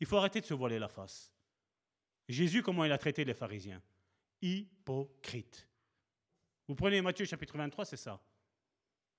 Il 0.00 0.06
faut 0.06 0.16
arrêter 0.16 0.40
de 0.40 0.46
se 0.46 0.54
voiler 0.54 0.78
la 0.78 0.88
face. 0.88 1.32
Jésus, 2.28 2.62
comment 2.62 2.84
il 2.84 2.92
a 2.92 2.98
traité 2.98 3.24
les 3.24 3.34
pharisiens? 3.34 3.82
Hypocrite. 4.40 5.68
Vous 6.66 6.74
prenez 6.74 7.02
Matthieu 7.02 7.26
chapitre 7.26 7.56
23, 7.56 7.84
c'est 7.84 7.96
ça. 7.96 8.20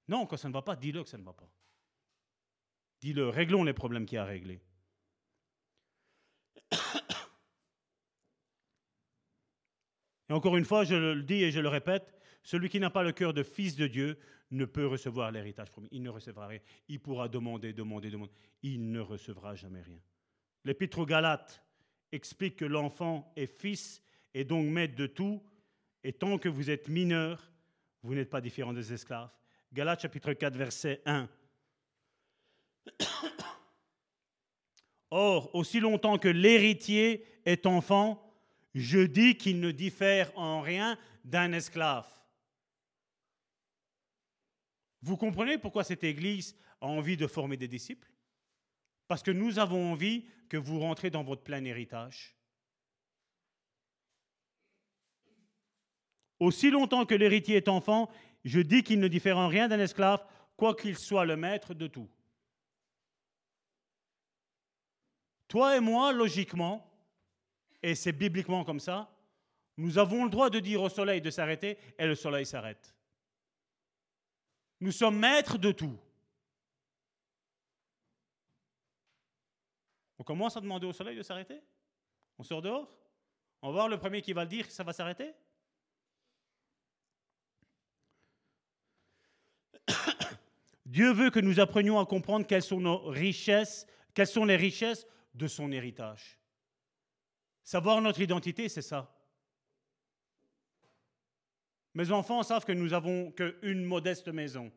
Non, 0.07 0.25
quand 0.25 0.37
ça 0.37 0.47
ne 0.47 0.53
va 0.53 0.61
pas, 0.61 0.75
dis-le 0.75 1.03
que 1.03 1.09
ça 1.09 1.17
ne 1.17 1.23
va 1.23 1.33
pas. 1.33 1.49
Dis-le, 3.05 3.29
réglons 3.29 3.63
les 3.63 3.73
problèmes 3.73 4.07
qu'il 4.07 4.15
y 4.15 4.17
a 4.17 4.23
à 4.23 4.25
régler. 4.25 4.59
Et 10.27 10.33
encore 10.33 10.57
une 10.57 10.65
fois, 10.65 10.85
je 10.85 10.95
le 10.95 11.21
dis 11.21 11.43
et 11.43 11.51
je 11.51 11.59
le 11.59 11.69
répète, 11.69 12.19
celui 12.41 12.67
qui 12.67 12.79
n'a 12.79 12.89
pas 12.89 13.03
le 13.03 13.11
cœur 13.11 13.31
de 13.31 13.43
fils 13.43 13.75
de 13.75 13.85
Dieu 13.85 14.17
ne 14.49 14.65
peut 14.65 14.87
recevoir 14.87 15.31
l'héritage 15.31 15.69
promis. 15.69 15.87
Il 15.91 16.01
ne 16.01 16.09
recevra 16.09 16.47
rien. 16.47 16.59
Il 16.87 16.99
pourra 16.99 17.29
demander, 17.29 17.73
demander, 17.73 18.09
demander. 18.09 18.31
Il 18.63 18.89
ne 18.89 19.01
recevra 19.01 19.53
jamais 19.53 19.83
rien. 19.83 20.01
L'épître 20.63 20.97
aux 20.97 21.05
Galates 21.05 21.63
explique 22.11 22.55
que 22.55 22.65
l'enfant 22.65 23.31
est 23.35 23.45
fils 23.45 24.01
et 24.33 24.45
donc 24.45 24.65
maître 24.65 24.95
de 24.95 25.05
tout. 25.05 25.43
Et 26.03 26.13
tant 26.13 26.39
que 26.39 26.49
vous 26.49 26.71
êtes 26.71 26.89
mineur, 26.89 27.51
vous 28.01 28.15
n'êtes 28.15 28.31
pas 28.31 28.41
différent 28.41 28.73
des 28.73 28.91
esclaves. 28.91 29.29
Galates 29.71 30.01
chapitre 30.01 30.33
4, 30.33 30.55
verset 30.57 31.03
1. 31.05 31.29
Or, 35.11 35.53
aussi 35.55 35.79
longtemps 35.79 36.17
que 36.17 36.27
l'héritier 36.27 37.25
est 37.45 37.65
enfant, 37.65 38.21
je 38.73 38.99
dis 38.99 39.37
qu'il 39.37 39.59
ne 39.59 39.71
diffère 39.71 40.31
en 40.37 40.61
rien 40.61 40.97
d'un 41.23 41.53
esclave. 41.53 42.09
Vous 45.01 45.17
comprenez 45.17 45.57
pourquoi 45.57 45.83
cette 45.83 46.03
Église 46.03 46.57
a 46.81 46.87
envie 46.87 47.15
de 47.15 47.27
former 47.27 47.57
des 47.57 47.67
disciples? 47.67 48.11
Parce 49.07 49.23
que 49.23 49.31
nous 49.31 49.59
avons 49.59 49.91
envie 49.91 50.25
que 50.49 50.57
vous 50.57 50.79
rentrez 50.79 51.09
dans 51.09 51.23
votre 51.23 51.43
plein 51.43 51.63
héritage. 51.63 52.35
Aussi 56.39 56.69
longtemps 56.69 57.05
que 57.05 57.15
l'héritier 57.15 57.55
est 57.55 57.69
enfant, 57.69 58.09
je 58.43 58.59
dis 58.59 58.83
qu'il 58.83 58.99
ne 58.99 59.07
diffère 59.07 59.37
en 59.37 59.47
rien 59.47 59.67
d'un 59.67 59.79
esclave, 59.79 60.25
quoiqu'il 60.57 60.97
soit 60.97 61.25
le 61.25 61.37
maître 61.37 61.73
de 61.73 61.87
tout. 61.87 62.09
Toi 65.55 65.77
et 65.77 65.79
moi, 65.79 66.11
logiquement, 66.11 66.85
et 67.81 67.95
c'est 67.95 68.11
bibliquement 68.11 68.65
comme 68.65 68.81
ça, 68.81 69.09
nous 69.77 69.97
avons 69.97 70.25
le 70.25 70.29
droit 70.29 70.49
de 70.49 70.59
dire 70.59 70.81
au 70.81 70.89
soleil 70.89 71.21
de 71.21 71.29
s'arrêter 71.29 71.77
et 71.97 72.05
le 72.05 72.13
soleil 72.13 72.45
s'arrête. 72.45 72.93
Nous 74.81 74.91
sommes 74.91 75.17
maîtres 75.17 75.57
de 75.57 75.71
tout. 75.71 75.97
On 80.19 80.25
commence 80.25 80.57
à 80.57 80.59
demander 80.59 80.87
au 80.87 80.91
soleil 80.91 81.15
de 81.15 81.23
s'arrêter? 81.23 81.61
On 82.37 82.43
sort 82.43 82.61
dehors? 82.61 82.93
On 83.61 83.67
va 83.67 83.73
voir 83.75 83.87
le 83.87 83.97
premier 83.97 84.21
qui 84.21 84.33
va 84.33 84.43
le 84.43 84.49
dire 84.49 84.69
ça 84.69 84.83
va 84.83 84.91
s'arrêter? 84.91 85.33
Dieu 90.85 91.13
veut 91.13 91.29
que 91.29 91.39
nous 91.39 91.61
apprenions 91.61 91.97
à 91.97 92.05
comprendre 92.05 92.45
quelles 92.45 92.61
sont 92.61 92.81
nos 92.81 92.97
richesses, 93.05 93.87
quelles 94.13 94.27
sont 94.27 94.43
les 94.43 94.57
richesses 94.57 95.07
de 95.35 95.47
son 95.47 95.71
héritage. 95.71 96.39
Savoir 97.63 98.01
notre 98.01 98.21
identité, 98.21 98.69
c'est 98.69 98.81
ça. 98.81 99.11
Mes 101.93 102.11
enfants 102.11 102.43
savent 102.43 102.65
que 102.65 102.71
nous 102.71 102.93
avons 102.93 103.31
qu'une 103.31 103.83
modeste 103.83 104.27
maison. 104.27 104.71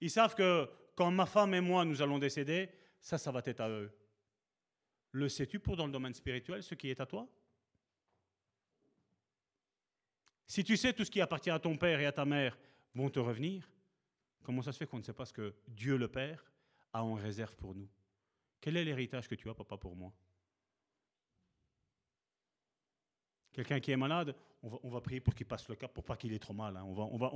Ils 0.00 0.10
savent 0.10 0.34
que 0.34 0.68
quand 0.94 1.10
ma 1.10 1.26
femme 1.26 1.54
et 1.54 1.60
moi, 1.60 1.84
nous 1.84 2.02
allons 2.02 2.18
décéder, 2.18 2.70
ça, 3.00 3.18
ça 3.18 3.30
va 3.30 3.42
être 3.44 3.60
à 3.60 3.68
eux. 3.68 3.90
Le 5.12 5.28
sais-tu 5.28 5.58
pour 5.58 5.76
dans 5.76 5.86
le 5.86 5.92
domaine 5.92 6.14
spirituel 6.14 6.62
ce 6.62 6.74
qui 6.74 6.90
est 6.90 7.00
à 7.00 7.06
toi? 7.06 7.28
Si 10.46 10.64
tu 10.64 10.76
sais 10.76 10.92
tout 10.92 11.04
ce 11.04 11.10
qui 11.10 11.20
appartient 11.20 11.50
à 11.50 11.58
ton 11.58 11.76
père 11.76 12.00
et 12.00 12.06
à 12.06 12.12
ta 12.12 12.24
mère 12.24 12.58
vont 12.94 13.08
te 13.08 13.18
revenir, 13.18 13.70
comment 14.42 14.62
ça 14.62 14.72
se 14.72 14.78
fait 14.78 14.86
qu'on 14.86 14.98
ne 14.98 15.02
sait 15.02 15.12
pas 15.14 15.24
ce 15.24 15.32
que 15.32 15.54
Dieu 15.66 15.96
le 15.96 16.08
Père 16.08 16.44
a 16.92 17.02
en 17.02 17.14
réserve 17.14 17.56
pour 17.56 17.74
nous? 17.74 17.88
Quel 18.62 18.76
est 18.76 18.84
l'héritage 18.84 19.26
que 19.26 19.34
tu 19.34 19.50
as, 19.50 19.54
papa, 19.54 19.76
pour 19.76 19.96
moi? 19.96 20.14
Quelqu'un 23.52 23.80
qui 23.80 23.90
est 23.90 23.96
malade, 23.96 24.36
on 24.62 24.88
va, 24.88 25.00
prier 25.00 25.20
pour 25.20 25.34
qu'il 25.34 25.46
passe 25.46 25.68
le 25.68 25.74
cap, 25.74 25.92
pour 25.92 26.04
pas 26.04 26.16
qu'il 26.16 26.32
ait 26.32 26.38
trop 26.38 26.54
mal. 26.54 26.76
Hein. 26.76 26.84
On, 26.84 26.94
va, 26.94 27.02
on, 27.02 27.16
va, 27.16 27.30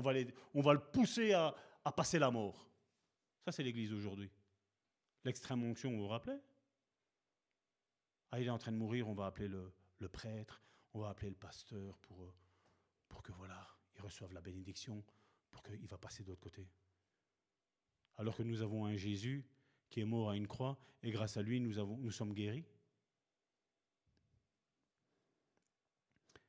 on, 0.54 0.62
va 0.62 0.72
le 0.72 0.78
pousser 0.78 1.32
à, 1.32 1.52
passer 1.96 2.20
la 2.20 2.30
mort. 2.30 2.70
Ça, 3.44 3.50
c'est 3.50 3.64
l'Église 3.64 3.92
aujourd'hui. 3.92 4.30
L'extrême 5.24 5.64
onction, 5.64 5.90
vous 5.90 6.02
vous 6.02 6.08
rappelez? 6.08 6.38
Ah, 8.30 8.40
il 8.40 8.46
est 8.46 8.50
en 8.50 8.58
train 8.58 8.72
de 8.72 8.76
mourir, 8.76 9.08
on 9.08 9.14
va 9.14 9.26
appeler 9.26 9.48
le, 9.48 10.08
prêtre, 10.08 10.62
on 10.94 11.00
va 11.00 11.08
appeler 11.08 11.30
le 11.30 11.36
pasteur 11.36 11.98
pour, 11.98 12.32
pour 13.08 13.24
que 13.24 13.32
voilà, 13.32 13.66
il 13.96 14.00
reçoive 14.00 14.32
la 14.32 14.40
bénédiction, 14.40 15.04
pour 15.50 15.64
qu'il 15.64 15.88
va 15.88 15.98
passer 15.98 16.22
de 16.22 16.28
l'autre 16.28 16.40
côté. 16.40 16.68
Alors 18.16 18.36
que 18.36 18.44
nous 18.44 18.62
avons 18.62 18.86
un 18.86 18.94
Jésus 18.94 19.44
qui 19.90 20.00
est 20.00 20.04
mort 20.04 20.30
à 20.30 20.36
une 20.36 20.46
croix 20.46 20.78
et 21.02 21.10
grâce 21.10 21.36
à 21.36 21.42
lui, 21.42 21.60
nous, 21.60 22.10
sommes 22.10 22.32
guéris. 22.34 22.64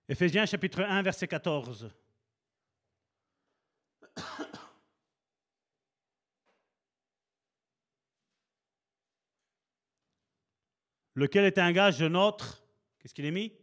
Éphésiens 0.09 0.45
chapitre 0.45 0.81
1, 0.81 1.01
verset 1.01 1.27
14. 1.27 1.91
Lequel 11.13 11.45
est 11.45 11.57
un 11.57 11.71
gage 11.71 11.99
de 11.99 12.07
notre. 12.07 12.63
Qu'est-ce 12.99 13.13
qu'il 13.13 13.25
est 13.25 13.31
mis? 13.31 13.53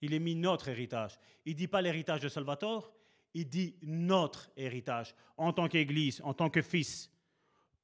Il 0.00 0.14
est 0.14 0.18
mis 0.18 0.34
notre 0.34 0.68
héritage. 0.68 1.18
Il 1.44 1.52
ne 1.52 1.58
dit 1.58 1.68
pas 1.68 1.82
l'héritage 1.82 2.20
de 2.20 2.28
Salvatore, 2.28 2.94
il 3.34 3.48
dit 3.48 3.76
notre 3.82 4.50
héritage 4.56 5.14
en 5.36 5.52
tant 5.52 5.68
qu'Église, 5.68 6.20
en 6.24 6.32
tant 6.34 6.50
que 6.50 6.62
fils, 6.62 7.10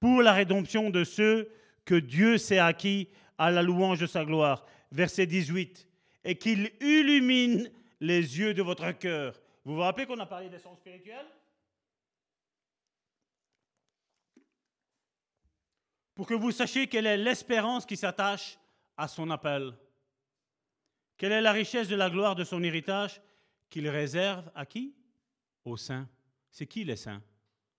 pour 0.02 0.20
la 0.20 0.32
rédemption 0.32 0.90
de 0.90 1.04
ceux 1.04 1.48
que 1.84 1.94
Dieu 1.94 2.36
s'est 2.36 2.58
acquis 2.58 3.08
à 3.38 3.52
la 3.52 3.62
louange 3.62 4.00
de 4.00 4.06
sa 4.08 4.24
gloire. 4.24 4.66
Verset 4.90 5.26
18 5.26 5.88
et 6.24 6.36
qu'il 6.36 6.72
illumine 6.80 7.70
les 8.00 8.36
yeux 8.36 8.52
de 8.52 8.62
votre 8.62 8.90
cœur. 8.90 9.40
Vous 9.64 9.76
vous 9.76 9.80
rappelez 9.80 10.06
qu'on 10.06 10.18
a 10.18 10.26
parlé 10.26 10.48
des 10.48 10.58
sens 10.58 10.76
spirituels? 10.78 11.28
Pour 16.16 16.26
que 16.26 16.34
vous 16.34 16.50
sachiez 16.50 16.88
quelle 16.88 17.06
est 17.06 17.16
l'espérance 17.16 17.86
qui 17.86 17.96
s'attache 17.96 18.58
à 18.96 19.06
son 19.06 19.30
appel. 19.30 19.72
Quelle 21.16 21.30
est 21.30 21.40
la 21.40 21.52
richesse 21.52 21.86
de 21.86 21.94
la 21.94 22.10
gloire 22.10 22.34
de 22.34 22.42
son 22.42 22.64
héritage 22.64 23.22
qu'il 23.70 23.88
réserve 23.88 24.50
à 24.56 24.66
qui? 24.66 24.96
Aux 25.64 25.76
saints. 25.76 26.08
C'est 26.50 26.66
qui 26.66 26.82
les 26.82 26.96
saints? 26.96 27.22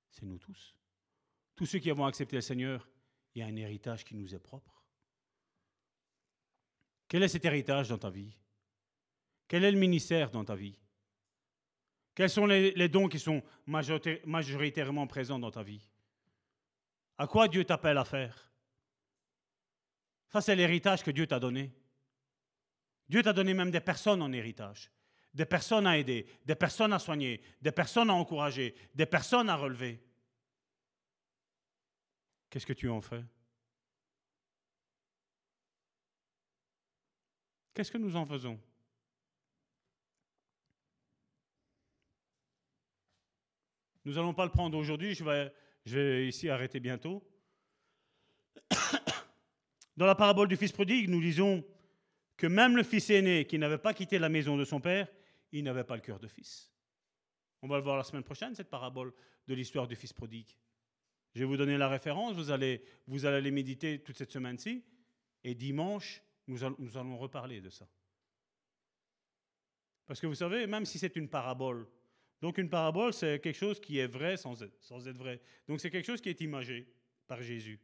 C'est 0.10 0.26
nous 0.26 0.38
tous. 0.38 0.74
Tous 1.56 1.66
ceux 1.66 1.80
qui 1.80 1.92
avons 1.92 2.06
accepté 2.06 2.36
le 2.36 2.42
Seigneur, 2.42 2.88
il 3.36 3.40
y 3.40 3.42
a 3.44 3.48
un 3.48 3.56
héritage 3.56 4.04
qui 4.04 4.16
nous 4.16 4.34
est 4.34 4.40
propre. 4.40 4.84
Quel 7.08 7.24
est 7.24 7.28
cet 7.28 7.46
héritage 7.46 7.90
dans 7.90 7.98
ta 7.98 8.10
vie? 8.10 8.36
Quel 9.48 9.64
est 9.64 9.72
le 9.72 9.78
ministère 9.78 10.32
dans 10.32 10.44
ta 10.44 10.56
vie? 10.56 10.80
Quels 12.16 12.30
sont 12.30 12.46
les, 12.46 12.90
dons 12.90 13.08
qui 13.08 13.20
sont 13.20 13.44
majoritairement 13.66 15.08
présents 15.08 15.40
dans 15.40 15.52
ta 15.52 15.64
vie? 15.64 15.82
À 17.18 17.28
quoi 17.28 17.48
Dieu 17.48 17.64
t'appelle 17.64 17.98
à 17.98 18.06
faire? 18.06 18.52
Ça, 20.30 20.42
c'est 20.42 20.56
l'héritage 20.56 21.04
que 21.04 21.12
Dieu 21.12 21.28
t'a 21.28 21.40
donné. 21.40 21.72
Dieu 23.08 23.22
t'a 23.22 23.34
donné 23.34 23.54
même 23.54 23.72
des 23.72 23.80
personnes 23.80 24.22
en 24.22 24.32
héritage, 24.32 24.92
des 25.34 25.46
personnes 25.46 25.86
à 25.86 25.98
aider, 25.98 26.26
des 26.46 26.56
personnes 26.56 26.94
à 26.94 27.00
soigner, 27.00 27.42
des 27.62 27.72
personnes 27.72 28.10
à 28.10 28.14
encourager, 28.14 28.76
des 28.96 29.06
personnes 29.06 29.50
à 29.50 29.56
relever. 29.56 30.04
Qu'est-ce 32.54 32.68
que 32.68 32.74
tu 32.74 32.88
en 32.88 33.02
fais? 33.02 33.24
Qu'est-ce 37.74 37.92
que 37.92 37.98
nous 37.98 38.16
en 38.16 38.28
faisons? 38.28 38.60
Nous 44.06 44.14
n'allons 44.14 44.36
pas 44.36 44.46
le 44.46 44.52
prendre 44.52 44.78
aujourd'hui, 44.78 45.16
je 45.16 45.24
vais, 45.24 45.52
je 45.88 46.28
ici 46.28 46.48
arrêter 46.48 46.80
bientôt. 46.80 47.28
Dans 49.98 50.06
la 50.06 50.14
parabole 50.14 50.48
du 50.48 50.56
fils 50.56 50.72
prodigue, 50.72 51.10
nous 51.10 51.22
lisons 51.22 51.66
que 52.38 52.46
même 52.46 52.78
le 52.78 52.84
fils 52.84 53.10
aîné 53.10 53.48
qui 53.48 53.58
n'avait 53.58 53.80
pas 53.80 53.96
quitté 53.96 54.20
la 54.20 54.30
maison 54.30 54.58
de 54.58 54.64
son 54.64 54.80
père, 54.80 55.08
il 55.52 55.64
n'avait 55.64 55.86
pas 55.86 55.96
le 55.96 56.04
cœur 56.04 56.20
de 56.20 56.28
fils. 56.28 56.72
On 57.64 57.68
va 57.68 57.78
le 57.78 57.84
voir 57.84 57.98
la 57.98 58.04
semaine 58.04 58.22
prochaine, 58.22 58.54
cette 58.54 58.70
parabole 58.70 59.12
de 59.48 59.56
l'histoire 59.56 59.88
du 59.88 59.96
fils 59.96 60.14
prodigue. 60.14 60.56
Je 61.34 61.40
vais 61.40 61.46
vous 61.46 61.58
donner 61.58 61.78
la 61.78 61.90
référence, 61.90 62.36
vous 62.36 62.52
allez, 62.52 62.84
vous 63.08 63.26
allez 63.26 63.52
méditer 63.52 64.00
toute 64.00 64.18
cette 64.18 64.32
semaine-ci, 64.32 64.84
et 65.44 65.56
dimanche, 65.56 66.22
nous, 66.48 66.64
allons 66.64 67.18
reparler 67.18 67.60
de 67.60 67.70
ça. 67.70 67.88
Parce 70.06 70.20
que 70.20 70.28
vous 70.28 70.36
savez, 70.36 70.68
même 70.68 70.86
si 70.86 71.00
c'est 71.00 71.16
une 71.16 71.30
parabole, 71.30 71.88
donc 72.42 72.58
une 72.58 72.70
parabole, 72.70 73.14
c'est 73.14 73.40
quelque 73.40 73.58
chose 73.58 73.80
qui 73.80 74.00
est 74.00 74.08
vrai 74.08 74.38
sans 74.38 74.62
être, 74.62 74.76
sans 74.82 75.08
être 75.08 75.18
vrai. 75.18 75.42
Donc 75.68 75.80
c'est 75.80 75.90
quelque 75.90 76.06
chose 76.06 76.22
qui 76.22 76.30
est 76.30 76.42
imagé 76.42 76.88
par 77.26 77.42
Jésus. 77.42 77.80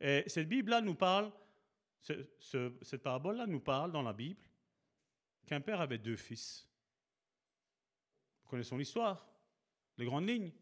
Et 0.00 0.24
cette 0.28 0.48
Bible-là 0.48 0.80
nous 0.80 0.94
parle, 0.94 1.32
cette 2.00 3.02
parabole-là 3.02 3.46
nous 3.46 3.60
parle 3.60 3.90
dans 3.90 4.02
la 4.02 4.12
Bible 4.12 4.42
qu'un 5.44 5.60
père 5.60 5.80
avait 5.80 5.98
deux 5.98 6.16
fils. 6.16 6.66
Nous 8.44 8.50
connaissons 8.50 8.76
l'histoire, 8.76 9.28
les 9.98 10.04
grandes 10.04 10.28
lignes. 10.28 10.52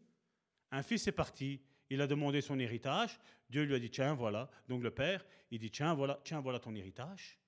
Un 0.75 0.83
fils 0.83 1.07
est 1.07 1.13
parti, 1.13 1.61
il 1.89 2.01
a 2.01 2.07
demandé 2.07 2.41
son 2.41 2.59
héritage. 2.59 3.17
Dieu 3.49 3.63
lui 3.63 3.75
a 3.75 3.79
dit 3.79 3.89
Tiens, 3.89 4.13
voilà. 4.13 4.49
Donc 4.67 4.83
le 4.83 4.91
père, 4.91 5.25
il 5.49 5.59
dit 5.59 5.71
Tiens, 5.71 5.93
voilà, 5.93 6.19
tiens, 6.25 6.41
voilà 6.41 6.59
ton 6.59 6.75
héritage. 6.75 7.39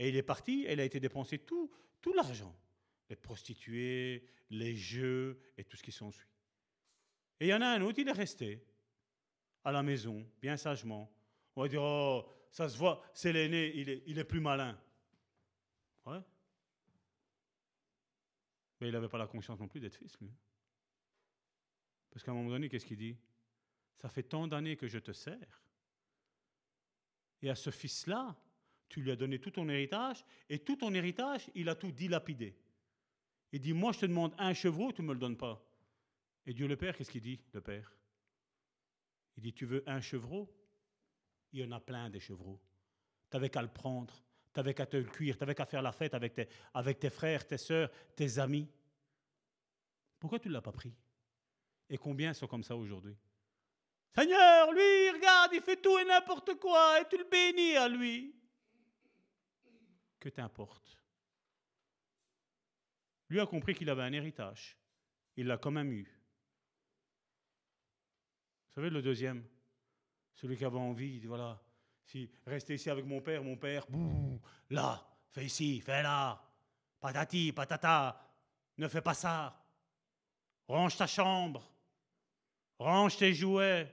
Et 0.00 0.08
il 0.08 0.16
est 0.16 0.24
parti, 0.24 0.66
il 0.68 0.80
a 0.80 0.84
été 0.84 0.98
dépensé 0.98 1.38
tout, 1.38 1.70
tout 2.00 2.12
l'argent 2.12 2.52
les 3.08 3.14
prostituées, 3.14 4.24
les 4.50 4.74
jeux 4.74 5.40
et 5.58 5.64
tout 5.64 5.76
ce 5.76 5.82
qui 5.82 5.92
s'ensuit. 5.92 6.28
Et 7.38 7.46
il 7.46 7.48
y 7.50 7.54
en 7.54 7.60
a 7.60 7.66
un 7.66 7.82
autre, 7.82 8.00
il 8.00 8.08
est 8.08 8.12
resté 8.12 8.64
à 9.62 9.70
la 9.70 9.84
maison, 9.84 10.26
bien 10.42 10.56
sagement. 10.56 11.12
On 11.54 11.62
va 11.62 11.68
dire 11.68 11.82
Oh, 11.82 12.26
ça 12.50 12.68
se 12.68 12.76
voit, 12.76 13.00
c'est 13.14 13.32
l'aîné, 13.32 13.72
il 13.76 13.88
est, 13.90 14.02
il 14.06 14.18
est 14.18 14.24
plus 14.24 14.40
malin. 14.40 14.76
Ouais. 16.06 16.20
Mais 18.80 18.88
il 18.88 18.92
n'avait 18.92 19.08
pas 19.08 19.18
la 19.18 19.28
conscience 19.28 19.60
non 19.60 19.68
plus 19.68 19.78
d'être 19.78 19.96
fils, 19.96 20.18
lui. 20.20 20.32
Parce 22.10 22.24
qu'à 22.24 22.32
un 22.32 22.34
moment 22.34 22.50
donné, 22.50 22.68
qu'est-ce 22.68 22.86
qu'il 22.86 22.96
dit? 22.96 23.16
Ça 23.96 24.08
fait 24.08 24.22
tant 24.22 24.46
d'années 24.46 24.76
que 24.76 24.88
je 24.88 24.98
te 24.98 25.12
sers. 25.12 25.62
Et 27.42 27.50
à 27.50 27.54
ce 27.54 27.70
fils-là, 27.70 28.36
tu 28.88 29.00
lui 29.00 29.10
as 29.10 29.16
donné 29.16 29.38
tout 29.38 29.52
ton 29.52 29.68
héritage, 29.68 30.24
et 30.48 30.58
tout 30.58 30.76
ton 30.76 30.92
héritage, 30.92 31.50
il 31.54 31.68
a 31.68 31.74
tout 31.74 31.92
dilapidé. 31.92 32.56
Il 33.52 33.60
dit, 33.60 33.72
moi 33.72 33.92
je 33.92 34.00
te 34.00 34.06
demande 34.06 34.34
un 34.38 34.52
chevreau, 34.52 34.92
tu 34.92 35.02
ne 35.02 35.06
me 35.06 35.14
le 35.14 35.20
donnes 35.20 35.36
pas. 35.36 35.64
Et 36.46 36.54
Dieu 36.54 36.66
le 36.66 36.76
Père, 36.76 36.96
qu'est-ce 36.96 37.10
qu'il 37.10 37.20
dit, 37.20 37.40
le 37.52 37.60
Père? 37.60 37.94
Il 39.36 39.42
dit, 39.42 39.52
tu 39.52 39.64
veux 39.64 39.82
un 39.86 40.00
chevreau? 40.00 40.52
Il 41.52 41.60
y 41.60 41.64
en 41.64 41.72
a 41.72 41.80
plein 41.80 42.10
des 42.10 42.20
chevreaux. 42.20 42.60
Tu 43.30 43.36
n'avais 43.36 43.50
qu'à 43.50 43.62
le 43.62 43.72
prendre, 43.72 44.22
tu 44.52 44.58
n'avais 44.58 44.74
qu'à 44.74 44.86
te 44.86 44.96
le 44.96 45.04
cuire, 45.04 45.36
tu 45.36 45.42
n'avais 45.42 45.54
qu'à 45.54 45.66
faire 45.66 45.82
la 45.82 45.92
fête 45.92 46.14
avec 46.14 46.34
tes, 46.34 46.48
avec 46.74 46.98
tes 46.98 47.10
frères, 47.10 47.46
tes 47.46 47.58
sœurs, 47.58 47.90
tes 48.16 48.38
amis. 48.38 48.68
Pourquoi 50.18 50.38
tu 50.38 50.48
ne 50.48 50.54
l'as 50.54 50.62
pas 50.62 50.72
pris? 50.72 50.94
Et 51.90 51.98
combien 51.98 52.32
sont 52.32 52.46
comme 52.46 52.62
ça 52.62 52.76
aujourd'hui? 52.76 53.16
Seigneur, 54.14 54.72
lui, 54.72 55.10
regarde, 55.10 55.50
il 55.52 55.60
fait 55.60 55.82
tout 55.82 55.98
et 55.98 56.04
n'importe 56.04 56.54
quoi, 56.54 57.00
et 57.00 57.08
tu 57.08 57.18
le 57.18 57.24
bénis 57.24 57.76
à 57.76 57.88
lui. 57.88 58.34
Que 60.20 60.28
t'importe? 60.28 60.96
Lui 63.28 63.40
a 63.40 63.46
compris 63.46 63.74
qu'il 63.74 63.90
avait 63.90 64.02
un 64.02 64.12
héritage. 64.12 64.76
Il 65.36 65.46
l'a 65.46 65.58
quand 65.58 65.70
même 65.72 65.92
eu. 65.92 66.04
Vous 68.68 68.74
savez, 68.74 68.90
le 68.90 69.02
deuxième, 69.02 69.44
celui 70.34 70.56
qui 70.56 70.64
avait 70.64 70.78
envie, 70.78 71.18
voilà, 71.26 71.60
si 72.04 72.30
rester 72.46 72.74
ici 72.74 72.88
avec 72.88 73.04
mon 73.04 73.20
père, 73.20 73.42
mon 73.42 73.56
père, 73.56 73.86
bouh, 73.88 74.40
là, 74.70 75.04
fais 75.30 75.44
ici, 75.44 75.80
fais 75.80 76.02
là, 76.02 76.40
patati, 77.00 77.52
patata, 77.52 78.20
ne 78.78 78.86
fais 78.86 79.02
pas 79.02 79.14
ça, 79.14 79.60
range 80.68 80.96
ta 80.96 81.06
chambre, 81.06 81.68
range 82.80 83.16
tes 83.16 83.32
jouets, 83.32 83.92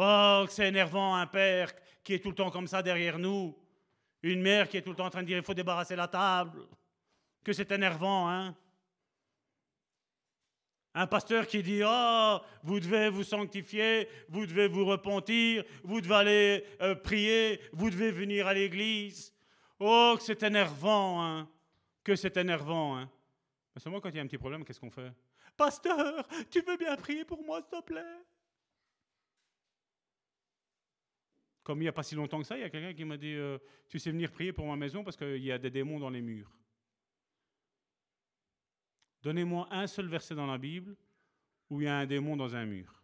Oh, 0.00 0.46
c'est 0.48 0.68
énervant, 0.68 1.16
un 1.16 1.26
père 1.26 1.72
qui 2.04 2.14
est 2.14 2.20
tout 2.20 2.28
le 2.28 2.34
temps 2.36 2.52
comme 2.52 2.68
ça 2.68 2.82
derrière 2.84 3.18
nous. 3.18 3.58
Une 4.22 4.40
mère 4.40 4.68
qui 4.68 4.76
est 4.76 4.82
tout 4.82 4.90
le 4.90 4.96
temps 4.96 5.06
en 5.06 5.10
train 5.10 5.22
de 5.22 5.26
dire 5.26 5.38
il 5.38 5.42
faut 5.42 5.54
débarrasser 5.54 5.96
la 5.96 6.06
table. 6.06 6.68
Que 7.42 7.52
c'est 7.52 7.72
énervant, 7.72 8.28
hein 8.28 8.54
Un 10.94 11.08
pasteur 11.08 11.48
qui 11.48 11.64
dit 11.64 11.80
Oh, 11.84 12.38
vous 12.62 12.78
devez 12.78 13.08
vous 13.08 13.24
sanctifier, 13.24 14.08
vous 14.28 14.46
devez 14.46 14.68
vous 14.68 14.84
repentir, 14.84 15.64
vous 15.82 16.00
devez 16.00 16.14
aller 16.14 16.64
euh, 16.80 16.94
prier, 16.94 17.60
vous 17.72 17.90
devez 17.90 18.12
venir 18.12 18.46
à 18.46 18.54
l'église. 18.54 19.34
Oh, 19.80 20.16
c'est 20.20 20.44
énervant, 20.44 21.24
hein 21.24 21.48
que 22.04 22.14
c'est 22.14 22.36
énervant. 22.36 22.96
Hein. 22.96 23.10
Mais 23.74 23.80
seulement 23.80 24.00
quand 24.00 24.10
il 24.10 24.16
y 24.16 24.18
a 24.20 24.22
un 24.22 24.26
petit 24.26 24.38
problème, 24.38 24.64
qu'est-ce 24.64 24.78
qu'on 24.78 24.92
fait? 24.92 25.12
Pasteur, 25.58 26.26
tu 26.50 26.60
veux 26.60 26.76
bien 26.76 26.96
prier 26.96 27.24
pour 27.24 27.44
moi, 27.44 27.60
s'il 27.60 27.80
te 27.80 27.84
plaît? 27.84 28.24
Comme 31.64 31.80
il 31.80 31.82
n'y 31.82 31.88
a 31.88 31.92
pas 31.92 32.04
si 32.04 32.14
longtemps 32.14 32.38
que 32.38 32.46
ça, 32.46 32.56
il 32.56 32.60
y 32.60 32.64
a 32.64 32.70
quelqu'un 32.70 32.94
qui 32.94 33.04
m'a 33.04 33.16
dit 33.16 33.34
euh, 33.34 33.58
Tu 33.88 33.98
sais 33.98 34.12
venir 34.12 34.30
prier 34.30 34.52
pour 34.52 34.66
ma 34.66 34.76
maison 34.76 35.02
parce 35.02 35.16
qu'il 35.16 35.42
y 35.42 35.50
a 35.50 35.58
des 35.58 35.70
démons 35.70 35.98
dans 35.98 36.10
les 36.10 36.22
murs. 36.22 36.56
Donnez-moi 39.20 39.66
un 39.72 39.88
seul 39.88 40.06
verset 40.06 40.36
dans 40.36 40.46
la 40.46 40.58
Bible 40.58 40.96
où 41.68 41.80
il 41.80 41.84
y 41.84 41.88
a 41.88 41.98
un 41.98 42.06
démon 42.06 42.36
dans 42.36 42.54
un 42.54 42.64
mur. 42.64 43.02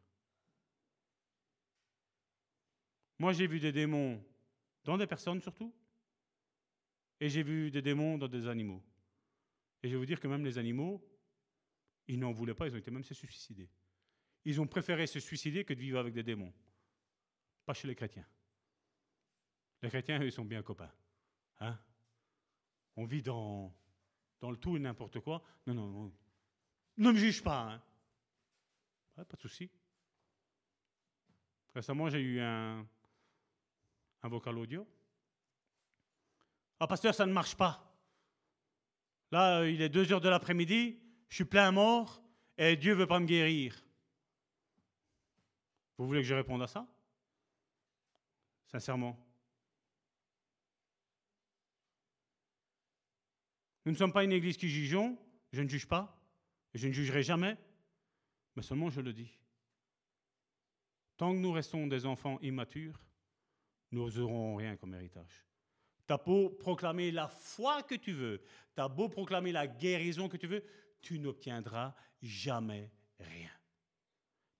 Moi, 3.18 3.32
j'ai 3.32 3.48
vu 3.48 3.58
des 3.58 3.72
démons 3.72 4.24
dans 4.84 4.96
des 4.96 5.08
personnes 5.08 5.40
surtout, 5.40 5.74
et 7.18 7.28
j'ai 7.28 7.42
vu 7.42 7.70
des 7.72 7.82
démons 7.82 8.16
dans 8.16 8.28
des 8.28 8.46
animaux. 8.46 8.82
Et 9.82 9.88
je 9.88 9.94
vais 9.94 9.98
vous 9.98 10.06
dire 10.06 10.20
que 10.20 10.28
même 10.28 10.44
les 10.44 10.56
animaux, 10.56 11.04
ils 12.08 12.18
n'en 12.18 12.32
voulaient 12.32 12.54
pas, 12.54 12.66
ils 12.66 12.74
ont 12.74 12.78
été 12.78 12.90
même 12.90 13.04
se 13.04 13.14
suicider. 13.14 13.68
Ils 14.44 14.60
ont 14.60 14.66
préféré 14.66 15.06
se 15.06 15.20
suicider 15.20 15.64
que 15.64 15.72
de 15.72 15.80
vivre 15.80 15.98
avec 15.98 16.12
des 16.12 16.22
démons. 16.22 16.52
Pas 17.64 17.74
chez 17.74 17.88
les 17.88 17.94
chrétiens. 17.94 18.26
Les 19.82 19.88
chrétiens, 19.88 20.22
ils 20.22 20.32
sont 20.32 20.44
bien 20.44 20.62
copains. 20.62 20.92
Hein 21.60 21.78
On 22.96 23.04
vit 23.04 23.22
dans, 23.22 23.74
dans 24.40 24.50
le 24.50 24.56
tout 24.56 24.76
et 24.76 24.80
n'importe 24.80 25.20
quoi. 25.20 25.42
Non, 25.66 25.74
non, 25.74 25.88
non. 25.88 26.12
Ne 26.98 27.12
me 27.12 27.18
juge 27.18 27.42
pas. 27.42 27.72
Hein 27.72 27.82
pas 29.24 29.36
de 29.36 29.40
souci. 29.40 29.70
Récemment, 31.74 32.08
j'ai 32.08 32.20
eu 32.20 32.40
un, 32.40 32.86
un 34.22 34.28
vocal 34.28 34.58
audio. 34.58 34.86
Ah, 36.80 36.86
pasteur, 36.86 37.14
ça 37.14 37.26
ne 37.26 37.32
marche 37.32 37.56
pas. 37.56 37.94
Là, 39.30 39.66
il 39.66 39.80
est 39.80 39.88
2 39.88 40.12
heures 40.12 40.20
de 40.20 40.28
l'après-midi, 40.28 40.98
je 41.28 41.36
suis 41.36 41.44
plein 41.44 41.70
mort 41.70 42.22
et 42.58 42.76
Dieu 42.76 42.92
ne 42.92 42.98
veut 42.98 43.06
pas 43.06 43.20
me 43.20 43.26
guérir. 43.26 43.84
Vous 45.98 46.06
voulez 46.06 46.20
que 46.20 46.26
je 46.26 46.34
réponde 46.34 46.62
à 46.62 46.66
ça? 46.66 46.86
Sincèrement. 48.66 49.18
Nous 53.84 53.92
ne 53.92 53.96
sommes 53.96 54.12
pas 54.12 54.24
une 54.24 54.32
église 54.32 54.56
qui 54.56 54.68
jugeons, 54.68 55.18
je 55.52 55.62
ne 55.62 55.68
juge 55.68 55.86
pas, 55.86 56.18
je 56.72 56.88
ne 56.88 56.92
jugerai 56.92 57.22
jamais, 57.22 57.56
mais 58.56 58.62
seulement 58.62 58.90
je 58.90 59.00
le 59.00 59.12
dis. 59.12 59.38
Tant 61.16 61.32
que 61.32 61.38
nous 61.38 61.52
restons 61.52 61.86
des 61.86 62.06
enfants 62.06 62.38
immatures, 62.40 63.00
nous 63.92 64.10
n'aurons 64.10 64.56
rien 64.56 64.76
comme 64.76 64.94
héritage. 64.94 65.44
T'as 66.06 66.18
beau 66.18 66.50
proclamer 66.50 67.10
la 67.10 67.28
foi 67.28 67.82
que 67.82 67.94
tu 67.94 68.12
veux, 68.12 68.42
t'as 68.74 68.88
beau 68.88 69.08
proclamer 69.08 69.52
la 69.52 69.66
guérison 69.66 70.28
que 70.28 70.36
tu 70.36 70.46
veux, 70.46 70.64
tu 71.04 71.18
n'obtiendras 71.18 71.94
jamais 72.22 72.90
rien. 73.20 73.52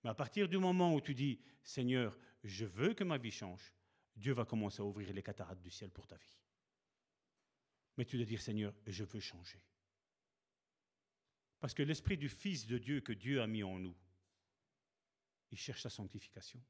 Mais 0.03 0.11
à 0.11 0.13
partir 0.13 0.47
du 0.47 0.57
moment 0.57 0.93
où 0.93 1.01
tu 1.01 1.15
dis, 1.15 1.41
Seigneur, 1.63 2.17
je 2.43 2.65
veux 2.65 2.93
que 2.93 3.03
ma 3.03 3.17
vie 3.17 3.31
change, 3.31 3.73
Dieu 4.15 4.33
va 4.33 4.45
commencer 4.45 4.81
à 4.81 4.85
ouvrir 4.85 5.11
les 5.11 5.23
cataractes 5.23 5.63
du 5.63 5.71
ciel 5.71 5.89
pour 5.89 6.05
ta 6.05 6.15
vie. 6.15 6.37
Mais 7.97 8.05
tu 8.05 8.17
dois 8.17 8.25
dire, 8.25 8.41
Seigneur, 8.41 8.73
je 8.85 9.03
veux 9.03 9.19
changer. 9.19 9.59
Parce 11.59 11.73
que 11.73 11.81
l'esprit 11.81 12.17
du 12.17 12.29
Fils 12.29 12.67
de 12.67 12.77
Dieu 12.77 13.01
que 13.01 13.13
Dieu 13.13 13.41
a 13.41 13.47
mis 13.47 13.63
en 13.63 13.79
nous, 13.79 13.95
il 15.51 15.57
cherche 15.57 15.83
la 15.83 15.89
sanctification, 15.89 16.61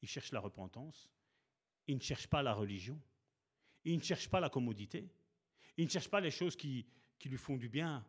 il 0.00 0.08
cherche 0.08 0.32
la 0.32 0.40
repentance, 0.40 1.10
il 1.86 1.96
ne 1.96 2.00
cherche 2.00 2.26
pas 2.26 2.42
la 2.42 2.54
religion, 2.54 2.98
il 3.84 3.98
ne 3.98 4.02
cherche 4.02 4.28
pas 4.28 4.40
la 4.40 4.48
commodité, 4.48 5.10
il 5.76 5.84
ne 5.84 5.90
cherche 5.90 6.08
pas 6.08 6.20
les 6.20 6.30
choses 6.30 6.56
qui, 6.56 6.86
lui 7.24 7.36
font 7.36 7.56
du 7.56 7.68
bien. 7.68 8.06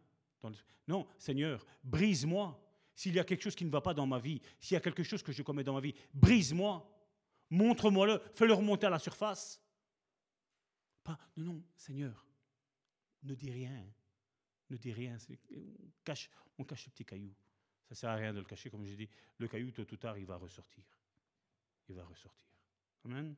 Non, 0.88 1.08
Seigneur, 1.18 1.66
brise-moi. 1.84 2.58
S'il 2.94 3.16
y 3.16 3.20
a 3.20 3.24
quelque 3.24 3.42
chose 3.42 3.56
qui 3.56 3.66
ne 3.66 3.70
va 3.70 3.82
pas 3.82 3.94
dans 3.94 4.06
ma 4.06 4.20
vie, 4.20 4.42
s'il 4.60 4.76
y 4.76 4.78
a 4.78 4.82
quelque 4.82 5.04
chose 5.04 5.24
que 5.24 5.32
je 5.32 5.42
commets 5.42 5.64
dans 5.64 5.74
ma 5.74 5.80
vie, 5.80 5.96
brise-moi. 6.14 6.88
Montre-moi-le, 7.50 8.22
fais-le 8.36 8.54
remonter 8.54 8.88
à 8.88 8.90
la 8.90 9.00
surface. 9.00 9.62
Pas, 11.04 11.18
non, 11.36 11.54
non, 11.54 11.64
Seigneur, 11.76 12.26
ne 13.24 13.36
dis 13.36 13.52
rien. 13.52 13.86
Ne 14.70 14.78
dis 14.78 14.94
rien. 14.94 15.18
On 15.52 15.92
cache, 16.04 16.30
on 16.58 16.64
cache 16.64 16.86
le 16.86 16.92
petit 16.92 17.06
caillou. 17.06 17.34
Ça 17.84 17.94
ne 17.94 17.96
sert 17.96 18.10
à 18.10 18.16
rien 18.16 18.34
de 18.34 18.40
le 18.40 18.46
cacher, 18.46 18.70
comme 18.70 18.86
j'ai 18.86 18.96
dit. 18.96 19.10
Le 19.38 19.48
caillou, 19.48 19.72
tôt 19.72 19.86
ou 19.92 19.98
tard, 19.98 20.18
il 20.18 20.26
va 20.26 20.38
ressortir. 20.38 20.84
Il 21.90 21.96
va 21.96 22.06
ressortir. 22.06 22.48
Amen. 23.04 23.36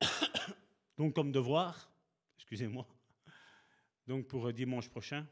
Donc, 0.96 1.14
comme 1.14 1.32
devoir, 1.32 1.90
excusez-moi, 2.36 2.86
donc 4.10 4.26
pour 4.26 4.52
dimanche 4.52 4.88
prochain, 4.88 5.24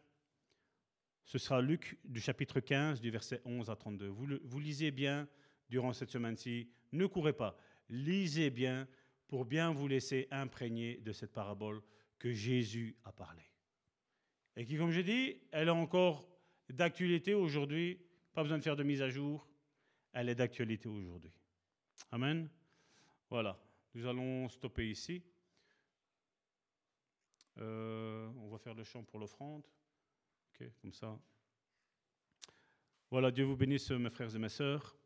ce 1.24 1.36
sera 1.36 1.60
Luc 1.60 1.98
du 2.04 2.20
chapitre 2.20 2.60
15, 2.60 3.00
du 3.00 3.10
verset 3.10 3.42
11 3.44 3.70
à 3.70 3.74
32. 3.74 4.06
Vous, 4.06 4.60
lisez 4.60 4.92
bien 4.92 5.28
durant 5.68 5.92
cette 5.92 6.10
semaine-ci. 6.10 6.70
Ne 6.92 7.06
courez 7.06 7.32
pas. 7.32 7.56
Lisez 7.88 8.50
bien 8.50 8.86
pour 9.26 9.44
bien 9.46 9.72
vous 9.72 9.88
laisser 9.88 10.28
imprégner 10.30 10.98
de 10.98 11.10
cette 11.10 11.32
parabole 11.32 11.82
que 12.20 12.32
Jésus 12.32 12.94
a 13.02 13.10
parlé. 13.10 13.42
Et 14.54 14.64
qui, 14.64 14.76
comme 14.76 14.92
je 14.92 15.00
dis, 15.00 15.40
elle 15.50 15.66
est 15.66 15.72
encore 15.72 16.28
d'actualité 16.68 17.34
aujourd'hui. 17.34 17.98
Pas 18.32 18.44
besoin 18.44 18.58
de 18.58 18.62
faire 18.62 18.76
de 18.76 18.84
mise 18.84 19.02
à 19.02 19.10
jour. 19.10 19.48
Elle 20.12 20.28
est 20.28 20.36
d'actualité 20.36 20.88
aujourd'hui. 20.88 21.32
Amen. 22.12 22.48
Voilà. 23.28 23.60
Nous 23.94 24.06
allons 24.06 24.48
stopper 24.48 24.88
ici. 24.88 25.20
Euh, 27.60 28.28
on 28.36 28.48
va 28.48 28.58
faire 28.58 28.74
le 28.74 28.84
chant 28.84 29.02
pour 29.02 29.18
l'offrande. 29.18 29.66
Ok, 30.48 30.68
comme 30.80 30.92
ça. 30.92 31.18
Voilà, 33.10 33.30
Dieu 33.30 33.44
vous 33.44 33.56
bénisse, 33.56 33.90
mes 33.90 34.10
frères 34.10 34.34
et 34.34 34.38
mes 34.38 34.48
sœurs. 34.48 34.96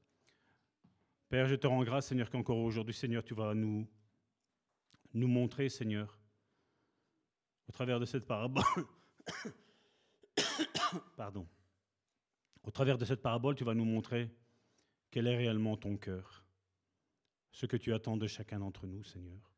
Père, 1.29 1.47
je 1.47 1.55
te 1.55 1.67
rends 1.67 1.83
grâce, 1.83 2.09
Seigneur, 2.09 2.29
qu'encore 2.29 2.59
aujourd'hui, 2.59 2.95
Seigneur, 2.95 3.25
tu 3.25 3.35
vas 3.35 3.55
nous, 3.55 3.89
nous 5.15 5.29
montrer, 5.29 5.69
Seigneur, 5.69 6.19
au 7.69 7.73
travers 7.73 8.01
de 8.01 8.05
cette 8.05 8.27
parabole. 8.27 8.65
Pardon. 11.17 11.47
Au 12.65 12.71
travers 12.71 12.99
de 12.99 13.05
cette 13.05 13.23
parabole, 13.23 13.55
tu 13.55 13.65
vas 13.65 13.75
nous 13.75 13.85
montrer 13.85 14.31
quel 15.11 15.27
est 15.27 15.37
réellement 15.37 15.77
ton 15.77 15.97
cœur, 15.97 16.45
ce 17.51 17.67
que 17.67 17.77
tu 17.77 17.93
attends 17.93 18.17
de 18.17 18.27
chacun 18.27 18.59
d'entre 18.59 18.87
nous, 18.87 19.03
Seigneur. 19.05 19.52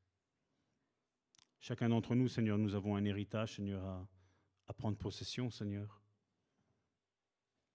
Chacun 1.67 1.89
d'entre 1.89 2.15
nous, 2.15 2.29
Seigneur, 2.29 2.59
nous 2.59 2.75
avons 2.75 2.95
un 2.95 3.07
héritage, 3.07 3.57
Seigneur, 3.57 3.83
à, 4.67 4.75
prendre 4.75 4.99
possession, 4.99 5.49
Seigneur. 5.49 6.03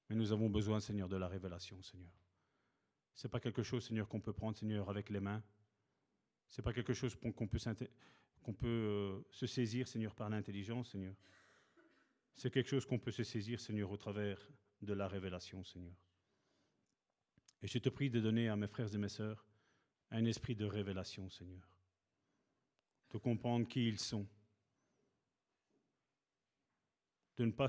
Mais 0.08 0.16
nous 0.16 0.32
avons 0.32 0.48
besoin, 0.48 0.80
Seigneur, 0.80 1.10
de 1.10 1.18
la 1.18 1.28
révélation, 1.28 1.82
Seigneur. 1.82 2.12
Ce 3.16 3.26
n'est 3.26 3.32
pas 3.32 3.40
quelque 3.40 3.64
chose, 3.64 3.88
Seigneur, 3.88 4.08
qu'on 4.08 4.22
peut 4.22 4.32
prendre, 4.32 4.56
Seigneur, 4.56 4.92
avec 4.92 5.10
les 5.10 5.20
mains. 5.20 5.42
Ce 6.52 6.62
n'est 6.62 6.64
pas 6.64 6.72
quelque 6.72 6.94
chose 6.94 7.16
qu'on 7.16 7.32
peut, 7.48 7.58
peut 8.60 9.26
se 9.32 9.48
saisir, 9.48 9.88
Seigneur, 9.88 10.14
par 10.14 10.30
l'intelligence, 10.30 10.92
Seigneur. 10.92 11.16
C'est 12.36 12.52
quelque 12.52 12.70
chose 12.70 12.86
qu'on 12.86 13.00
peut 13.00 13.10
se 13.10 13.24
saisir, 13.24 13.60
Seigneur, 13.60 13.90
au 13.90 13.98
travers 13.98 14.40
de 14.84 14.94
la 14.94 15.08
révélation, 15.08 15.64
Seigneur. 15.64 15.96
Et 17.64 17.68
je 17.68 17.80
te 17.80 17.90
prie 17.90 18.12
de 18.12 18.20
donner 18.20 18.50
à 18.50 18.56
mes 18.56 18.68
frères 18.68 18.94
et 18.94 19.00
mes 19.00 19.10
sœurs 19.10 19.48
un 20.12 20.26
esprit 20.26 20.56
de 20.56 20.66
révélation, 20.66 21.28
Seigneur. 21.32 21.79
De 23.12 23.18
comprendre 23.18 23.68
qui 23.68 23.88
ils 23.88 24.00
sont. 24.00 24.28
De 27.38 27.46
ne 27.46 27.52
pas 27.52 27.68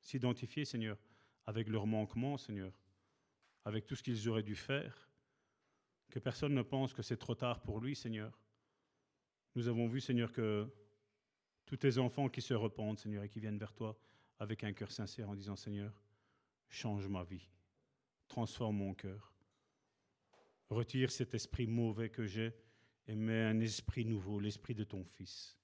s'identifier, 0.00 0.64
Seigneur, 0.64 0.96
avec 1.46 1.68
leurs 1.68 1.86
manquements, 1.86 2.38
Seigneur, 2.38 2.72
avec 3.64 3.86
tout 3.86 3.96
ce 3.96 4.02
qu'ils 4.02 4.28
auraient 4.28 4.42
dû 4.42 4.56
faire. 4.56 5.08
Que 6.08 6.18
personne 6.18 6.54
ne 6.54 6.62
pense 6.62 6.92
que 6.92 7.02
c'est 7.02 7.16
trop 7.16 7.34
tard 7.34 7.62
pour 7.62 7.80
lui, 7.80 7.94
Seigneur. 7.94 8.40
Nous 9.54 9.68
avons 9.68 9.86
vu, 9.86 10.00
Seigneur, 10.00 10.32
que 10.32 10.68
tous 11.66 11.76
tes 11.76 11.98
enfants 11.98 12.28
qui 12.28 12.40
se 12.40 12.54
repentent, 12.54 13.00
Seigneur, 13.00 13.24
et 13.24 13.28
qui 13.28 13.40
viennent 13.40 13.58
vers 13.58 13.74
toi 13.74 13.98
avec 14.38 14.64
un 14.64 14.72
cœur 14.72 14.90
sincère 14.90 15.28
en 15.28 15.34
disant, 15.34 15.56
Seigneur, 15.56 15.92
change 16.68 17.06
ma 17.08 17.24
vie, 17.24 17.48
transforme 18.28 18.76
mon 18.76 18.94
cœur, 18.94 19.32
retire 20.68 21.10
cet 21.10 21.34
esprit 21.34 21.66
mauvais 21.66 22.10
que 22.10 22.26
j'ai 22.26 22.52
et 23.10 23.44
un 23.44 23.58
esprit 23.60 24.04
nouveau, 24.04 24.38
l'esprit 24.38 24.74
de 24.74 24.84
ton 24.84 25.04
Fils. 25.04 25.56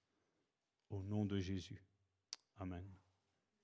Au 0.90 1.02
nom 1.02 1.24
de 1.24 1.38
Jésus. 1.38 1.82
Amen. 2.58 2.84